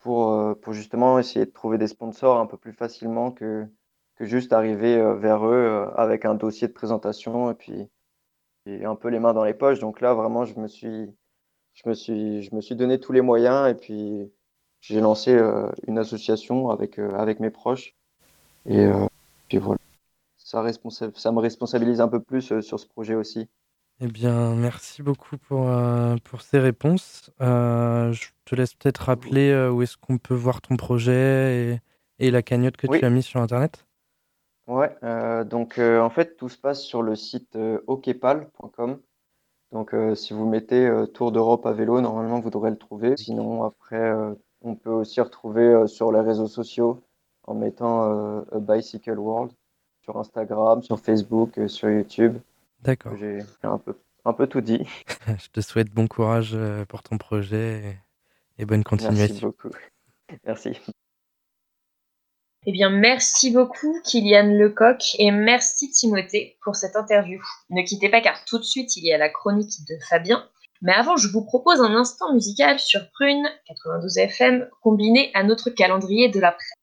pour, 0.06 0.56
pour 0.60 0.72
justement 0.72 1.18
essayer 1.18 1.46
de 1.46 1.50
trouver 1.50 1.78
des 1.78 1.88
sponsors 1.88 2.38
un 2.38 2.46
peu 2.46 2.56
plus 2.56 2.72
facilement 2.72 3.32
que, 3.32 3.66
que 4.14 4.24
juste 4.24 4.52
arriver 4.52 4.96
euh, 4.96 5.16
vers 5.16 5.44
eux 5.44 5.52
euh, 5.52 5.90
avec 5.96 6.24
un 6.24 6.36
dossier 6.36 6.68
de 6.68 6.72
présentation 6.72 7.50
et 7.50 7.54
puis 7.54 7.90
un 8.84 8.94
peu 8.94 9.08
les 9.08 9.18
mains 9.18 9.34
dans 9.34 9.42
les 9.42 9.52
poches. 9.52 9.80
Donc 9.80 10.00
là, 10.00 10.14
vraiment, 10.14 10.44
je 10.44 10.60
me 10.60 10.68
suis, 10.68 11.12
je 11.74 11.88
me 11.88 11.94
suis, 11.94 12.44
je 12.44 12.54
me 12.54 12.60
suis 12.60 12.76
donné 12.76 13.00
tous 13.00 13.10
les 13.10 13.20
moyens 13.20 13.68
et 13.68 13.74
puis 13.74 14.32
j'ai 14.80 15.00
lancé 15.00 15.34
euh, 15.34 15.68
une 15.88 15.98
association 15.98 16.70
avec, 16.70 17.00
avec 17.00 17.40
mes 17.40 17.50
proches. 17.50 17.96
Et 18.64 18.88
puis 19.48 19.58
voilà, 19.58 19.80
ça 20.36 20.62
me 20.62 21.38
responsabilise 21.40 22.00
un 22.00 22.08
peu 22.08 22.20
plus 22.20 22.60
sur 22.60 22.78
ce 22.78 22.86
projet 22.86 23.16
aussi. 23.16 23.48
Eh 24.00 24.08
bien, 24.08 24.54
merci 24.54 25.02
beaucoup 25.02 25.38
pour, 25.38 25.70
pour 26.24 26.42
ces 26.42 26.58
réponses. 26.58 27.30
je 27.40 28.28
te 28.44 28.54
laisse 28.54 28.74
peut-être 28.74 28.98
rappeler 28.98 29.68
où 29.72 29.82
est-ce 29.82 29.96
qu'on 29.96 30.18
peut 30.18 30.34
voir 30.34 30.60
ton 30.60 30.76
projet 30.76 31.72
et, 31.72 31.80
et 32.18 32.30
la 32.30 32.42
cagnotte 32.42 32.76
que 32.76 32.86
tu 32.86 33.04
as 33.04 33.10
mise 33.10 33.24
sur 33.24 33.40
Internet. 33.40 33.86
Ouais, 34.66 34.96
euh, 35.04 35.44
donc 35.44 35.78
euh, 35.78 36.00
en 36.00 36.10
fait, 36.10 36.36
tout 36.36 36.48
se 36.48 36.58
passe 36.58 36.82
sur 36.82 37.02
le 37.02 37.14
site 37.14 37.54
euh, 37.56 37.80
okepal.com. 37.86 39.00
Donc 39.72 39.94
si 40.14 40.32
vous 40.32 40.48
mettez 40.48 40.88
Tour 41.12 41.32
d'Europe 41.32 41.66
à 41.66 41.72
vélo, 41.72 42.00
normalement 42.00 42.40
vous 42.40 42.50
devrez 42.50 42.70
le 42.70 42.78
trouver. 42.78 43.16
Sinon, 43.16 43.64
après, 43.64 44.14
on 44.62 44.76
peut 44.76 44.90
aussi 44.90 45.20
retrouver 45.20 45.86
sur 45.88 46.12
les 46.12 46.20
réseaux 46.20 46.46
sociaux 46.46 47.02
en 47.42 47.54
mettant 47.54 48.04
a 48.04 48.58
Bicycle 48.60 49.18
World 49.18 49.52
sur 50.02 50.16
Instagram, 50.18 50.82
sur 50.82 51.00
Facebook, 51.00 51.58
sur 51.66 51.90
YouTube. 51.90 52.38
D'accord. 52.86 53.16
J'ai 53.16 53.40
un 53.64 53.78
peu, 53.78 53.94
un 54.24 54.32
peu 54.32 54.46
tout 54.46 54.60
dit. 54.60 54.86
Je 55.26 55.48
te 55.48 55.60
souhaite 55.60 55.90
bon 55.90 56.06
courage 56.06 56.56
pour 56.88 57.02
ton 57.02 57.18
projet 57.18 57.98
et 58.58 58.64
bonne 58.64 58.84
continuation. 58.84 59.18
Merci 59.18 59.40
beaucoup. 59.40 59.70
Merci. 60.44 60.78
Eh 62.68 62.72
bien, 62.72 62.90
merci 62.90 63.52
beaucoup 63.52 64.00
Kylian 64.04 64.58
Lecoq 64.58 65.14
et 65.20 65.30
merci 65.30 65.90
Timothée 65.90 66.58
pour 66.64 66.74
cette 66.74 66.96
interview. 66.96 67.40
Ne 67.70 67.82
quittez 67.82 68.08
pas 68.08 68.20
car 68.20 68.44
tout 68.44 68.58
de 68.58 68.64
suite 68.64 68.96
il 68.96 69.04
y 69.04 69.12
a 69.12 69.18
la 69.18 69.28
chronique 69.28 69.84
de 69.88 69.94
Fabien. 70.08 70.48
Mais 70.82 70.92
avant, 70.92 71.16
je 71.16 71.28
vous 71.28 71.44
propose 71.44 71.80
un 71.80 71.94
instant 71.94 72.34
musical 72.34 72.80
sur 72.80 73.08
Prune 73.12 73.48
92 73.68 74.18
FM 74.18 74.68
combiné 74.82 75.30
à 75.34 75.44
notre 75.44 75.70
calendrier 75.70 76.28
de 76.28 76.40
l'après. 76.40 76.74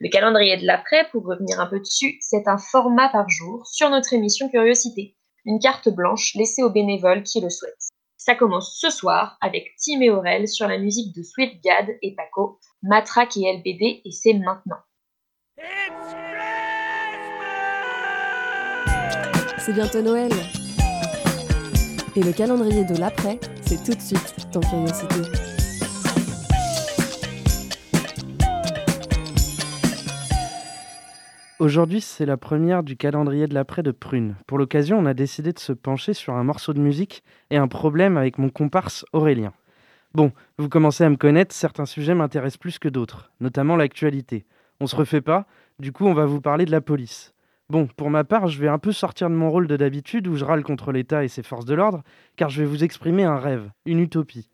Le 0.00 0.08
calendrier 0.08 0.56
de 0.56 0.66
l'après, 0.66 1.06
pour 1.10 1.26
revenir 1.26 1.60
un 1.60 1.66
peu 1.66 1.78
dessus, 1.78 2.16
c'est 2.20 2.48
un 2.48 2.56
format 2.56 3.10
par 3.10 3.28
jour 3.28 3.66
sur 3.66 3.90
notre 3.90 4.14
émission 4.14 4.48
Curiosité. 4.48 5.14
Une 5.48 5.60
carte 5.60 5.88
blanche 5.88 6.34
laissée 6.34 6.62
aux 6.62 6.68
bénévoles 6.68 7.22
qui 7.22 7.40
le 7.40 7.48
souhaitent. 7.48 7.88
Ça 8.18 8.34
commence 8.34 8.76
ce 8.78 8.90
soir 8.90 9.38
avec 9.40 9.72
Tim 9.82 10.02
et 10.02 10.10
Aurel 10.10 10.46
sur 10.46 10.68
la 10.68 10.76
musique 10.76 11.16
de 11.16 11.22
Sweet 11.22 11.64
Gad 11.64 11.86
et 12.02 12.14
Paco, 12.14 12.60
Matraque 12.82 13.38
et 13.38 13.50
LBD 13.56 14.02
et 14.04 14.10
c'est 14.10 14.34
maintenant. 14.34 14.76
C'est 19.58 19.72
bientôt 19.72 20.02
Noël. 20.02 20.32
Et 22.14 22.22
le 22.22 22.32
calendrier 22.34 22.84
de 22.84 22.98
l'après, 22.98 23.40
c'est 23.62 23.82
tout 23.82 23.94
de 23.94 24.02
suite 24.02 24.34
dans 24.52 24.60
Curiosité. 24.60 25.57
Aujourd'hui, 31.60 32.00
c'est 32.00 32.24
la 32.24 32.36
première 32.36 32.84
du 32.84 32.96
calendrier 32.96 33.48
de 33.48 33.54
l'après 33.54 33.82
de 33.82 33.90
Prune. 33.90 34.36
Pour 34.46 34.58
l'occasion, 34.58 34.96
on 34.96 35.06
a 35.06 35.14
décidé 35.14 35.52
de 35.52 35.58
se 35.58 35.72
pencher 35.72 36.14
sur 36.14 36.34
un 36.34 36.44
morceau 36.44 36.72
de 36.72 36.78
musique 36.78 37.24
et 37.50 37.56
un 37.56 37.66
problème 37.66 38.16
avec 38.16 38.38
mon 38.38 38.48
comparse 38.48 39.04
Aurélien. 39.12 39.52
Bon, 40.14 40.30
vous 40.58 40.68
commencez 40.68 41.02
à 41.02 41.10
me 41.10 41.16
connaître, 41.16 41.52
certains 41.52 41.84
sujets 41.84 42.14
m'intéressent 42.14 42.58
plus 42.58 42.78
que 42.78 42.88
d'autres, 42.88 43.32
notamment 43.40 43.74
l'actualité. 43.74 44.46
On 44.78 44.86
se 44.86 44.94
refait 44.94 45.20
pas, 45.20 45.48
du 45.80 45.90
coup 45.90 46.06
on 46.06 46.14
va 46.14 46.26
vous 46.26 46.40
parler 46.40 46.64
de 46.64 46.70
la 46.70 46.80
police. 46.80 47.34
Bon, 47.70 47.88
pour 47.88 48.08
ma 48.08 48.22
part, 48.22 48.46
je 48.46 48.60
vais 48.60 48.68
un 48.68 48.78
peu 48.78 48.92
sortir 48.92 49.28
de 49.28 49.34
mon 49.34 49.50
rôle 49.50 49.66
de 49.66 49.76
d'habitude 49.76 50.28
où 50.28 50.36
je 50.36 50.44
râle 50.44 50.62
contre 50.62 50.92
l'État 50.92 51.24
et 51.24 51.28
ses 51.28 51.42
forces 51.42 51.64
de 51.64 51.74
l'ordre, 51.74 52.04
car 52.36 52.50
je 52.50 52.62
vais 52.62 52.68
vous 52.68 52.84
exprimer 52.84 53.24
un 53.24 53.36
rêve, 53.36 53.68
une 53.84 53.98
utopie. 53.98 54.48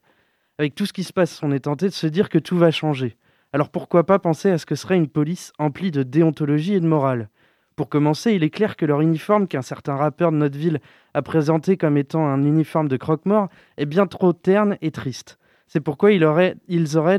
Avec 0.56 0.74
tout 0.74 0.86
ce 0.86 0.94
qui 0.94 1.04
se 1.04 1.12
passe, 1.12 1.42
on 1.42 1.52
est 1.52 1.66
tenté 1.66 1.86
de 1.86 1.92
se 1.92 2.06
dire 2.06 2.30
que 2.30 2.38
tout 2.38 2.56
va 2.56 2.70
changer. 2.70 3.18
Alors 3.54 3.68
pourquoi 3.68 4.04
pas 4.04 4.18
penser 4.18 4.50
à 4.50 4.58
ce 4.58 4.66
que 4.66 4.74
serait 4.74 4.96
une 4.96 5.06
police 5.06 5.52
emplie 5.60 5.92
de 5.92 6.02
déontologie 6.02 6.74
et 6.74 6.80
de 6.80 6.88
morale? 6.88 7.28
Pour 7.76 7.88
commencer, 7.88 8.32
il 8.32 8.42
est 8.42 8.50
clair 8.50 8.74
que 8.74 8.84
leur 8.84 9.00
uniforme 9.00 9.46
qu'un 9.46 9.62
certain 9.62 9.94
rappeur 9.94 10.32
de 10.32 10.36
notre 10.36 10.58
ville 10.58 10.80
a 11.14 11.22
présenté 11.22 11.76
comme 11.76 11.96
étant 11.96 12.26
un 12.26 12.42
uniforme 12.42 12.88
de 12.88 12.96
croque-mort 12.96 13.48
est 13.76 13.86
bien 13.86 14.08
trop 14.08 14.32
terne 14.32 14.76
et 14.82 14.90
triste. 14.90 15.38
C'est 15.68 15.78
pourquoi 15.78 16.10
ils 16.10 16.24
auraient 16.24 16.56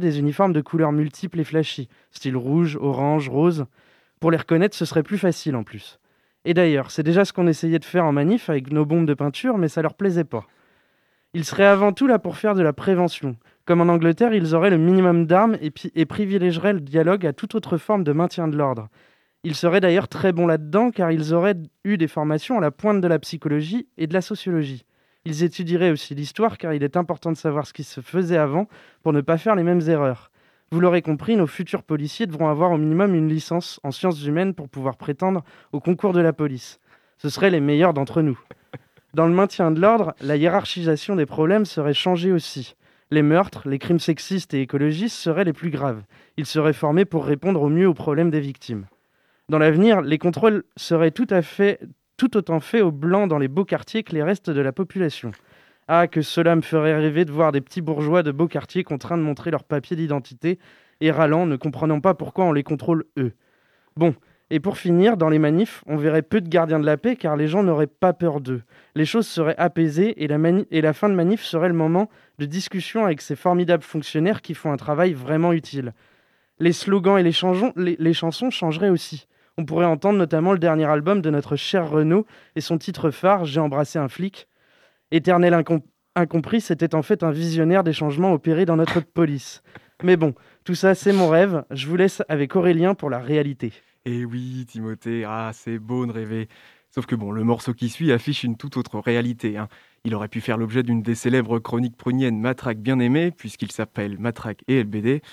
des 0.01 0.19
uniformes 0.19 0.51
de 0.51 0.59
couleurs 0.59 0.91
multiples 0.91 1.39
et 1.39 1.45
flashy, 1.45 1.87
style 2.11 2.35
rouge, 2.35 2.77
orange, 2.81 3.29
rose. 3.29 3.65
Pour 4.19 4.29
les 4.29 4.37
reconnaître, 4.37 4.75
ce 4.75 4.83
serait 4.83 5.03
plus 5.03 5.17
facile 5.17 5.55
en 5.55 5.63
plus. 5.63 6.01
Et 6.43 6.53
d'ailleurs, 6.53 6.91
c'est 6.91 7.01
déjà 7.01 7.23
ce 7.23 7.31
qu'on 7.31 7.47
essayait 7.47 7.79
de 7.79 7.85
faire 7.85 8.03
en 8.03 8.11
manif 8.11 8.49
avec 8.49 8.73
nos 8.73 8.85
bombes 8.85 9.07
de 9.07 9.13
peinture, 9.13 9.57
mais 9.57 9.69
ça 9.69 9.81
leur 9.81 9.93
plaisait 9.93 10.25
pas. 10.25 10.45
Ils 11.35 11.43
seraient 11.43 11.65
avant 11.65 11.91
tout 11.91 12.07
là 12.07 12.17
pour 12.17 12.37
faire 12.37 12.55
de 12.55 12.61
la 12.61 12.71
prévention. 12.71 13.35
Comme 13.65 13.81
en 13.81 13.91
Angleterre, 13.91 14.33
ils 14.33 14.55
auraient 14.55 14.69
le 14.69 14.77
minimum 14.77 15.25
d'armes 15.25 15.57
et, 15.61 15.69
et 15.93 16.05
privilégieraient 16.05 16.71
le 16.71 16.79
dialogue 16.79 17.25
à 17.25 17.33
toute 17.33 17.55
autre 17.55 17.75
forme 17.75 18.05
de 18.05 18.13
maintien 18.13 18.47
de 18.47 18.55
l'ordre. 18.55 18.87
Ils 19.43 19.53
seraient 19.53 19.81
d'ailleurs 19.81 20.07
très 20.07 20.31
bons 20.31 20.47
là-dedans 20.47 20.91
car 20.91 21.11
ils 21.11 21.33
auraient 21.33 21.57
eu 21.83 21.97
des 21.97 22.07
formations 22.07 22.57
à 22.57 22.61
la 22.61 22.71
pointe 22.71 23.01
de 23.01 23.07
la 23.09 23.19
psychologie 23.19 23.85
et 23.97 24.07
de 24.07 24.13
la 24.13 24.21
sociologie. 24.21 24.85
Ils 25.25 25.43
étudieraient 25.43 25.91
aussi 25.91 26.15
l'histoire 26.15 26.57
car 26.57 26.73
il 26.73 26.83
est 26.83 26.95
important 26.95 27.33
de 27.33 27.37
savoir 27.37 27.67
ce 27.67 27.73
qui 27.73 27.83
se 27.83 27.99
faisait 27.99 28.37
avant 28.37 28.69
pour 29.03 29.11
ne 29.11 29.19
pas 29.19 29.37
faire 29.37 29.55
les 29.55 29.63
mêmes 29.63 29.81
erreurs. 29.89 30.31
Vous 30.71 30.79
l'aurez 30.79 31.01
compris, 31.01 31.35
nos 31.35 31.47
futurs 31.47 31.83
policiers 31.83 32.27
devront 32.27 32.47
avoir 32.47 32.71
au 32.71 32.77
minimum 32.77 33.13
une 33.13 33.27
licence 33.27 33.81
en 33.83 33.91
sciences 33.91 34.25
humaines 34.25 34.53
pour 34.53 34.69
pouvoir 34.69 34.95
prétendre 34.95 35.43
au 35.73 35.81
concours 35.81 36.13
de 36.13 36.21
la 36.21 36.31
police. 36.31 36.79
Ce 37.17 37.27
seraient 37.27 37.49
les 37.49 37.59
meilleurs 37.59 37.93
d'entre 37.93 38.21
nous. 38.21 38.39
Dans 39.15 39.27
le 39.27 39.33
maintien 39.33 39.71
de 39.71 39.79
l'ordre, 39.79 40.13
la 40.19 40.35
hiérarchisation 40.35 41.15
des 41.15 41.25
problèmes 41.25 41.63
serait 41.63 41.93
changée 41.93 42.33
aussi. 42.33 42.75
Les 43.11 43.21
meurtres, 43.21 43.69
les 43.69 43.79
crimes 43.79 43.97
sexistes 43.97 44.53
et 44.53 44.59
écologistes 44.59 45.15
seraient 45.15 45.45
les 45.45 45.53
plus 45.53 45.69
graves. 45.69 46.03
Ils 46.35 46.45
seraient 46.45 46.73
formés 46.73 47.05
pour 47.05 47.25
répondre 47.25 47.61
au 47.61 47.69
mieux 47.69 47.87
aux 47.87 47.93
problèmes 47.93 48.29
des 48.29 48.41
victimes. 48.41 48.87
Dans 49.47 49.57
l'avenir, 49.57 50.01
les 50.01 50.17
contrôles 50.17 50.65
seraient 50.75 51.11
tout 51.11 51.31
autant 52.35 52.59
fait 52.59 52.81
aux 52.81 52.91
blancs 52.91 53.29
dans 53.29 53.37
les 53.37 53.47
beaux 53.47 53.63
quartiers 53.63 54.03
que 54.03 54.11
les 54.11 54.21
restes 54.21 54.49
de 54.49 54.59
la 54.59 54.73
population. 54.73 55.31
Ah, 55.87 56.07
que 56.07 56.21
cela 56.21 56.53
me 56.57 56.61
ferait 56.61 56.97
rêver 56.97 57.23
de 57.23 57.31
voir 57.31 57.53
des 57.53 57.61
petits 57.61 57.79
bourgeois 57.79 58.21
de 58.21 58.31
beaux 58.31 58.49
quartiers 58.49 58.83
contraints 58.83 59.17
de 59.17 59.23
montrer 59.23 59.49
leurs 59.49 59.63
papiers 59.63 59.95
d'identité 59.95 60.59
et 60.99 61.11
râlant, 61.11 61.45
ne 61.45 61.55
comprenant 61.55 62.01
pas 62.01 62.15
pourquoi 62.15 62.43
on 62.43 62.51
les 62.51 62.63
contrôle 62.63 63.05
eux. 63.17 63.31
Bon, 63.95 64.13
Et 64.51 64.59
pour 64.59 64.77
finir, 64.77 65.17
dans 65.17 65.29
les 65.29 65.39
manifs, 65.39 65.83
on 65.87 65.97
verrait 65.97 66.21
peu 66.21 66.39
de 66.39 66.47
gardiens 66.47 66.79
de 66.79 66.85
la 66.85 66.97
paix 66.97 67.15
car 67.15 67.35
les 67.35 67.47
gens 67.47 67.63
n'auraient 67.63 67.87
pas 67.87 68.13
peur 68.13 68.41
d'eux. 68.41 68.61
Les 68.93 69.05
choses 69.05 69.25
seraient 69.25 69.57
apaisées 69.57 70.23
et 70.23 70.27
la, 70.27 70.93
fin 70.93 71.09
de 71.09 71.15
manif 71.15 71.41
serait 71.41 71.67
le 71.67 71.73
moment 71.73 72.09
de 72.37 72.45
discussion 72.45 73.05
avec 73.05 73.21
ces 73.21 73.35
formidables 73.35 73.83
fonctionnaires 73.83 74.43
qui 74.43 74.53
font 74.53 74.71
un 74.71 74.77
travail 74.77 75.13
vraiment 75.13 75.51
utile. 75.51 75.93
Les 76.59 76.73
slogans 76.73 77.17
et 77.17 77.23
les, 77.23 77.95
les 77.97 78.13
chansons 78.13 78.51
changeraient 78.51 78.89
aussi. 78.89 79.27
On 79.57 79.65
pourrait 79.65 79.85
entendre 79.85 80.19
notamment 80.19 80.53
le 80.53 80.59
dernier 80.59 80.85
album 80.85 81.21
de 81.21 81.29
notre 81.31 81.55
cher 81.55 81.89
Renaud 81.89 82.27
et 82.55 82.61
son 82.61 82.77
titre 82.77 83.09
phare 83.09 83.45
J'ai 83.45 83.59
embrassé 83.59 83.97
un 83.97 84.09
flic. 84.09 84.47
Éternel 85.09 85.63
incompris, 86.15 86.61
c'était 86.61 86.93
en 86.93 87.01
fait 87.01 87.23
un 87.23 87.31
visionnaire 87.31 87.83
des 87.83 87.93
changements 87.93 88.33
opérés 88.33 88.65
dans 88.65 88.75
notre 88.75 88.99
police. 88.99 89.63
Mais 90.03 90.17
bon, 90.17 90.35
tout 90.65 90.75
ça 90.75 90.93
c'est 90.93 91.13
mon 91.13 91.29
rêve. 91.29 91.63
Je 91.71 91.87
vous 91.87 91.95
laisse 91.95 92.21
avec 92.29 92.55
Aurélien 92.55 92.93
pour 92.93 93.09
la 93.09 93.19
réalité. 93.19 93.73
Eh 94.07 94.23
oui, 94.23 94.65
Timothée, 94.67 95.23
ah, 95.25 95.49
c'est 95.51 95.79
beau 95.79 96.05
de 96.05 96.11
rêver. 96.11 96.47
Sauf 96.91 97.07
que 97.07 97.15
bon, 97.15 97.31
le 97.31 97.43
morceau 97.43 97.73
qui 97.73 97.89
suit 97.89 98.11
affiche 98.11 98.43
une 98.43 98.55
toute 98.55 98.77
autre 98.77 98.99
réalité. 98.99 99.57
Hein. 99.57 99.67
Il 100.03 100.13
aurait 100.13 100.27
pu 100.27 100.41
faire 100.41 100.57
l'objet 100.57 100.83
d'une 100.83 101.01
des 101.01 101.15
célèbres 101.15 101.57
chroniques 101.57 101.97
pruniennes 101.97 102.39
Matraque 102.39 102.77
bien 102.77 102.99
aimée, 102.99 103.31
puisqu'il 103.31 103.71
s'appelle 103.71 104.19
Matraque 104.19 104.63
et 104.67 104.83
LBD. 104.83 105.23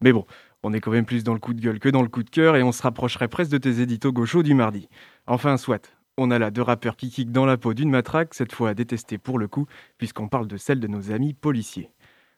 Mais 0.00 0.12
bon, 0.12 0.26
on 0.64 0.72
est 0.72 0.80
quand 0.80 0.90
même 0.90 1.06
plus 1.06 1.22
dans 1.22 1.34
le 1.34 1.38
coup 1.38 1.54
de 1.54 1.60
gueule 1.60 1.78
que 1.78 1.88
dans 1.88 2.02
le 2.02 2.08
coup 2.08 2.24
de 2.24 2.30
cœur, 2.30 2.56
et 2.56 2.64
on 2.64 2.72
se 2.72 2.82
rapprocherait 2.82 3.28
presque 3.28 3.52
de 3.52 3.58
tes 3.58 3.80
éditos 3.80 4.12
gauchos 4.12 4.42
du 4.42 4.54
mardi. 4.54 4.88
Enfin, 5.28 5.56
soit. 5.56 5.92
On 6.18 6.32
a 6.32 6.38
là 6.40 6.50
deux 6.50 6.62
rappeurs 6.62 6.96
qui 6.96 7.10
kickent 7.10 7.30
dans 7.30 7.46
la 7.46 7.56
peau 7.56 7.74
d'une 7.74 7.90
matraque, 7.90 8.34
cette 8.34 8.52
fois 8.52 8.70
à 8.70 8.74
détester 8.74 9.18
pour 9.18 9.38
le 9.38 9.46
coup, 9.46 9.66
puisqu'on 9.98 10.28
parle 10.28 10.48
de 10.48 10.56
celle 10.56 10.80
de 10.80 10.88
nos 10.88 11.12
amis 11.12 11.32
policiers. 11.32 11.90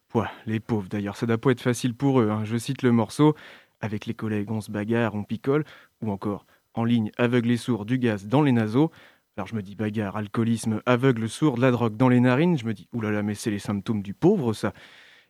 Pouah, 0.09 0.31
les 0.47 0.61
pauvres 0.61 0.89
d'ailleurs, 0.89 1.17
ça 1.17 1.27
doit 1.27 1.39
pas 1.39 1.51
être 1.51 1.61
facile 1.61 1.95
pour 1.95 2.21
eux. 2.21 2.31
Hein. 2.31 2.45
Je 2.45 2.57
cite 2.57 2.83
le 2.83 2.93
morceau 2.93 3.35
avec 3.81 4.07
les 4.07 4.15
collègues, 4.15 4.51
on 4.51 4.61
se 4.61 4.71
bagarre, 4.71 5.15
on 5.15 5.25
picole, 5.25 5.65
ou 6.03 6.11
encore 6.11 6.47
en 6.75 6.85
ligne, 6.85 7.11
aveugle 7.17 7.51
et 7.51 7.57
sourd, 7.57 7.85
du 7.85 7.99
gaz 7.99 8.27
dans 8.27 8.43
les 8.43 8.53
naseaux. 8.53 8.91
Alors 9.37 9.47
je 9.47 9.55
me 9.55 9.63
dis 9.63 9.75
bagarre, 9.75 10.17
alcoolisme, 10.17 10.83
aveugle, 10.87 11.29
sourd, 11.29 11.57
de 11.57 11.61
la 11.61 11.71
drogue 11.71 11.97
dans 11.97 12.09
les 12.09 12.21
narines. 12.21 12.59
Je 12.59 12.67
me 12.67 12.75
dis, 12.75 12.89
oulala, 12.93 13.23
mais 13.23 13.35
c'est 13.35 13.51
les 13.51 13.59
symptômes 13.59 14.03
du 14.03 14.15
pauvre, 14.15 14.53
ça. 14.53 14.73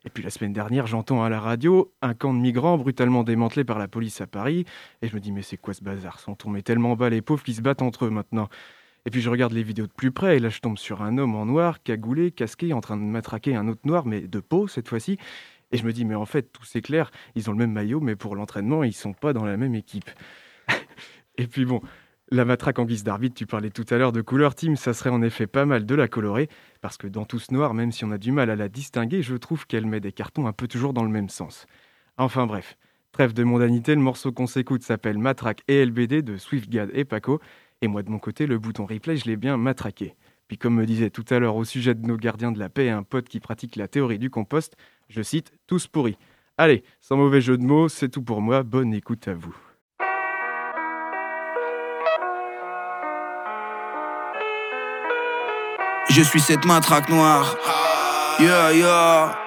Et 0.05 0.11
puis 0.11 0.23
la 0.23 0.31
semaine 0.31 0.53
dernière, 0.53 0.87
j'entends 0.87 1.25
à 1.25 1.29
la 1.29 1.41
radio 1.41 1.93
un 2.03 2.15
camp 2.15 2.33
de 2.33 2.39
migrants 2.39 2.79
brutalement 2.79 3.25
démantelé 3.25 3.65
par 3.65 3.79
la 3.79 3.89
police 3.89 4.21
à 4.21 4.27
Paris. 4.27 4.65
Et 5.03 5.09
je 5.09 5.15
me 5.15 5.21
dis, 5.21 5.33
mais 5.33 5.43
c'est 5.43 5.57
quoi 5.57 5.75
ce 5.75 5.83
bazar? 5.83 6.21
Sont 6.21 6.37
tombés 6.37 6.63
tellement 6.63 6.97
bas 6.97 7.11
les 7.11 7.21
pauvres 7.21 7.43
qui 7.43 7.53
se 7.53 7.61
battent 7.61 7.83
entre 7.83 8.07
eux 8.07 8.11
maintenant. 8.11 8.49
Et 9.07 9.11
puis 9.11 9.21
je 9.21 9.31
regarde 9.31 9.53
les 9.53 9.63
vidéos 9.63 9.87
de 9.87 9.93
plus 9.93 10.11
près, 10.11 10.37
et 10.37 10.39
là 10.39 10.51
je 10.51 10.61
tombe 10.61 10.77
sur 10.77 11.03
un 11.03 11.19
homme 11.19 11.35
en 11.35 11.47
noir, 11.47 11.83
cagoulé, 11.83 12.31
casqué, 12.31 12.73
en 12.73 12.81
train 12.81 12.97
de 12.97 13.03
matraquer 13.03 13.57
un 13.57 13.67
autre 13.69 13.81
noir, 13.85 14.05
mais 14.05 14.21
de 14.21 14.41
peau 14.41 14.69
cette 14.69 14.89
fois-ci. 14.89 15.19
Et 15.71 15.77
je 15.77 15.85
me 15.85 15.93
dis, 15.93 16.05
mais 16.05 16.15
en 16.15 16.27
fait, 16.27 16.51
tout 16.53 16.65
c'est 16.65 16.81
clair, 16.81 17.11
ils 17.35 17.51
ont 17.51 17.53
le 17.53 17.59
même 17.59 17.73
maillot, 17.73 18.01
mais 18.01 18.17
pour 18.17 18.37
l'entraînement, 18.37 18.85
ils 18.85 18.95
sont 18.95 19.13
pas 19.13 19.33
dans 19.33 19.45
la 19.45 19.57
même 19.57 19.75
équipe. 19.75 20.11
et 21.37 21.47
puis 21.47 21.65
bon, 21.65 21.83
la 22.31 22.45
matraque 22.45 22.79
en 22.79 22.85
guise 22.85 23.05
d'arbitre, 23.05 23.35
tu 23.35 23.47
parlais 23.47 23.71
tout 23.71 23.87
à 23.91 23.97
l'heure 23.97 24.13
de 24.13 24.21
couleur 24.21 24.55
team, 24.55 24.77
ça 24.77 24.93
serait 24.93 25.11
en 25.11 25.23
effet 25.23 25.47
pas 25.47 25.65
mal 25.65 25.87
de 25.87 25.95
la 25.95 26.09
colorer, 26.09 26.49
parce 26.81 26.97
que 26.97 27.07
dans 27.07 27.25
tout 27.25 27.39
ce 27.39 27.53
noir, 27.53 27.75
même 27.75 27.93
si 27.93 28.05
on 28.05 28.11
a 28.11 28.19
du 28.19 28.33
mal 28.33 28.51
à 28.51 28.57
la 28.57 28.69
distinguer, 28.69 29.23
je 29.23 29.35
trouve 29.35 29.67
qu'elle 29.67 29.87
met 29.87 30.01
des 30.01 30.13
cartons 30.13 30.47
un 30.47 30.53
peu 30.53 30.69
toujours 30.69 30.93
dans 30.93 31.05
le 31.05 31.11
même 31.11 31.29
sens. 31.29 31.67
Enfin 32.17 32.47
bref, 32.47 32.77
trêve 33.13 33.33
de 33.33 33.45
mondanité, 33.45 33.95
le 33.95 34.01
morceau 34.01 34.33
qu'on 34.33 34.47
s'écoute 34.47 34.83
s'appelle 34.83 35.19
Matraque 35.19 35.63
et 35.69 35.85
LBD 35.85 36.23
de 36.23 36.37
Swiftgad 36.37 36.91
et 36.93 37.05
Paco, 37.05 37.41
et 37.81 37.89
moi 37.89 38.03
de 38.03 38.11
mon 38.11 38.19
côté, 38.19 38.47
le 38.47 38.59
bouton 38.59 38.87
replay, 38.87 39.17
je 39.17 39.27
l'ai 39.27 39.37
bien 39.37 39.57
matraqué. 39.57 40.15
Puis 40.49 40.59
comme 40.59 40.75
me 40.75 40.87
disait 40.87 41.11
tout 41.11 41.25
à 41.31 41.39
l'heure 41.39 41.57
au 41.57 41.65
sujet 41.65 41.95
de 41.95 42.07
nos 42.07 42.17
gardiens 42.17 42.53
de 42.53 42.59
la 42.59 42.69
paix 42.69 42.89
un 42.89 43.03
pote 43.03 43.29
qui 43.29 43.39
pratique 43.39 43.77
la 43.77 43.87
théorie 43.87 44.19
du 44.19 44.31
compost, 44.31 44.77
je 45.09 45.23
cite, 45.23 45.53
tous 45.67 45.87
pourris. 45.87 46.17
Allez, 46.57 46.83
sans 47.01 47.17
mauvais 47.17 47.41
jeu 47.41 47.57
de 47.57 47.65
mots, 47.65 47.89
c'est 47.89 48.09
tout 48.09 48.23
pour 48.23 48.41
moi, 48.41 48.63
bonne 48.63 48.93
écoute 48.93 49.29
à 49.29 49.35
vous. 49.35 49.57
Je 56.11 56.23
suis 56.23 56.41
cette 56.41 56.65
matraque 56.65 57.09
noire. 57.09 57.57
Yeah, 58.41 58.73
yeah, 58.73 59.39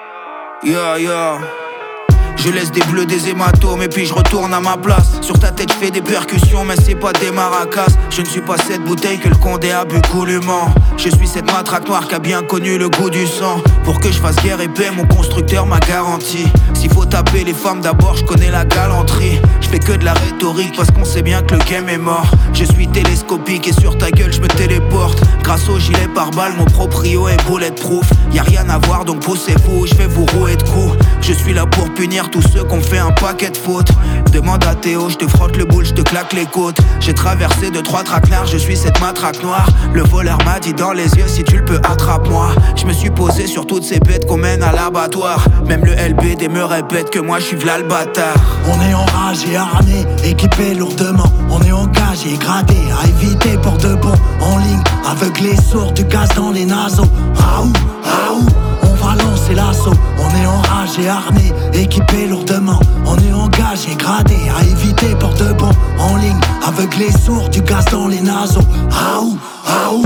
yeah, 0.64 0.98
yeah. 0.98 1.61
Je 2.44 2.50
laisse 2.50 2.72
des 2.72 2.80
bleus, 2.90 3.06
des 3.06 3.28
hématomes 3.28 3.82
et 3.82 3.88
puis 3.88 4.04
je 4.04 4.12
retourne 4.12 4.52
à 4.52 4.58
ma 4.58 4.76
place. 4.76 5.12
Sur 5.20 5.38
ta 5.38 5.52
tête, 5.52 5.72
je 5.72 5.76
fais 5.76 5.92
des 5.92 6.00
percussions, 6.00 6.64
mais 6.64 6.74
c'est 6.84 6.96
pas 6.96 7.12
des 7.12 7.30
maracas. 7.30 7.86
Je 8.10 8.20
ne 8.20 8.26
suis 8.26 8.40
pas 8.40 8.56
cette 8.56 8.82
bouteille 8.82 9.20
que 9.20 9.28
le 9.28 9.36
condé 9.36 9.70
a 9.70 9.84
bu 9.84 10.00
goulûment. 10.12 10.74
Je 10.96 11.08
suis 11.08 11.28
cette 11.28 11.46
matraque 11.46 11.86
noire 11.86 12.08
qui 12.08 12.16
a 12.16 12.18
bien 12.18 12.42
connu 12.42 12.78
le 12.78 12.88
goût 12.88 13.10
du 13.10 13.28
sang. 13.28 13.62
Pour 13.84 14.00
que 14.00 14.10
je 14.10 14.18
fasse 14.18 14.34
guerre 14.42 14.60
et 14.60 14.66
paix, 14.66 14.90
mon 14.90 15.06
constructeur 15.06 15.66
m'a 15.66 15.78
garanti. 15.78 16.48
S'il 16.74 16.92
faut 16.92 17.04
taper 17.04 17.44
les 17.44 17.54
femmes 17.54 17.80
d'abord, 17.80 18.16
je 18.16 18.24
connais 18.24 18.50
la 18.50 18.64
galanterie. 18.64 19.40
Je 19.60 19.68
fais 19.68 19.78
que 19.78 19.92
de 19.92 20.04
la 20.04 20.14
rhétorique 20.14 20.74
parce 20.76 20.90
qu'on 20.90 21.04
sait 21.04 21.22
bien 21.22 21.42
que 21.42 21.54
le 21.54 21.60
game 21.70 21.88
est 21.88 21.96
mort. 21.96 22.28
Je 22.54 22.64
suis 22.64 22.88
télescopique 22.88 23.68
et 23.68 23.72
sur 23.72 23.96
ta 23.96 24.10
gueule, 24.10 24.32
je 24.32 24.40
me 24.40 24.48
téléporte. 24.48 25.22
Grâce 25.44 25.68
au 25.68 25.78
gilet 25.78 26.08
par 26.12 26.32
balle, 26.32 26.54
mon 26.58 26.64
proprio 26.64 27.28
est 27.28 27.40
bulletproof. 27.46 28.10
Y 28.32 28.40
a 28.40 28.42
rien 28.42 28.68
à 28.68 28.78
voir 28.78 29.04
donc 29.04 29.20
poussez-vous, 29.20 29.86
je 29.86 29.94
vais 29.94 30.08
vous 30.08 30.26
rouer 30.34 30.56
de 30.56 30.62
coups. 30.64 30.96
Je 31.20 31.32
suis 31.32 31.54
là 31.54 31.66
pour 31.66 31.88
punir 31.94 32.30
tous 32.32 32.42
ceux 32.42 32.64
qui 32.64 32.74
ont 32.74 32.80
fait 32.80 32.98
un 32.98 33.12
paquet 33.12 33.50
de 33.50 33.56
fautes. 33.56 33.90
Demande 34.32 34.64
à 34.64 34.74
Théo, 34.74 35.08
je 35.10 35.16
te 35.16 35.28
frotte 35.28 35.56
le 35.56 35.64
boule, 35.64 35.84
je 35.84 35.92
te 35.92 36.00
claque 36.00 36.32
les 36.32 36.46
côtes. 36.46 36.78
J'ai 37.00 37.12
traversé 37.12 37.70
de 37.70 37.80
trois 37.80 38.02
traquenards, 38.02 38.46
je 38.46 38.56
suis 38.56 38.76
cette 38.76 39.00
matraque 39.00 39.42
noire. 39.42 39.68
Le 39.92 40.02
voleur 40.02 40.38
m'a 40.44 40.58
dit 40.58 40.72
dans 40.72 40.92
les 40.92 41.08
yeux, 41.14 41.28
si 41.28 41.44
tu 41.44 41.58
le 41.58 41.64
peux, 41.64 41.80
attrape-moi. 41.84 42.48
Je 42.74 42.86
me 42.86 42.92
suis 42.92 43.10
posé 43.10 43.46
sur 43.46 43.66
toutes 43.66 43.84
ces 43.84 44.00
bêtes 44.00 44.26
qu'on 44.26 44.38
mène 44.38 44.62
à 44.62 44.72
l'abattoir. 44.72 45.44
Même 45.66 45.84
le 45.84 45.92
LBD 45.92 46.48
me 46.48 46.64
répète 46.64 47.10
que 47.10 47.18
moi 47.18 47.38
je 47.38 47.44
suis 47.44 47.56
v'là 47.56 47.78
le. 47.78 47.84
On 48.66 48.80
est 48.80 48.94
enragé, 48.94 49.56
armé, 49.56 50.06
équipé 50.24 50.74
lourdement. 50.74 51.30
On 51.50 51.60
est 51.60 51.72
engagé, 51.72 52.38
gradé, 52.38 52.76
à 53.02 53.06
éviter 53.06 53.58
pour 53.58 53.76
de 53.76 53.94
bon. 53.96 54.14
En 54.40 54.56
ligne, 54.58 54.82
aveuglé, 55.06 55.54
sourd, 55.56 55.92
du 55.92 56.04
gaz 56.04 56.30
dans 56.34 56.50
les 56.50 56.64
naseaux. 56.64 57.04
Raoult, 57.34 57.72
raoult 58.02 58.71
enragé, 60.92 61.08
armé, 61.08 61.52
équipé 61.72 62.26
lourdement. 62.26 62.80
On 63.06 63.16
est 63.18 63.32
engagé, 63.32 63.94
gradé, 63.96 64.36
à 64.56 64.64
éviter 64.64 65.14
pour 65.18 65.30
de 65.34 65.52
bon. 65.52 65.70
En 65.98 66.16
ligne, 66.16 66.40
avec 66.66 66.96
les 66.96 67.10
sourds, 67.12 67.48
du 67.48 67.62
gaz 67.62 67.84
dans 67.86 68.08
les 68.08 68.20
naseaux. 68.20 68.60
Raoult, 68.90 69.38
raoult, 69.64 70.04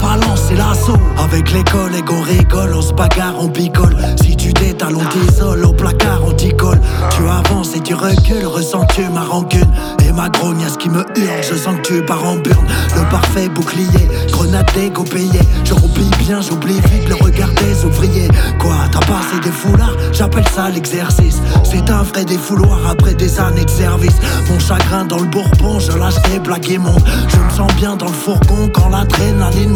on 0.00 0.06
va 0.06 0.16
lancer 0.26 0.54
l'assaut. 0.54 0.96
Avec 1.18 1.52
les 1.52 1.64
collègues, 1.64 2.10
on 2.10 2.22
rigole, 2.22 2.72
on 2.74 2.82
se 2.82 2.92
bagarre, 2.92 3.34
on 3.38 3.48
picole. 3.48 3.96
Si 4.22 4.36
tu 4.36 4.52
t'étales, 4.52 4.94
on 4.96 5.04
t'isole, 5.04 5.64
au 5.64 5.72
placard, 5.72 6.20
on 6.24 6.32
t'y 6.32 6.54
colle. 6.56 6.80
Tu 7.10 7.22
avances 7.28 7.74
et 7.74 7.80
tu 7.80 7.94
recules, 7.94 8.46
ressens-tu 8.46 9.08
ma 9.12 9.22
rancune? 9.22 9.70
Et 10.06 10.12
ma 10.12 10.28
grognasse 10.28 10.76
qui 10.76 10.88
me 10.88 11.00
hurle, 11.00 11.42
je 11.42 11.54
sens 11.54 11.76
que 11.76 11.88
tu 11.88 12.04
pars 12.04 12.24
en 12.24 12.36
burn. 12.36 12.64
Le 12.96 13.08
parfait 13.10 13.48
bouclier, 13.48 14.08
grenade 14.30 14.70
d'égo 14.74 15.04
payé. 15.04 15.40
Je 15.64 15.74
roupille 15.74 16.10
bien, 16.18 16.40
j'oublie 16.40 16.80
vite 16.80 17.08
le 17.08 17.14
regard 17.16 17.50
des 17.50 17.84
ouvriers. 17.84 18.28
Quoi, 18.58 18.74
t'as 18.92 19.00
passé 19.00 19.38
des 19.42 19.50
foulards 19.50 19.96
J'appelle 20.12 20.48
ça 20.54 20.70
l'exercice. 20.70 21.38
C'est 21.64 21.90
un 21.90 22.02
vrai 22.02 22.24
défouloir 22.24 22.78
après 22.88 23.14
des 23.14 23.38
années 23.40 23.64
de 23.64 23.70
service. 23.70 24.16
Mon 24.48 24.58
chagrin 24.58 25.04
dans 25.04 25.18
le 25.18 25.26
bourbon, 25.26 25.78
je 25.80 25.92
lâche 25.96 26.20
des 26.30 26.38
blagues 26.38 26.70
et 26.70 26.78
monte. 26.78 27.04
Je 27.28 27.36
me 27.36 27.50
sens 27.50 27.72
bien 27.74 27.96
dans 27.96 28.06
le 28.06 28.12
fourgon 28.12 28.68
quand 28.72 28.88
l'adrénaline 28.88 29.70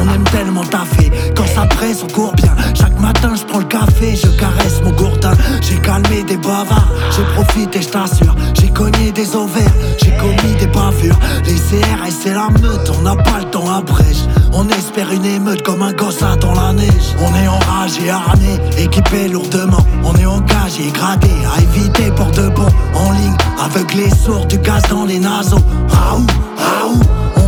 On 0.00 0.14
aime 0.14 0.24
tellement 0.24 0.64
taffer, 0.64 1.10
quand 1.36 1.46
ça 1.46 1.66
presse, 1.66 2.02
on 2.02 2.12
court 2.12 2.32
bien. 2.34 2.54
Chaque 2.74 2.98
matin, 3.00 3.34
je 3.34 3.44
prends 3.44 3.58
le 3.58 3.64
café, 3.64 4.16
je 4.16 4.28
caresse 4.38 4.80
mon 4.82 4.90
gourdin. 4.92 5.32
J'ai 5.60 5.78
calmé 5.78 6.22
des 6.22 6.36
bavards, 6.36 6.90
j'ai 7.16 7.24
profité, 7.34 7.82
je 7.82 7.88
t'assure. 7.88 8.34
J'ai 8.54 8.68
cogné 8.68 9.12
des 9.12 9.34
ovaires, 9.34 9.74
j'ai 10.02 10.16
commis 10.16 10.54
des 10.58 10.66
bavures. 10.66 11.18
Les 11.44 11.54
CRS, 11.54 12.14
c'est 12.22 12.34
la 12.34 12.48
meute, 12.60 12.90
on 12.98 13.02
n'a 13.02 13.16
pas 13.16 13.38
le 13.38 13.50
temps 13.50 13.70
à 13.70 13.80
brèche. 13.80 14.24
On 14.52 14.68
espère 14.68 15.12
une 15.12 15.24
émeute 15.24 15.62
comme 15.62 15.82
un 15.82 15.92
gosse 15.92 16.20
dans 16.40 16.54
la 16.54 16.72
neige. 16.72 17.14
On 17.20 17.34
est 17.34 17.48
enragé, 17.48 18.10
armé, 18.10 18.58
équipé 18.78 19.28
lourdement. 19.28 19.84
On 20.04 20.14
est 20.14 20.26
engagé, 20.26 20.90
gradé, 20.92 21.30
à 21.54 21.60
éviter 21.60 22.10
pour 22.12 22.30
de 22.30 22.48
bon. 22.48 22.66
En 22.94 23.12
ligne, 23.12 23.36
aveuglé, 23.62 24.08
sourd, 24.10 24.46
du 24.46 24.58
gaz 24.58 24.82
dans 24.90 25.04
les 25.04 25.18
naseaux. 25.18 25.62
Raoult, 25.88 26.26
raoult, 26.56 27.00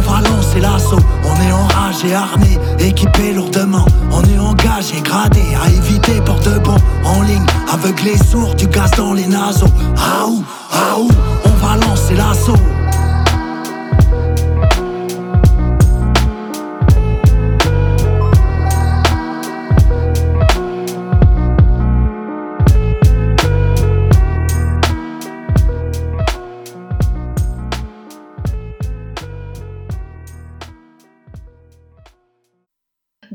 on 0.08 0.12
va 0.12 0.20
lancer 0.28 0.60
l'assaut. 0.60 0.98
On 1.24 1.42
est 1.42 1.52
enragé, 1.52 2.14
armé, 2.14 2.58
équipé 2.78 3.32
lourdement. 3.32 3.86
On 4.10 4.22
est 4.24 4.38
engagé, 4.38 5.00
gradé, 5.02 5.42
à 5.62 5.68
éviter 5.70 6.20
pour 6.22 6.40
de 6.40 6.58
bon. 6.58 6.76
En 7.04 7.22
ligne, 7.22 7.46
aveuglé, 7.72 8.16
sourd, 8.16 8.54
du 8.54 8.66
gaz 8.66 8.90
dans 8.92 9.12
les 9.12 9.26
naseaux. 9.26 9.66
Raoult, 9.96 10.42
raoult, 10.70 11.10
on 11.44 11.66
va 11.66 11.76
lancer 11.76 12.14
l'assaut. 12.14 12.56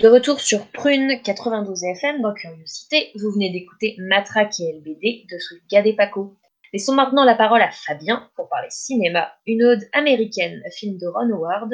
De 0.04 0.10
retour 0.10 0.42
sur 0.42 0.66
Prune 0.68 1.22
92 1.24 1.82
FM 1.82 2.22
dans 2.22 2.34
Curiosité, 2.34 3.12
vous 3.16 3.32
venez 3.32 3.54
d'écouter 3.54 3.96
Matraque 4.00 4.60
et 4.60 4.74
LBD 4.74 5.28
de 5.32 5.40
Swift 5.40 5.64
et 5.72 5.96
Paco. 5.96 6.36
Laissons 6.74 6.94
maintenant 6.94 7.24
la 7.24 7.36
parole 7.36 7.62
à 7.62 7.72
Fabien 7.72 8.30
pour 8.36 8.50
parler 8.50 8.68
cinéma, 8.70 9.32
une 9.48 9.64
ode 9.64 9.88
américaine, 9.94 10.62
film 10.76 10.98
de 10.98 11.08
Ron 11.08 11.30
Howard. 11.30 11.72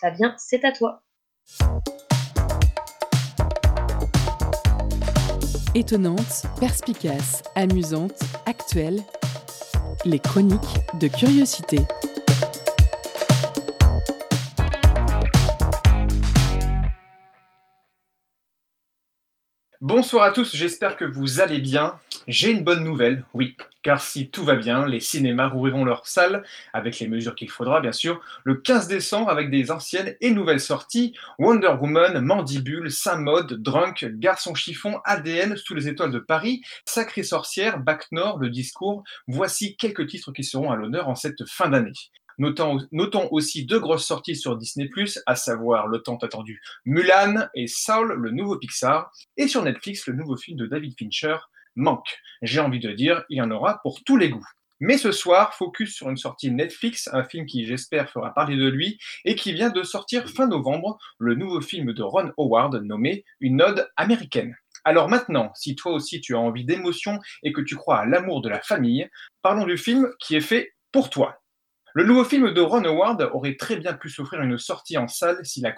Fabien, 0.00 0.32
c'est 0.38 0.64
à 0.64 0.70
toi. 0.70 1.02
Étonnante, 5.74 6.44
perspicace, 6.60 7.42
amusante, 7.56 8.20
actuelle, 8.46 9.00
les 10.04 10.20
chroniques 10.20 10.78
de 11.00 11.08
curiosité. 11.08 11.78
Bonsoir 19.82 20.22
à 20.22 20.30
tous, 20.30 20.54
j'espère 20.54 20.96
que 20.96 21.04
vous 21.04 21.40
allez 21.40 21.58
bien. 21.58 21.98
J'ai 22.28 22.52
une 22.52 22.62
bonne 22.62 22.84
nouvelle, 22.84 23.24
oui, 23.34 23.56
car 23.82 24.00
si 24.00 24.30
tout 24.30 24.44
va 24.44 24.54
bien, 24.54 24.86
les 24.86 25.00
cinémas 25.00 25.48
rouvriront 25.48 25.84
leurs 25.84 26.06
salles, 26.06 26.44
avec 26.72 27.00
les 27.00 27.08
mesures 27.08 27.34
qu'il 27.34 27.50
faudra 27.50 27.80
bien 27.80 27.90
sûr, 27.90 28.20
le 28.44 28.54
15 28.54 28.86
décembre 28.86 29.28
avec 29.28 29.50
des 29.50 29.72
anciennes 29.72 30.14
et 30.20 30.30
nouvelles 30.30 30.60
sorties, 30.60 31.16
Wonder 31.40 31.74
Woman, 31.80 32.20
Mandibule, 32.20 32.92
Saint-Mode, 32.92 33.54
Drunk, 33.60 34.06
Garçon 34.20 34.54
Chiffon, 34.54 35.00
ADN, 35.04 35.56
Sous 35.56 35.74
les 35.74 35.88
étoiles 35.88 36.12
de 36.12 36.20
Paris, 36.20 36.62
Sacrée 36.84 37.24
Sorcière, 37.24 37.80
Bac 37.80 38.06
Nord, 38.12 38.38
Le 38.38 38.50
Discours, 38.50 39.02
voici 39.26 39.76
quelques 39.76 40.06
titres 40.06 40.30
qui 40.30 40.44
seront 40.44 40.70
à 40.70 40.76
l'honneur 40.76 41.08
en 41.08 41.16
cette 41.16 41.44
fin 41.48 41.68
d'année. 41.68 41.90
Notons, 42.42 43.28
aussi 43.30 43.64
deux 43.64 43.78
grosses 43.78 44.04
sorties 44.04 44.34
sur 44.34 44.56
Disney+, 44.56 44.90
à 45.26 45.36
savoir 45.36 45.86
le 45.86 46.00
tant 46.00 46.16
attendu 46.16 46.60
Mulan 46.84 47.46
et 47.54 47.68
Saul, 47.68 48.14
le 48.14 48.30
nouveau 48.32 48.58
Pixar, 48.58 49.12
et 49.36 49.46
sur 49.46 49.62
Netflix, 49.62 50.08
le 50.08 50.14
nouveau 50.14 50.36
film 50.36 50.58
de 50.58 50.66
David 50.66 50.98
Fincher, 50.98 51.36
Manque. 51.76 52.18
J'ai 52.42 52.58
envie 52.58 52.80
de 52.80 52.90
dire, 52.90 53.24
il 53.28 53.38
y 53.38 53.40
en 53.40 53.52
aura 53.52 53.80
pour 53.82 54.02
tous 54.02 54.16
les 54.16 54.28
goûts. 54.28 54.46
Mais 54.80 54.98
ce 54.98 55.12
soir, 55.12 55.54
focus 55.54 55.94
sur 55.94 56.10
une 56.10 56.16
sortie 56.16 56.50
Netflix, 56.50 57.08
un 57.12 57.22
film 57.22 57.46
qui 57.46 57.64
j'espère 57.64 58.10
fera 58.10 58.34
parler 58.34 58.56
de 58.56 58.68
lui, 58.68 58.98
et 59.24 59.36
qui 59.36 59.52
vient 59.52 59.70
de 59.70 59.84
sortir 59.84 60.28
fin 60.28 60.48
novembre, 60.48 60.98
le 61.18 61.36
nouveau 61.36 61.60
film 61.60 61.92
de 61.92 62.02
Ron 62.02 62.32
Howard 62.36 62.74
nommé 62.82 63.24
Une 63.38 63.62
ode 63.62 63.88
américaine. 63.96 64.56
Alors 64.82 65.08
maintenant, 65.08 65.52
si 65.54 65.76
toi 65.76 65.92
aussi 65.92 66.20
tu 66.20 66.34
as 66.34 66.40
envie 66.40 66.64
d'émotion 66.64 67.20
et 67.44 67.52
que 67.52 67.60
tu 67.60 67.76
crois 67.76 67.98
à 67.98 68.06
l'amour 68.06 68.42
de 68.42 68.48
la 68.48 68.60
famille, 68.60 69.08
parlons 69.42 69.64
du 69.64 69.78
film 69.78 70.08
qui 70.18 70.34
est 70.34 70.40
fait 70.40 70.74
pour 70.90 71.08
toi. 71.08 71.41
Le 71.94 72.04
nouveau 72.04 72.24
film 72.24 72.54
de 72.54 72.60
Ron 72.62 72.84
Howard 72.84 73.28
aurait 73.34 73.56
très 73.56 73.76
bien 73.76 73.92
pu 73.92 74.08
s'offrir 74.08 74.40
une 74.40 74.56
sortie 74.56 74.96
en 74.96 75.08
salle 75.08 75.44
si 75.44 75.60
la 75.60 75.74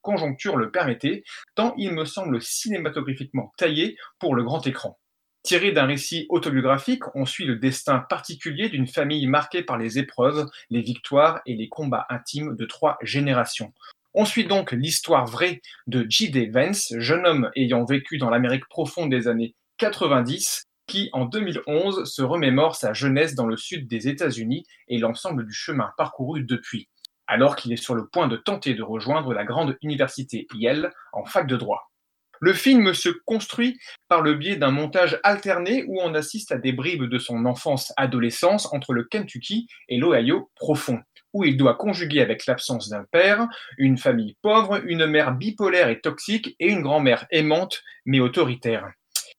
conjoncture 0.00 0.56
le 0.56 0.72
permettait, 0.72 1.22
tant 1.54 1.74
il 1.78 1.92
me 1.92 2.04
semble 2.04 2.42
cinématographiquement 2.42 3.52
taillé 3.56 3.96
pour 4.18 4.34
le 4.34 4.42
grand 4.42 4.66
écran. 4.66 4.98
Tiré 5.44 5.70
d'un 5.70 5.86
récit 5.86 6.26
autobiographique, 6.30 7.04
on 7.14 7.26
suit 7.26 7.44
le 7.44 7.56
destin 7.56 8.00
particulier 8.00 8.70
d'une 8.70 8.88
famille 8.88 9.26
marquée 9.28 9.62
par 9.62 9.78
les 9.78 10.00
épreuves, 10.00 10.46
les 10.70 10.82
victoires 10.82 11.40
et 11.46 11.54
les 11.54 11.68
combats 11.68 12.06
intimes 12.10 12.56
de 12.56 12.64
trois 12.64 12.96
générations. 13.02 13.72
On 14.14 14.24
suit 14.24 14.46
donc 14.46 14.72
l'histoire 14.72 15.26
vraie 15.26 15.62
de 15.86 16.04
J.D. 16.08 16.50
Vance, 16.52 16.92
jeune 16.98 17.24
homme 17.24 17.50
ayant 17.54 17.84
vécu 17.84 18.18
dans 18.18 18.30
l'Amérique 18.30 18.68
profonde 18.68 19.10
des 19.10 19.28
années 19.28 19.54
90 19.78 20.64
qui, 20.92 21.08
en 21.14 21.24
2011, 21.24 22.04
se 22.04 22.20
remémore 22.20 22.76
sa 22.76 22.92
jeunesse 22.92 23.34
dans 23.34 23.46
le 23.46 23.56
sud 23.56 23.88
des 23.88 24.08
États-Unis 24.08 24.66
et 24.88 24.98
l'ensemble 24.98 25.46
du 25.46 25.54
chemin 25.54 25.90
parcouru 25.96 26.42
depuis, 26.42 26.90
alors 27.26 27.56
qu'il 27.56 27.72
est 27.72 27.82
sur 27.82 27.94
le 27.94 28.08
point 28.08 28.28
de 28.28 28.36
tenter 28.36 28.74
de 28.74 28.82
rejoindre 28.82 29.32
la 29.32 29.46
grande 29.46 29.78
université 29.80 30.46
Yale 30.52 30.92
en 31.14 31.24
fac 31.24 31.46
de 31.46 31.56
droit. 31.56 31.90
Le 32.40 32.52
film 32.52 32.92
se 32.92 33.08
construit 33.08 33.78
par 34.08 34.20
le 34.20 34.34
biais 34.34 34.56
d'un 34.56 34.70
montage 34.70 35.18
alterné 35.22 35.84
où 35.88 35.98
on 36.02 36.12
assiste 36.12 36.52
à 36.52 36.58
des 36.58 36.72
bribes 36.72 37.08
de 37.08 37.18
son 37.18 37.46
enfance-adolescence 37.46 38.70
entre 38.74 38.92
le 38.92 39.04
Kentucky 39.04 39.68
et 39.88 39.96
l'Ohio 39.96 40.50
profond, 40.56 41.00
où 41.32 41.44
il 41.44 41.56
doit 41.56 41.76
conjuguer 41.76 42.20
avec 42.20 42.44
l'absence 42.44 42.90
d'un 42.90 43.04
père, 43.10 43.48
une 43.78 43.96
famille 43.96 44.36
pauvre, 44.42 44.82
une 44.84 45.06
mère 45.06 45.32
bipolaire 45.32 45.88
et 45.88 46.02
toxique 46.02 46.54
et 46.60 46.68
une 46.68 46.82
grand-mère 46.82 47.24
aimante 47.30 47.82
mais 48.04 48.20
autoritaire 48.20 48.92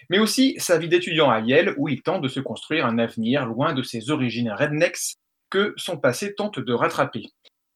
mais 0.10 0.20
aussi 0.20 0.56
sa 0.58 0.78
vie 0.78 0.90
d'étudiant 0.90 1.30
à 1.30 1.40
Yale 1.40 1.74
où 1.78 1.88
il 1.88 2.02
tente 2.02 2.22
de 2.22 2.28
se 2.28 2.40
construire 2.40 2.86
un 2.86 2.98
avenir 2.98 3.46
loin 3.46 3.74
de 3.74 3.84
ses 3.84 4.10
origines 4.10 4.52
rednecks 4.52 5.16
que 5.50 5.74
son 5.78 5.98
passé 5.98 6.34
tente 6.36 6.60
de 6.60 6.74
rattraper. 6.74 7.26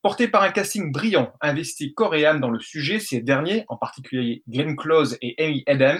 Porté 0.01 0.27
par 0.27 0.43
un 0.43 0.51
casting 0.51 0.91
brillant, 0.91 1.33
investi 1.41 1.93
corps 1.93 2.15
dans 2.39 2.49
le 2.49 2.59
sujet, 2.59 2.99
ces 2.99 3.21
derniers, 3.21 3.65
en 3.67 3.77
particulier 3.77 4.43
Glenn 4.47 4.75
Close 4.75 5.17
et 5.21 5.35
Amy 5.37 5.63
Adams, 5.67 5.99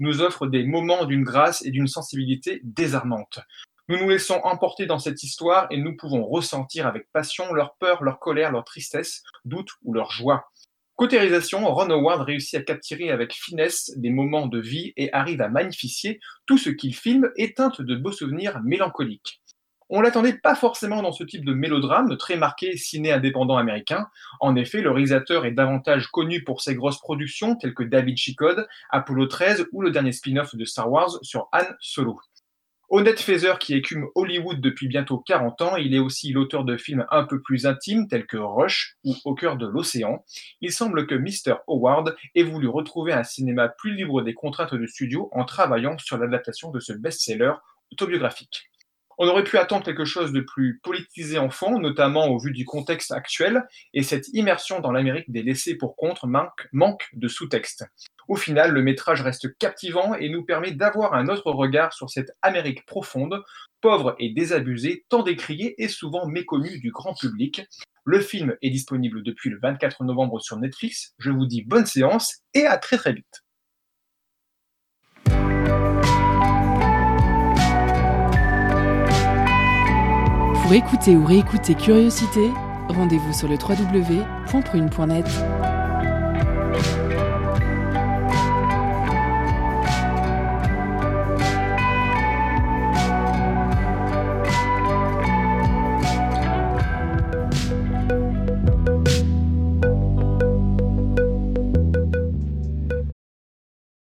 nous 0.00 0.22
offrent 0.22 0.46
des 0.46 0.64
moments 0.64 1.04
d'une 1.04 1.24
grâce 1.24 1.64
et 1.64 1.70
d'une 1.70 1.86
sensibilité 1.86 2.60
désarmante. 2.64 3.40
Nous 3.88 3.98
nous 3.98 4.08
laissons 4.08 4.40
emporter 4.44 4.86
dans 4.86 4.98
cette 4.98 5.22
histoire 5.22 5.66
et 5.70 5.76
nous 5.76 5.94
pouvons 5.94 6.24
ressentir 6.24 6.86
avec 6.86 7.06
passion 7.12 7.52
leur 7.52 7.76
peur, 7.76 8.02
leur 8.02 8.18
colère, 8.18 8.50
leur 8.50 8.64
tristesse, 8.64 9.22
doute 9.44 9.70
ou 9.82 9.92
leur 9.92 10.10
joie. 10.10 10.50
Côté 10.96 11.18
réalisation, 11.18 11.64
Ron 11.74 11.90
Howard 11.90 12.22
réussit 12.22 12.54
à 12.54 12.62
capturer 12.62 13.10
avec 13.10 13.32
finesse 13.32 13.90
des 13.96 14.10
moments 14.10 14.46
de 14.46 14.60
vie 14.60 14.92
et 14.96 15.12
arrive 15.12 15.40
à 15.40 15.48
magnifier 15.48 16.20
tout 16.46 16.56
ce 16.56 16.70
qu'il 16.70 16.94
filme 16.94 17.32
et 17.36 17.52
teinte 17.52 17.82
de 17.82 17.96
beaux 17.96 18.12
souvenirs 18.12 18.60
mélancoliques. 18.62 19.42
On 19.90 20.00
l'attendait 20.00 20.38
pas 20.38 20.54
forcément 20.54 21.02
dans 21.02 21.12
ce 21.12 21.24
type 21.24 21.44
de 21.44 21.52
mélodrame 21.52 22.16
très 22.16 22.36
marqué 22.36 22.76
ciné 22.76 23.12
indépendant 23.12 23.56
américain. 23.56 24.06
En 24.38 24.54
effet, 24.54 24.82
le 24.82 24.90
réalisateur 24.90 25.44
est 25.46 25.50
davantage 25.50 26.06
connu 26.06 26.44
pour 26.44 26.62
ses 26.62 26.76
grosses 26.76 27.00
productions 27.00 27.56
telles 27.56 27.74
que 27.74 27.82
David 27.82 28.16
Chicode, 28.16 28.66
Apollo 28.90 29.26
13 29.26 29.66
ou 29.72 29.82
le 29.82 29.90
dernier 29.90 30.12
spin-off 30.12 30.54
de 30.54 30.64
Star 30.64 30.90
Wars 30.90 31.18
sur 31.22 31.48
Han 31.52 31.66
Solo. 31.80 32.20
Honnête 32.96 33.18
Feather 33.18 33.58
qui 33.58 33.74
écume 33.74 34.06
Hollywood 34.14 34.60
depuis 34.60 34.86
bientôt 34.86 35.18
40 35.18 35.62
ans, 35.62 35.76
il 35.76 35.96
est 35.96 35.98
aussi 35.98 36.32
l'auteur 36.32 36.62
de 36.62 36.76
films 36.76 37.04
un 37.10 37.24
peu 37.24 37.42
plus 37.42 37.66
intimes 37.66 38.06
tels 38.06 38.24
que 38.24 38.36
Rush 38.36 38.94
ou 39.02 39.16
Au 39.24 39.34
cœur 39.34 39.56
de 39.56 39.66
l'océan. 39.66 40.24
Il 40.60 40.70
semble 40.70 41.08
que 41.08 41.16
Mr. 41.16 41.56
Howard 41.66 42.14
ait 42.36 42.44
voulu 42.44 42.68
retrouver 42.68 43.12
un 43.12 43.24
cinéma 43.24 43.68
plus 43.68 43.96
libre 43.96 44.22
des 44.22 44.32
contraintes 44.32 44.76
de 44.76 44.86
studio 44.86 45.28
en 45.32 45.44
travaillant 45.44 45.98
sur 45.98 46.18
l'adaptation 46.18 46.70
de 46.70 46.78
ce 46.78 46.92
best-seller 46.92 47.54
autobiographique. 47.90 48.70
On 49.18 49.26
aurait 49.26 49.42
pu 49.42 49.58
attendre 49.58 49.84
quelque 49.84 50.04
chose 50.04 50.30
de 50.30 50.42
plus 50.42 50.78
politisé 50.78 51.38
en 51.38 51.50
fond, 51.50 51.80
notamment 51.80 52.28
au 52.28 52.38
vu 52.38 52.52
du 52.52 52.64
contexte 52.64 53.10
actuel, 53.10 53.64
et 53.92 54.04
cette 54.04 54.28
immersion 54.28 54.78
dans 54.78 54.92
l'Amérique 54.92 55.32
des 55.32 55.42
laissés 55.42 55.76
pour 55.76 55.96
compte 55.96 56.22
manque, 56.22 56.68
manque 56.70 57.08
de 57.12 57.26
sous-texte. 57.26 57.86
Au 58.28 58.36
final, 58.36 58.72
le 58.72 58.82
métrage 58.82 59.22
reste 59.22 59.56
captivant 59.58 60.14
et 60.14 60.28
nous 60.28 60.44
permet 60.44 60.72
d'avoir 60.72 61.14
un 61.14 61.28
autre 61.28 61.50
regard 61.50 61.92
sur 61.92 62.10
cette 62.10 62.32
Amérique 62.42 62.86
profonde, 62.86 63.42
pauvre 63.80 64.14
et 64.18 64.30
désabusée, 64.30 65.04
tant 65.08 65.22
décriée 65.22 65.74
et 65.82 65.88
souvent 65.88 66.26
méconnue 66.26 66.78
du 66.78 66.90
grand 66.90 67.14
public. 67.14 67.62
Le 68.04 68.20
film 68.20 68.56
est 68.62 68.70
disponible 68.70 69.22
depuis 69.22 69.50
le 69.50 69.58
24 69.60 70.04
novembre 70.04 70.40
sur 70.40 70.58
Netflix. 70.58 71.14
Je 71.18 71.30
vous 71.30 71.46
dis 71.46 71.62
bonne 71.62 71.86
séance 71.86 72.40
et 72.54 72.66
à 72.66 72.76
très 72.78 72.96
très 72.96 73.12
vite. 73.12 73.44
Pour 80.62 80.72
écouter 80.72 81.14
ou 81.14 81.26
réécouter 81.26 81.74
Curiosité, 81.74 82.50
rendez-vous 82.88 83.34
sur 83.34 83.50
www.prune.net. 83.50 84.14